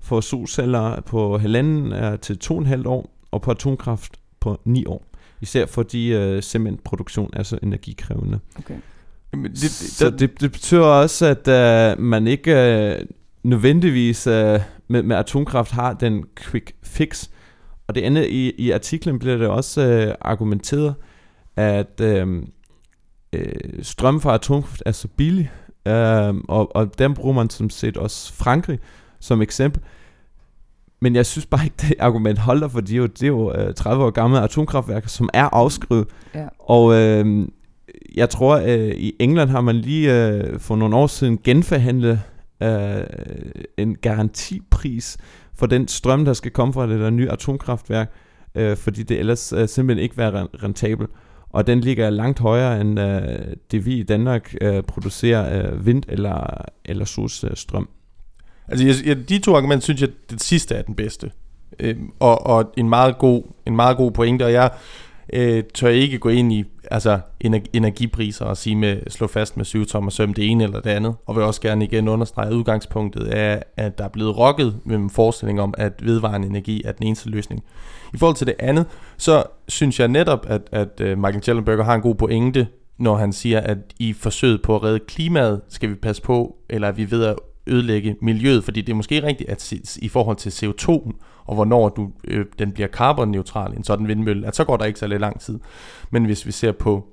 for 0.00 0.20
solceller 0.20 1.00
på 1.00 1.38
halvanden 1.38 1.92
øh, 1.92 2.18
til 2.18 2.38
2,5 2.44 2.88
år, 2.88 3.10
og 3.30 3.42
på 3.42 3.50
atomkraft 3.50 4.12
på 4.40 4.60
9 4.64 4.86
år. 4.86 5.13
Især 5.44 5.66
fordi 5.66 6.12
øh, 6.12 6.42
cementproduktion 6.42 7.30
er 7.32 7.42
så 7.42 7.58
energikrævende. 7.62 8.40
Okay. 8.58 8.74
det, 9.32 9.50
det, 9.50 9.70
så 9.70 10.10
det, 10.10 10.40
det 10.40 10.52
betyder 10.52 10.84
også, 10.84 11.26
at 11.26 11.48
øh, 11.48 12.00
man 12.00 12.26
ikke 12.26 12.52
øh, 12.52 13.06
nødvendigvis 13.42 14.26
øh, 14.26 14.60
med, 14.88 15.02
med 15.02 15.16
atomkraft 15.16 15.70
har 15.70 15.92
den 15.92 16.24
quick 16.36 16.72
fix. 16.82 17.28
Og 17.86 17.94
det 17.94 18.00
andet 18.02 18.26
i, 18.26 18.50
i 18.58 18.70
artiklen 18.70 19.18
bliver 19.18 19.36
det 19.36 19.48
også 19.48 19.82
øh, 19.82 20.14
argumenteret, 20.20 20.94
at 21.56 22.00
øh, 22.00 22.42
øh, 23.32 23.82
strøm 23.82 24.20
fra 24.20 24.34
atomkraft 24.34 24.82
er 24.86 24.92
så 24.92 25.08
billig, 25.08 25.50
øh, 25.86 26.34
og, 26.48 26.76
og 26.76 26.98
den 26.98 27.14
bruger 27.14 27.34
man 27.34 27.50
som 27.50 27.70
set 27.70 27.96
også 27.96 28.32
Frankrig 28.34 28.78
som 29.20 29.42
eksempel. 29.42 29.82
Men 31.04 31.16
jeg 31.16 31.26
synes 31.26 31.46
bare 31.46 31.64
ikke, 31.64 31.76
det 31.88 31.94
argument 31.98 32.38
holder, 32.38 32.68
for 32.68 32.80
det 32.80 32.92
er 32.92 32.96
jo, 32.96 33.06
det 33.06 33.22
er 33.22 33.26
jo 33.26 33.54
øh, 33.54 33.74
30 33.74 34.04
år 34.04 34.10
gamle 34.10 34.40
atomkraftværker, 34.40 35.08
som 35.08 35.28
er 35.32 35.48
afskrevet. 35.52 36.06
Ja. 36.34 36.46
Og 36.58 36.94
øh, 36.94 37.48
jeg 38.14 38.30
tror, 38.30 38.56
øh, 38.66 38.94
i 38.96 39.12
England 39.18 39.50
har 39.50 39.60
man 39.60 39.76
lige 39.76 40.28
øh, 40.28 40.60
for 40.60 40.76
nogle 40.76 40.96
år 40.96 41.06
siden 41.06 41.38
genforhandlet 41.44 42.20
øh, 42.62 43.02
en 43.78 43.94
garantipris 43.94 45.16
for 45.54 45.66
den 45.66 45.88
strøm, 45.88 46.24
der 46.24 46.32
skal 46.32 46.50
komme 46.50 46.74
fra 46.74 46.86
det 46.86 47.00
der 47.00 47.10
nye 47.10 47.30
atomkraftværk, 47.30 48.12
øh, 48.54 48.76
fordi 48.76 49.02
det 49.02 49.18
ellers 49.18 49.52
øh, 49.52 49.68
simpelthen 49.68 50.02
ikke 50.02 50.18
være 50.18 50.46
rentabel. 50.62 51.06
Og 51.50 51.66
den 51.66 51.80
ligger 51.80 52.10
langt 52.10 52.38
højere 52.38 52.80
end 52.80 53.00
øh, 53.00 53.54
det, 53.70 53.86
vi 53.86 53.94
i 53.94 54.02
Danmark 54.02 54.54
øh, 54.60 54.82
producerer 54.82 55.72
øh, 55.72 55.86
vind- 55.86 56.02
eller, 56.08 56.64
eller 56.84 57.04
solstrøm. 57.04 57.88
Altså, 58.68 58.86
jeg, 58.86 58.94
jeg, 59.06 59.28
de 59.28 59.38
to 59.38 59.56
argumenter 59.56 59.82
synes 59.84 60.00
jeg, 60.00 60.08
det 60.30 60.42
sidste 60.42 60.74
er 60.74 60.82
den 60.82 60.94
bedste. 60.94 61.30
Øh, 61.80 61.96
og, 62.20 62.46
og 62.46 62.72
en 62.76 62.88
meget 62.88 63.18
god, 63.18 63.42
en 63.66 63.76
meget 63.76 63.96
god 63.96 64.10
pointe, 64.10 64.44
og 64.44 64.52
jeg 64.52 64.70
øh, 65.32 65.64
tør 65.74 65.88
ikke 65.88 66.18
gå 66.18 66.28
ind 66.28 66.52
i 66.52 66.64
altså, 66.90 67.20
energipriser 67.72 68.44
og 68.44 68.56
sige 68.56 68.76
med, 68.76 69.00
slå 69.08 69.26
fast 69.26 69.56
med 69.56 69.64
syv 69.64 69.86
tommer 69.86 70.10
søm 70.10 70.34
det 70.34 70.50
ene 70.50 70.64
eller 70.64 70.80
det 70.80 70.90
andet, 70.90 71.14
og 71.26 71.36
vil 71.36 71.44
også 71.44 71.60
gerne 71.60 71.84
igen 71.84 72.08
understrege, 72.08 72.48
at 72.48 72.52
udgangspunktet 72.52 73.38
er, 73.38 73.62
at 73.76 73.98
der 73.98 74.04
er 74.04 74.08
blevet 74.08 74.38
rokket 74.38 74.76
med 74.84 74.96
en 74.96 75.10
forestilling 75.10 75.60
om, 75.60 75.74
at 75.78 75.92
vedvarende 76.02 76.48
energi 76.48 76.82
er 76.84 76.92
den 76.92 77.06
eneste 77.06 77.28
løsning. 77.28 77.64
I 78.14 78.18
forhold 78.18 78.36
til 78.36 78.46
det 78.46 78.54
andet, 78.58 78.86
så 79.16 79.42
synes 79.68 80.00
jeg 80.00 80.08
netop, 80.08 80.46
at, 80.48 80.62
at 80.72 81.00
øh, 81.00 81.18
Michael 81.18 81.42
Schellenberger 81.42 81.84
har 81.84 81.94
en 81.94 82.00
god 82.00 82.14
pointe, 82.14 82.66
når 82.98 83.16
han 83.16 83.32
siger, 83.32 83.60
at 83.60 83.78
i 83.98 84.12
forsøget 84.12 84.62
på 84.62 84.76
at 84.76 84.82
redde 84.82 84.98
klimaet, 84.98 85.60
skal 85.68 85.88
vi 85.88 85.94
passe 85.94 86.22
på, 86.22 86.56
eller 86.70 86.88
at 86.88 86.96
vi 86.96 87.10
ved 87.10 87.24
at 87.24 87.36
ødelægge 87.66 88.16
miljøet, 88.20 88.64
fordi 88.64 88.80
det 88.80 88.92
er 88.92 88.96
måske 88.96 89.22
rigtigt, 89.22 89.50
at 89.50 89.72
i 89.96 90.08
forhold 90.08 90.36
til 90.36 90.50
CO2, 90.50 91.12
og 91.44 91.54
hvornår 91.54 91.88
du, 91.88 92.10
øh, 92.24 92.46
den 92.58 92.72
bliver 92.72 92.88
karbonneutral, 92.88 93.76
en 93.76 93.84
sådan 93.84 94.08
vindmølle, 94.08 94.46
at 94.46 94.56
så 94.56 94.64
går 94.64 94.76
der 94.76 94.84
ikke 94.84 94.98
så 94.98 95.06
lidt 95.06 95.20
lang 95.20 95.40
tid. 95.40 95.58
Men 96.10 96.24
hvis 96.24 96.46
vi 96.46 96.52
ser 96.52 96.72
på 96.72 97.08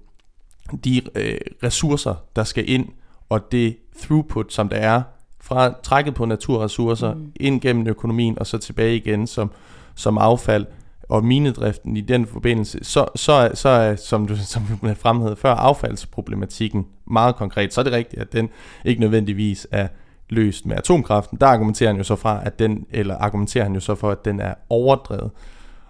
de 0.84 1.02
øh, 1.16 1.38
ressourcer, 1.64 2.16
der 2.36 2.44
skal 2.44 2.70
ind, 2.70 2.88
og 3.30 3.52
det 3.52 3.78
throughput, 4.02 4.54
som 4.54 4.70
der 4.70 4.78
er, 4.78 5.02
fra 5.42 5.74
trækket 5.84 6.14
på 6.14 6.26
naturressourcer, 6.26 7.14
mm. 7.14 7.32
ind 7.36 7.62
gennem 7.62 7.88
økonomien, 7.88 8.40
og 8.40 8.48
så 8.48 8.58
tilbage 8.58 8.96
igen 8.96 9.28
som, 9.28 9.52
som 9.96 10.18
affald, 10.18 10.66
og 11.10 11.26
minedriften 11.26 11.98
i 11.98 12.02
den 12.02 12.26
forbindelse, 12.28 12.80
så, 12.82 13.06
så, 13.16 13.32
er, 13.32 13.56
så 13.56 13.70
er, 13.70 13.96
som 13.96 14.28
du 14.28 14.36
som 14.54 14.64
fremhævede 14.96 15.36
før, 15.36 15.54
affaldsproblematikken 15.54 16.88
meget 17.08 17.36
konkret. 17.36 17.74
Så 17.74 17.82
er 17.82 17.84
det 17.84 17.94
rigtigt, 17.94 18.22
at 18.22 18.34
den 18.34 18.50
ikke 18.86 19.02
nødvendigvis 19.02 19.68
er 19.72 19.88
løst 20.32 20.66
med 20.66 20.78
atomkraften. 20.78 21.38
Der 21.42 21.48
argumenterer 21.48 21.90
han 21.90 21.98
jo 21.98 22.04
så 22.04 22.16
fra, 22.16 22.42
at 22.46 22.60
den, 22.60 22.86
eller 22.90 23.16
argumenterer 23.16 23.64
han 23.64 23.74
jo 23.74 23.80
så 23.80 23.96
for, 23.96 24.12
at 24.12 24.26
den 24.26 24.40
er 24.40 24.54
overdrevet. 24.70 25.32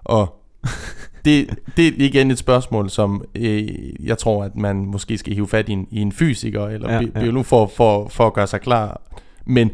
Og 0.03 0.41
det, 1.25 1.49
det 1.77 1.87
er 1.87 1.91
igen 1.97 2.31
et 2.31 2.37
spørgsmål, 2.37 2.89
som 2.89 3.23
øh, 3.35 3.67
jeg 4.07 4.17
tror, 4.17 4.43
at 4.43 4.55
man 4.55 4.75
måske 4.85 5.17
skal 5.17 5.33
hive 5.33 5.47
fat 5.47 5.69
i 5.69 5.71
en, 5.71 5.87
i 5.91 6.01
en 6.01 6.11
fysiker 6.11 6.67
eller 6.67 6.93
ja, 6.93 6.99
bi- 6.99 7.11
ja. 7.15 7.19
biolog 7.19 7.45
for, 7.45 7.67
for, 7.67 8.07
for 8.07 8.27
at 8.27 8.33
gøre 8.33 8.47
sig 8.47 8.61
klar. 8.61 9.01
Men 9.45 9.71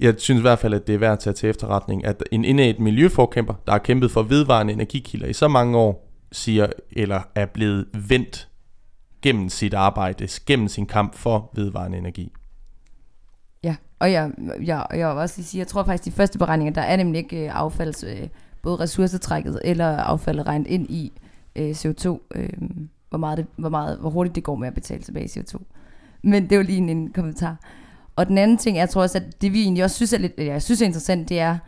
jeg 0.00 0.14
synes 0.18 0.38
i 0.38 0.42
hvert 0.42 0.58
fald, 0.58 0.74
at 0.74 0.86
det 0.86 0.94
er 0.94 0.98
værd 0.98 1.12
at 1.12 1.18
tage 1.18 1.34
til 1.34 1.48
efterretning, 1.48 2.04
at 2.04 2.22
en 2.30 2.44
indet 2.44 2.80
miljøforkæmper, 2.80 3.54
der 3.66 3.72
har 3.72 3.78
kæmpet 3.78 4.10
for 4.10 4.22
vedvarende 4.22 4.72
energikilder 4.72 5.26
i 5.26 5.32
så 5.32 5.48
mange 5.48 5.78
år, 5.78 6.06
siger, 6.32 6.66
eller 6.92 7.20
er 7.34 7.46
blevet 7.46 7.86
vendt 8.08 8.48
gennem 9.22 9.48
sit 9.48 9.74
arbejde, 9.74 10.28
gennem 10.46 10.68
sin 10.68 10.86
kamp 10.86 11.14
for 11.14 11.50
vedvarende 11.54 11.98
energi. 11.98 12.32
Og 14.00 14.12
jeg, 14.12 14.30
jeg, 14.62 14.86
jeg 14.90 15.08
vil 15.08 15.16
også 15.16 15.34
lige 15.38 15.46
sige, 15.46 15.58
jeg 15.58 15.66
tror 15.66 15.84
faktisk, 15.84 16.04
de 16.04 16.10
første 16.10 16.38
beregninger, 16.38 16.72
der 16.72 16.82
er 16.82 16.96
nemlig 16.96 17.18
ikke 17.18 17.44
øh, 17.44 17.50
affalds, 17.54 18.04
øh, 18.04 18.28
både 18.62 18.76
ressourcetrækket 18.76 19.60
eller 19.64 19.96
affaldet 19.96 20.46
regnet 20.46 20.66
ind 20.66 20.90
i 20.90 21.12
øh, 21.56 21.70
CO2, 21.70 22.18
øh, 22.34 22.48
hvor, 23.08 23.18
meget 23.18 23.38
det, 23.38 23.46
hvor, 23.56 23.68
meget, 23.68 23.98
hvor 23.98 24.10
hurtigt 24.10 24.34
det 24.34 24.44
går 24.44 24.56
med 24.56 24.68
at 24.68 24.74
betale 24.74 25.02
tilbage 25.02 25.24
i 25.24 25.28
CO2. 25.28 25.58
Men 26.22 26.50
det 26.50 26.58
var 26.58 26.64
lige 26.64 26.78
en, 26.78 26.88
en 26.88 27.12
kommentar. 27.12 27.56
Og 28.16 28.28
den 28.28 28.38
anden 28.38 28.56
ting, 28.56 28.76
jeg 28.76 28.88
tror 28.88 29.02
også, 29.02 29.18
at 29.18 29.42
det 29.42 29.52
vi 29.52 29.62
egentlig 29.62 29.84
også 29.84 29.96
synes 29.96 30.12
er 30.12 30.18
lidt, 30.18 30.32
jeg 30.38 30.62
synes 30.62 30.82
er 30.82 30.86
interessant, 30.86 31.28
det 31.28 31.40
er, 31.40 31.58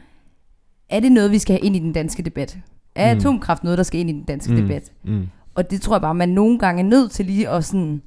er 0.88 1.01
det 1.01 1.12
noget, 1.12 1.31
vi 1.31 1.38
skal 1.38 1.55
have 1.55 1.66
ind 1.66 1.77
i 1.77 1.79
den 1.79 1.92
danske 1.92 2.23
debat? 2.23 2.59
Er 2.95 3.14
mm. 3.14 3.18
atomkraft 3.18 3.64
noget, 3.64 3.79
der 3.79 3.85
skal 3.85 4.01
ind 4.01 4.11
i 4.11 4.12
den 4.12 4.25
danske 4.25 4.53
mm. 4.53 4.61
debat? 4.61 4.92
Mm. 5.05 5.29
Og 5.55 5.71
det 5.71 5.81
tror 5.81 5.95
jeg 5.95 6.01
bare, 6.01 6.14
man 6.14 6.29
nogle 6.29 6.59
gange 6.59 6.83
er 6.83 6.87
nødt 6.87 7.11
til 7.11 7.27
lige 7.27 7.49
at 7.49 7.64
sådan 7.64 8.03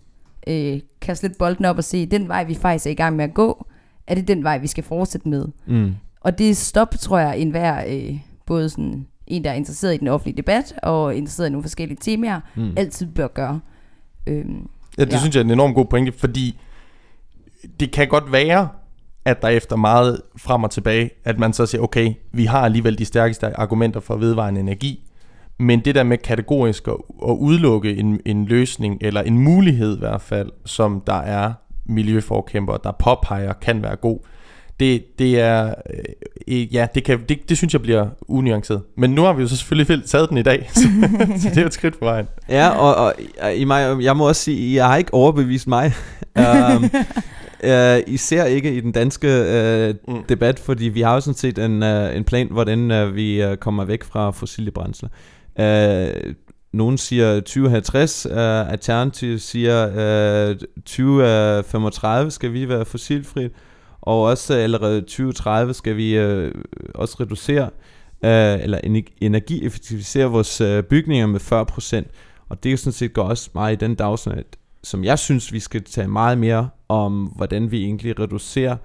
øh, 0.47 0.79
kaste 1.01 1.27
lidt 1.27 1.37
bolden 1.37 1.65
op 1.65 1.77
og 1.77 1.83
se, 1.83 2.05
den 2.05 2.27
vej, 2.27 2.43
vi 2.43 2.55
faktisk 2.55 2.85
er 2.85 2.91
i 2.91 2.95
gang 2.95 3.15
med 3.15 3.25
at 3.25 3.33
gå, 3.33 3.67
er 4.07 4.15
det 4.15 4.27
den 4.27 4.43
vej, 4.43 4.57
vi 4.57 4.67
skal 4.67 4.83
fortsætte 4.83 5.29
med. 5.29 5.45
Mm. 5.67 5.95
Og 6.21 6.37
det 6.37 6.57
stop, 6.57 6.95
tror 6.99 7.19
jeg, 7.19 7.37
enhver, 7.39 7.83
øh, 7.87 8.17
både 8.45 8.69
sådan 8.69 9.07
en, 9.27 9.43
der 9.43 9.49
er 9.49 9.53
interesseret 9.53 9.93
i 9.93 9.97
den 9.97 10.07
offentlige 10.07 10.37
debat, 10.37 10.73
og 10.83 11.15
interesseret 11.15 11.47
i 11.47 11.51
nogle 11.51 11.63
forskellige 11.63 11.97
temaer, 12.01 12.39
Mm. 12.55 12.73
altid 12.77 13.07
bør 13.07 13.27
gøre. 13.27 13.59
Øhm, 14.27 14.67
Ja, 14.97 15.05
det 15.05 15.13
Ja. 15.13 15.17
synes 15.19 15.35
jeg 15.35 15.41
er 15.41 15.45
en 15.45 15.51
enorm 15.51 15.73
god 15.73 15.85
pointe, 15.85 16.11
fordi 16.11 16.59
det 17.79 17.91
kan 17.91 18.07
godt 18.07 18.31
være, 18.31 18.67
at 19.25 19.41
der 19.41 19.47
efter 19.47 19.75
meget 19.75 20.21
frem 20.37 20.63
og 20.63 20.71
tilbage, 20.71 21.09
at 21.23 21.39
man 21.39 21.53
så 21.53 21.65
siger, 21.65 21.81
okay, 21.81 22.13
vi 22.33 22.45
har 22.45 22.59
alligevel 22.61 22.97
de 22.97 23.05
stærkeste 23.05 23.59
argumenter 23.59 23.99
for 23.99 24.15
vedvarende 24.15 24.59
energi, 24.59 25.01
men 25.59 25.79
det 25.79 25.95
der 25.95 26.03
med 26.03 26.17
kategorisk 26.17 26.87
at, 26.87 26.93
at 27.27 27.31
udelukke 27.39 27.95
en, 27.97 28.19
en 28.25 28.45
løsning, 28.45 28.97
eller 29.01 29.21
en 29.21 29.37
mulighed 29.39 29.95
i 29.95 29.99
hvert 29.99 30.21
fald, 30.21 30.51
som 30.65 31.03
der 31.07 31.13
er 31.21 31.53
miljøforkæmper, 31.85 32.77
der 32.77 32.91
påpeger, 32.91 33.53
kan 33.53 33.83
være 33.83 33.95
god, 33.95 34.19
det, 34.79 35.19
det 35.19 35.39
er, 35.39 35.73
øh, 36.47 36.73
ja, 36.75 36.87
det, 36.95 37.03
kan, 37.03 37.19
det, 37.29 37.49
det 37.49 37.57
synes 37.57 37.73
jeg 37.73 37.81
bliver 37.81 38.07
unuanceret. 38.21 38.81
Men 38.97 39.09
nu 39.11 39.21
har 39.21 39.33
vi 39.33 39.41
jo 39.41 39.47
så 39.47 39.57
selvfølgelig 39.57 40.05
taget 40.05 40.29
den 40.29 40.37
i 40.37 40.41
dag, 40.41 40.69
så, 40.73 40.81
så 41.39 41.49
det 41.49 41.57
er 41.57 41.65
et 41.65 41.73
skridt 41.73 41.99
på 41.99 42.05
vejen. 42.05 42.27
Ja, 42.49 42.69
og, 42.69 42.95
og 42.95 43.13
i 43.55 43.63
mig, 43.63 44.03
jeg 44.03 44.17
må 44.17 44.27
også 44.27 44.41
sige, 44.41 44.75
jeg 44.75 44.87
har 44.87 44.97
ikke 44.97 45.13
overbevist 45.13 45.67
mig. 45.67 45.93
um, 46.75 46.83
uh, 47.63 47.97
især 48.07 48.45
ikke 48.45 48.75
i 48.75 48.79
den 48.81 48.91
danske 48.91 49.27
uh, 50.07 50.15
Mm. 50.15 50.23
debat, 50.29 50.59
fordi 50.59 50.85
vi 50.85 51.01
har 51.01 51.13
jo 51.13 51.19
sådan 51.19 51.37
set 51.37 51.57
en, 51.57 51.83
uh, 51.83 52.15
en 52.15 52.23
plan, 52.23 52.47
hvordan 52.51 52.91
uh, 52.91 53.15
vi 53.15 53.45
uh, 53.45 53.55
kommer 53.55 53.85
væk 53.85 54.03
fra 54.03 54.31
fossile 54.31 54.71
brændsler. 54.71 55.09
Uh, 55.59 56.33
nogen 56.75 56.97
siger 56.97 57.39
2050, 57.39 58.25
uh, 58.25 58.71
Alternativ 58.71 59.39
siger 59.39 59.87
uh, 60.51 60.57
2035 60.85 62.31
skal 62.31 62.53
vi 62.53 62.69
være 62.69 62.85
fossilfrit, 62.85 63.51
og 64.01 64.21
også 64.21 64.53
uh, 64.53 64.59
allerede 64.59 65.01
2030 65.01 65.73
skal 65.73 65.97
vi 65.97 66.25
uh, 66.25 66.51
også 66.95 67.17
reducere 67.19 67.63
uh, 68.23 68.63
eller 68.63 68.79
ener- 68.83 69.17
energieffektivisere 69.21 70.25
vores 70.25 70.61
uh, 70.61 70.81
bygninger 70.81 71.27
med 71.27 71.39
40%. 71.39 72.09
Og 72.49 72.63
det 72.63 72.73
er 72.73 72.77
sådan 72.77 72.93
set 72.93 73.13
går 73.13 73.23
også 73.23 73.49
meget 73.53 73.73
i 73.73 73.85
den 73.85 73.95
dagsorden, 73.95 74.39
at, 74.39 74.57
som 74.83 75.03
jeg 75.03 75.19
synes, 75.19 75.53
vi 75.53 75.59
skal 75.59 75.83
tage 75.83 76.07
meget 76.07 76.37
mere 76.37 76.69
om, 76.89 77.25
hvordan 77.25 77.71
vi 77.71 77.83
egentlig 77.83 78.19
reducerer 78.19 78.77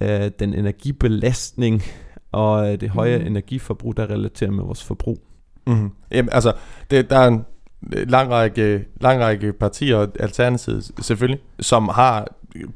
øh, 0.00 0.30
den 0.38 0.54
energibelastning 0.54 1.82
og 2.32 2.72
øh, 2.72 2.80
det 2.80 2.90
høje 2.90 3.18
mm. 3.18 3.26
energiforbrug, 3.26 3.96
der 3.96 4.02
er 4.02 4.10
relateret 4.10 4.52
med 4.52 4.64
vores 4.64 4.84
forbrug. 4.84 5.33
Mm-hmm. 5.66 5.90
Jamen, 6.10 6.28
altså, 6.32 6.52
det, 6.90 7.10
der 7.10 7.18
er 7.18 7.28
en 7.28 7.44
øh, 7.96 8.10
lang 8.10 8.30
række, 8.30 8.84
lang 9.00 9.20
række 9.20 9.52
partier, 9.52 10.06
Alternativet 10.20 10.90
selvfølgelig, 11.00 11.40
som 11.60 11.88
har 11.88 12.28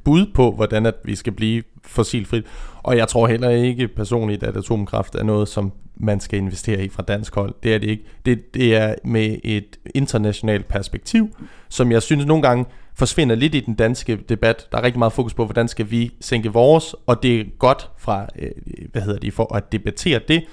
bud 0.05 0.27
på, 0.35 0.53
hvordan 0.53 0.87
at 0.87 0.94
vi 1.05 1.14
skal 1.14 1.33
blive 1.33 1.62
fossilfrit. 1.85 2.44
Og 2.83 2.96
jeg 2.96 3.09
tror 3.09 3.27
heller 3.27 3.51
ikke 3.51 3.88
personligt, 3.88 4.42
at 4.42 4.57
atomkraft 4.57 5.14
er 5.14 5.22
noget, 5.22 5.48
som 5.48 5.72
man 5.96 6.20
skal 6.20 6.38
investere 6.38 6.85
i 6.85 6.88
fra 6.88 7.03
dansk 7.03 7.35
hold. 7.35 7.55
Det 7.62 7.74
er 7.74 7.79
det 7.79 7.90
ikke. 7.90 8.05
Det, 8.27 8.55
det 8.55 8.77
er 8.77 8.94
med 9.05 9.37
et 9.44 9.79
internationalt 9.94 10.68
perspektiv, 10.68 11.29
som 11.68 11.92
jeg 11.92 12.03
synes 12.03 12.27
nogle 12.27 12.42
gange 12.42 12.64
forsvinder 12.94 13.35
lidt 13.35 13.55
i 13.55 13.61
den 13.61 13.74
danske 13.74 14.16
debat. 14.16 14.66
Der 14.72 14.79
er 14.79 14.83
rigtig 14.83 14.98
meget 14.98 15.12
fokus 15.12 15.35
på, 15.35 15.44
hvordan 15.44 15.68
skal 15.68 15.90
vi 15.90 16.12
sænke 16.20 16.53
vores, 16.53 16.94
og 17.07 17.22
det 17.22 17.40
er 17.40 17.44
godt 17.59 17.90
fra, 17.98 18.27
øh, 18.38 18.51
øh, 18.66 18.88
hvad 18.92 19.03
hedder 19.03 19.18
det, 19.18 19.33
for 19.33 19.55
at 19.55 19.72
debattere 19.72 20.20
det, 20.29 20.44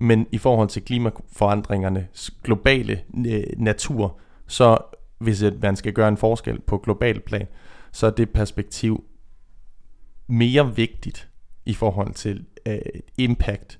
men 0.00 0.26
i 0.32 0.38
forhold 0.38 0.68
til 0.68 0.84
klimaforandringernes 0.84 2.30
globale 2.42 3.02
øh, 3.26 3.42
natur, 3.56 4.18
så 4.46 4.78
hvis 5.18 5.44
man 5.62 5.76
skal 5.76 5.92
gøre 5.92 6.08
en 6.08 6.16
forskel 6.16 6.60
på 6.60 6.78
global 6.78 7.20
plan, 7.20 7.46
så 7.92 8.06
er 8.06 8.10
det 8.10 8.30
perspektiv 8.30 9.04
mere 10.26 10.76
vigtigt 10.76 11.28
i 11.66 11.74
forhold 11.74 12.14
til 12.14 12.44
øh, 12.66 12.78
impact 13.18 13.78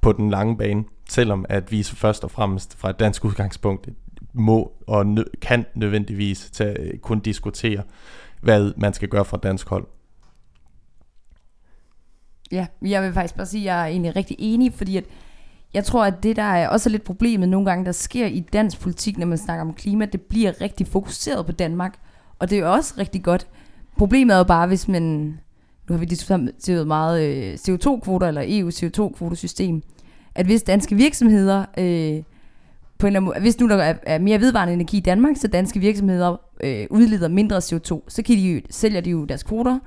på 0.00 0.12
den 0.12 0.30
lange 0.30 0.56
bane, 0.56 0.84
selvom 1.08 1.46
at 1.48 1.72
vi 1.72 1.82
så 1.82 1.96
først 1.96 2.24
og 2.24 2.30
fremmest 2.30 2.78
fra 2.78 2.90
et 2.90 3.00
dansk 3.00 3.24
udgangspunkt 3.24 3.88
må 4.32 4.72
og 4.86 5.02
nø- 5.02 5.38
kan 5.40 5.66
nødvendigvis 5.74 6.50
tage, 6.50 6.80
øh, 6.80 6.98
kun 6.98 7.20
diskutere, 7.20 7.82
hvad 8.40 8.72
man 8.76 8.92
skal 8.92 9.08
gøre 9.08 9.24
fra 9.24 9.36
dansk 9.36 9.68
hold. 9.68 9.86
Ja, 12.52 12.66
jeg 12.82 13.02
vil 13.02 13.12
faktisk 13.12 13.36
bare 13.36 13.46
sige, 13.46 13.60
at 13.60 13.76
jeg 13.76 13.82
er 13.82 13.86
egentlig 13.86 14.16
rigtig 14.16 14.36
enig, 14.38 14.72
fordi 14.72 14.96
at 14.96 15.04
jeg 15.74 15.84
tror, 15.84 16.04
at 16.04 16.22
det 16.22 16.36
der 16.36 16.42
er 16.42 16.68
også 16.68 16.88
lidt 16.88 17.04
problemet 17.04 17.48
nogle 17.48 17.66
gange, 17.66 17.84
der 17.84 17.92
sker 17.92 18.26
i 18.26 18.40
dansk 18.40 18.80
politik, 18.80 19.18
når 19.18 19.26
man 19.26 19.38
snakker 19.38 19.64
om 19.64 19.74
klima, 19.74 20.04
det 20.04 20.20
bliver 20.20 20.60
rigtig 20.60 20.86
fokuseret 20.86 21.46
på 21.46 21.52
Danmark. 21.52 21.98
Og 22.38 22.50
det 22.50 22.58
er 22.58 22.62
jo 22.62 22.72
også 22.72 22.94
rigtig 22.98 23.22
godt. 23.22 23.46
Problemet 23.98 24.34
er 24.34 24.38
jo 24.38 24.44
bare, 24.44 24.66
hvis 24.66 24.88
man, 24.88 25.02
nu 25.88 25.94
har 25.94 25.96
vi 25.96 26.04
diskuteret 26.04 26.86
meget 26.86 27.22
øh, 27.22 27.54
CO2-kvoter, 27.54 28.28
eller 28.28 28.42
EU 28.46 28.68
CO2-kvotesystem, 28.68 29.82
at 30.34 30.46
hvis 30.46 30.62
danske 30.62 30.94
virksomheder, 30.94 31.64
øh, 31.78 32.22
på 32.98 33.06
en 33.06 33.16
eller 33.16 33.20
anden 33.20 33.24
måde, 33.24 33.40
hvis 33.40 33.60
nu 33.60 33.68
der 33.68 33.76
er, 33.76 33.94
er 34.02 34.18
mere 34.18 34.40
vedvarende 34.40 34.74
energi 34.74 34.96
i 34.96 35.00
Danmark, 35.00 35.36
så 35.36 35.48
danske 35.48 35.80
virksomheder 35.80 36.40
øh, 36.64 36.86
udleder 36.90 37.28
mindre 37.28 37.56
CO2, 37.56 38.00
så 38.08 38.22
kan 38.26 38.36
de 38.36 38.52
jo, 38.52 38.60
sælger 38.70 39.00
de 39.00 39.10
jo 39.10 39.24
deres 39.24 39.42
kvoter 39.42 39.78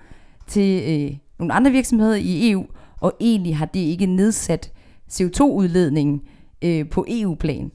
til 0.47 0.83
øh, 0.83 1.17
nogle 1.39 1.53
andre 1.53 1.71
virksomheder 1.71 2.15
i 2.15 2.51
EU, 2.51 2.65
og 2.99 3.13
egentlig 3.19 3.57
har 3.57 3.65
det 3.65 3.79
ikke 3.79 4.05
nedsat 4.05 4.71
CO2-udledningen 5.11 6.21
øh, 6.61 6.89
på 6.89 7.05
EU-plan. 7.09 7.71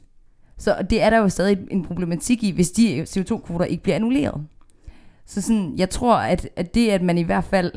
Så 0.59 0.87
det 0.91 1.03
er 1.03 1.11
der 1.11 1.19
jo 1.19 1.29
stadig 1.29 1.59
en 1.71 1.85
problematik 1.85 2.45
i, 2.45 2.51
hvis 2.51 2.71
de 2.71 3.03
CO2-kvoter 3.03 3.65
ikke 3.65 3.83
bliver 3.83 3.97
annulleret. 3.97 4.47
Så 5.27 5.43
sådan, 5.43 5.75
jeg 5.77 5.91
tror, 5.91 6.17
at, 6.17 6.49
at 6.57 6.75
det, 6.75 6.89
at 6.89 7.03
man 7.03 7.19
i 7.19 7.23
hvert 7.23 7.45
fald 7.45 7.73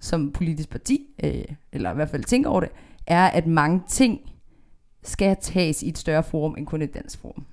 som 0.00 0.32
politisk 0.32 0.70
parti, 0.70 1.00
øh, 1.24 1.44
eller 1.72 1.92
i 1.92 1.94
hvert 1.94 2.10
fald 2.10 2.24
tænker 2.24 2.50
over 2.50 2.60
det, 2.60 2.68
er, 3.06 3.26
at 3.26 3.46
mange 3.46 3.82
ting 3.88 4.20
skal 5.02 5.36
tages 5.40 5.82
i 5.82 5.88
et 5.88 5.98
større 5.98 6.22
forum 6.22 6.54
end 6.58 6.66
kun 6.66 6.82
et 6.82 6.94
dansk 6.94 7.20
forum. 7.20 7.44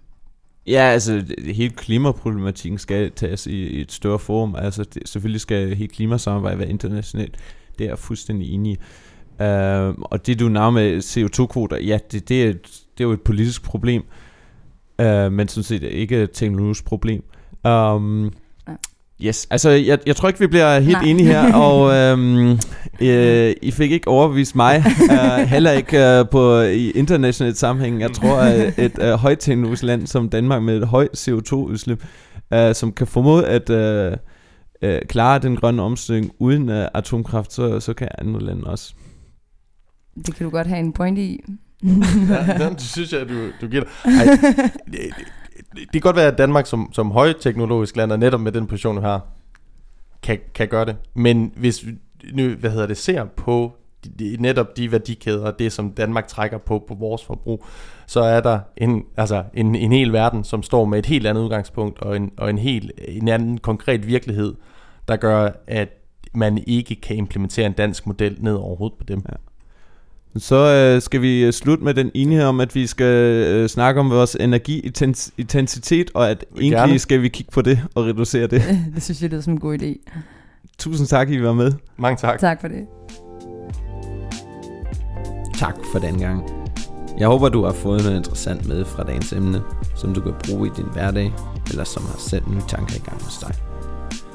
Ja, 0.67 0.82
altså 0.82 1.36
hele 1.45 1.69
klimaproblematikken 1.69 2.78
skal 2.78 3.12
tages 3.12 3.47
i, 3.47 3.67
i 3.67 3.82
et 3.82 3.91
større 3.91 4.19
forum. 4.19 4.56
Altså 4.56 4.84
det, 4.84 5.10
selvfølgelig 5.10 5.41
skal 5.41 5.76
hele 5.76 5.93
klimasamarbejdet 5.93 6.60
være 6.60 6.69
internationalt. 6.69 7.38
Det 7.78 7.84
er 7.84 7.89
jeg 7.89 7.99
fuldstændig 7.99 8.54
enig 8.54 8.73
i. 8.73 8.78
Uh, 9.39 9.95
og 10.01 10.27
det 10.27 10.39
du 10.39 10.47
navner 10.49 10.79
med 10.81 10.97
CO2-kvoter, 10.97 11.77
ja, 11.77 11.99
det, 12.11 12.29
det, 12.29 12.43
er, 12.43 12.49
et- 12.49 12.61
det 12.97 13.03
er 13.03 13.07
jo 13.07 13.11
et 13.11 13.21
politisk 13.21 13.63
problem, 13.63 14.03
uh, 15.01 15.31
men 15.31 15.47
sådan 15.47 15.63
set 15.63 15.83
ikke 15.83 16.17
et 16.23 16.31
teknologisk 16.33 16.85
problem. 16.85 17.23
Um. 17.67 18.33
Yes, 19.21 19.47
altså 19.51 19.69
jeg, 19.69 19.99
jeg 20.05 20.15
tror 20.15 20.27
ikke, 20.27 20.39
vi 20.39 20.47
bliver 20.47 20.79
helt 20.79 20.91
Nej. 20.97 21.03
enige 21.05 21.27
her, 21.27 21.53
og 21.65 22.13
um, 22.13 22.59
øh, 23.01 23.53
I 23.61 23.71
fik 23.71 23.91
ikke 23.91 24.07
overbevist 24.07 24.55
mig, 24.55 24.83
uh, 25.11 25.39
heller 25.49 25.71
ikke 25.71 26.19
uh, 26.21 26.29
på 26.29 26.59
i 26.61 26.91
internationalt 26.91 27.57
sammenhæng. 27.57 28.01
Jeg 28.01 28.11
tror, 28.11 28.35
at 28.37 28.79
et 28.79 28.97
uh, 28.99 29.09
højteknologisk 29.19 29.83
land 29.83 30.07
som 30.07 30.29
Danmark 30.29 30.63
med 30.63 30.77
et 30.77 30.87
højt 30.87 31.09
CO2-udslip, 31.29 32.03
uh, 32.55 32.73
som 32.73 32.91
kan 32.91 33.07
formå 33.07 33.39
at 33.39 33.69
uh, 33.69 34.17
uh, 34.89 34.95
klare 35.09 35.39
den 35.39 35.55
grønne 35.55 35.81
omstilling 35.81 36.31
uden 36.39 36.69
uh, 36.69 36.85
atomkraft, 36.93 37.53
så, 37.53 37.79
så 37.79 37.93
kan 37.93 38.07
andre 38.17 38.39
lande 38.41 38.63
også. 38.63 38.93
Det 40.15 40.36
kan 40.36 40.43
du 40.43 40.49
godt 40.49 40.67
have 40.67 40.80
en 40.80 40.93
point 40.93 41.17
i. 41.17 41.43
ja, 41.84 42.67
den 42.67 42.80
synes 42.80 43.13
jeg, 43.13 43.30
du, 43.30 43.49
du 43.62 43.67
giver. 43.67 43.84
Ej, 44.06 44.12
det, 44.86 44.91
det, 44.91 44.99
det 45.76 45.91
kan 45.91 46.02
godt 46.02 46.15
være, 46.15 46.28
at 46.28 46.38
Danmark 46.38 46.65
som, 46.65 46.89
som 46.93 47.12
højteknologisk 47.12 47.95
land, 47.95 48.12
og 48.12 48.19
netop 48.19 48.41
med 48.41 48.52
den 48.52 48.67
position, 48.67 48.95
vi 48.95 49.02
har, 49.02 49.28
kan, 50.23 50.39
kan 50.54 50.67
gøre 50.67 50.86
det. 50.86 50.95
Men 51.13 51.52
hvis 51.56 51.86
vi 51.86 51.91
nu, 52.34 52.49
hvad 52.49 52.71
hedder 52.71 52.88
det, 52.88 52.97
ser 52.97 53.26
på 53.26 53.73
de, 54.04 54.10
de, 54.19 54.38
netop 54.39 54.78
de 54.78 54.91
værdikæder, 54.91 55.45
og 55.45 55.60
det 55.60 55.71
som 55.71 55.91
Danmark 55.91 56.28
trækker 56.28 56.58
på 56.58 56.84
på 56.88 56.93
vores 56.93 57.23
forbrug, 57.23 57.65
så 58.08 58.21
er 58.21 58.41
der 58.41 58.60
en, 58.78 59.04
altså 59.17 59.43
en, 59.54 59.76
en 59.76 59.91
hel 59.91 60.13
verden, 60.13 60.43
som 60.43 60.63
står 60.63 60.86
med 60.86 60.99
et 60.99 61.06
helt 61.06 61.28
andet 61.28 61.41
udgangspunkt, 61.41 61.99
og 61.99 62.15
en, 62.15 62.32
og 62.38 62.49
en 62.49 62.58
helt 62.58 62.91
en 63.08 63.28
anden 63.28 63.58
konkret 63.58 64.08
virkelighed, 64.08 64.56
der 65.08 65.15
gør, 65.15 65.49
at 65.67 65.89
man 66.34 66.64
ikke 66.68 66.95
kan 66.95 67.16
implementere 67.16 67.66
en 67.66 67.74
dansk 67.74 68.07
model 68.07 68.38
ned 68.39 68.53
over 68.53 68.76
hovedet 68.76 68.97
på 68.97 69.03
dem. 69.03 69.22
Ja. 69.30 69.36
Så 70.38 70.55
øh, 70.55 71.01
skal 71.01 71.21
vi 71.21 71.43
øh, 71.43 71.53
slutte 71.53 71.84
med 71.84 71.93
den 71.93 72.11
enighed 72.13 72.45
om, 72.45 72.59
at 72.59 72.75
vi 72.75 72.88
skal 72.88 73.05
øh, 73.45 73.69
snakke 73.69 73.99
om 73.99 74.09
vores 74.09 74.38
energiintensitet, 74.39 76.11
og 76.13 76.29
at 76.29 76.45
Gerne. 76.55 76.75
egentlig 76.75 77.01
skal 77.01 77.21
vi 77.21 77.29
kigge 77.29 77.51
på 77.51 77.61
det 77.61 77.79
og 77.95 78.05
reducere 78.05 78.47
det. 78.47 78.61
det 78.95 79.03
synes 79.03 79.21
jeg 79.21 79.29
lyder 79.29 79.41
som 79.41 79.53
en 79.53 79.59
god 79.59 79.77
idé. 79.81 80.11
Tusind 80.77 81.07
tak, 81.07 81.29
I 81.29 81.43
var 81.43 81.53
med. 81.53 81.71
Mange 81.97 82.17
tak. 82.17 82.39
Tak 82.39 82.61
for 82.61 82.67
det. 82.67 82.86
Tak 85.55 85.75
for 85.91 85.99
den 85.99 86.19
gang. 86.19 86.43
Jeg 87.17 87.27
håber, 87.27 87.49
du 87.49 87.63
har 87.63 87.73
fået 87.73 88.03
noget 88.03 88.17
interessant 88.17 88.67
med 88.67 88.86
fra 88.86 89.03
dagens 89.03 89.34
emne, 89.34 89.61
som 89.95 90.13
du 90.13 90.21
kan 90.21 90.34
bruge 90.47 90.67
i 90.67 90.71
din 90.77 90.86
hverdag, 90.93 91.34
eller 91.69 91.84
som 91.84 92.03
har 92.03 92.17
sat 92.17 92.47
nye 92.47 92.61
tanker 92.67 92.95
i 92.95 92.99
gang 92.99 93.23
hos 93.23 93.38
dig. 93.38 93.72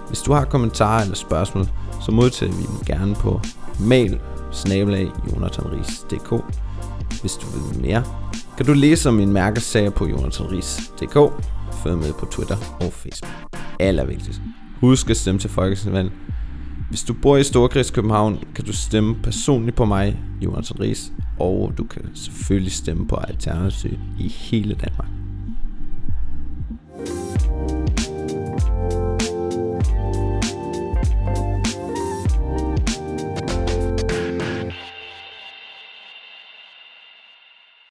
Hvis 0.08 0.20
du 0.20 0.32
har 0.32 0.44
kommentarer 0.44 1.02
eller 1.02 1.14
spørgsmål, 1.14 1.66
så 2.00 2.12
modtager 2.12 2.52
vi 2.52 2.62
dem 2.62 2.84
gerne 2.86 3.14
på 3.14 3.40
mail 3.80 4.20
snabelag 4.52 5.10
Hvis 7.20 7.32
du 7.32 7.46
vil 7.46 7.80
mere, 7.80 8.04
kan 8.56 8.66
du 8.66 8.72
læse 8.72 9.08
om 9.08 9.14
min 9.14 9.32
mærkesag 9.32 9.94
på 9.94 10.06
jonathanris.dk 10.06 11.44
Følg 11.82 11.98
med 11.98 12.12
på 12.12 12.26
Twitter 12.26 12.56
og 12.80 12.92
Facebook. 12.92 13.32
Allervigtigst, 13.80 14.40
husk 14.80 15.10
at 15.10 15.16
stemme 15.16 15.40
til 15.40 15.50
Folketingsvalg. 15.50 16.12
Hvis 16.88 17.02
du 17.02 17.14
bor 17.22 17.36
i 17.36 17.44
Storkreds 17.44 17.90
København, 17.90 18.38
kan 18.54 18.64
du 18.64 18.72
stemme 18.72 19.14
personligt 19.22 19.76
på 19.76 19.84
mig, 19.84 20.20
Jonathan 20.40 20.80
Ries, 20.80 21.12
og 21.40 21.72
du 21.78 21.84
kan 21.84 22.02
selvfølgelig 22.14 22.72
stemme 22.72 23.08
på 23.08 23.16
Alternativet 23.16 23.98
i 24.18 24.28
hele 24.28 24.74
Danmark. 24.74 25.08
thank 26.98 28.00
you 28.00 28.07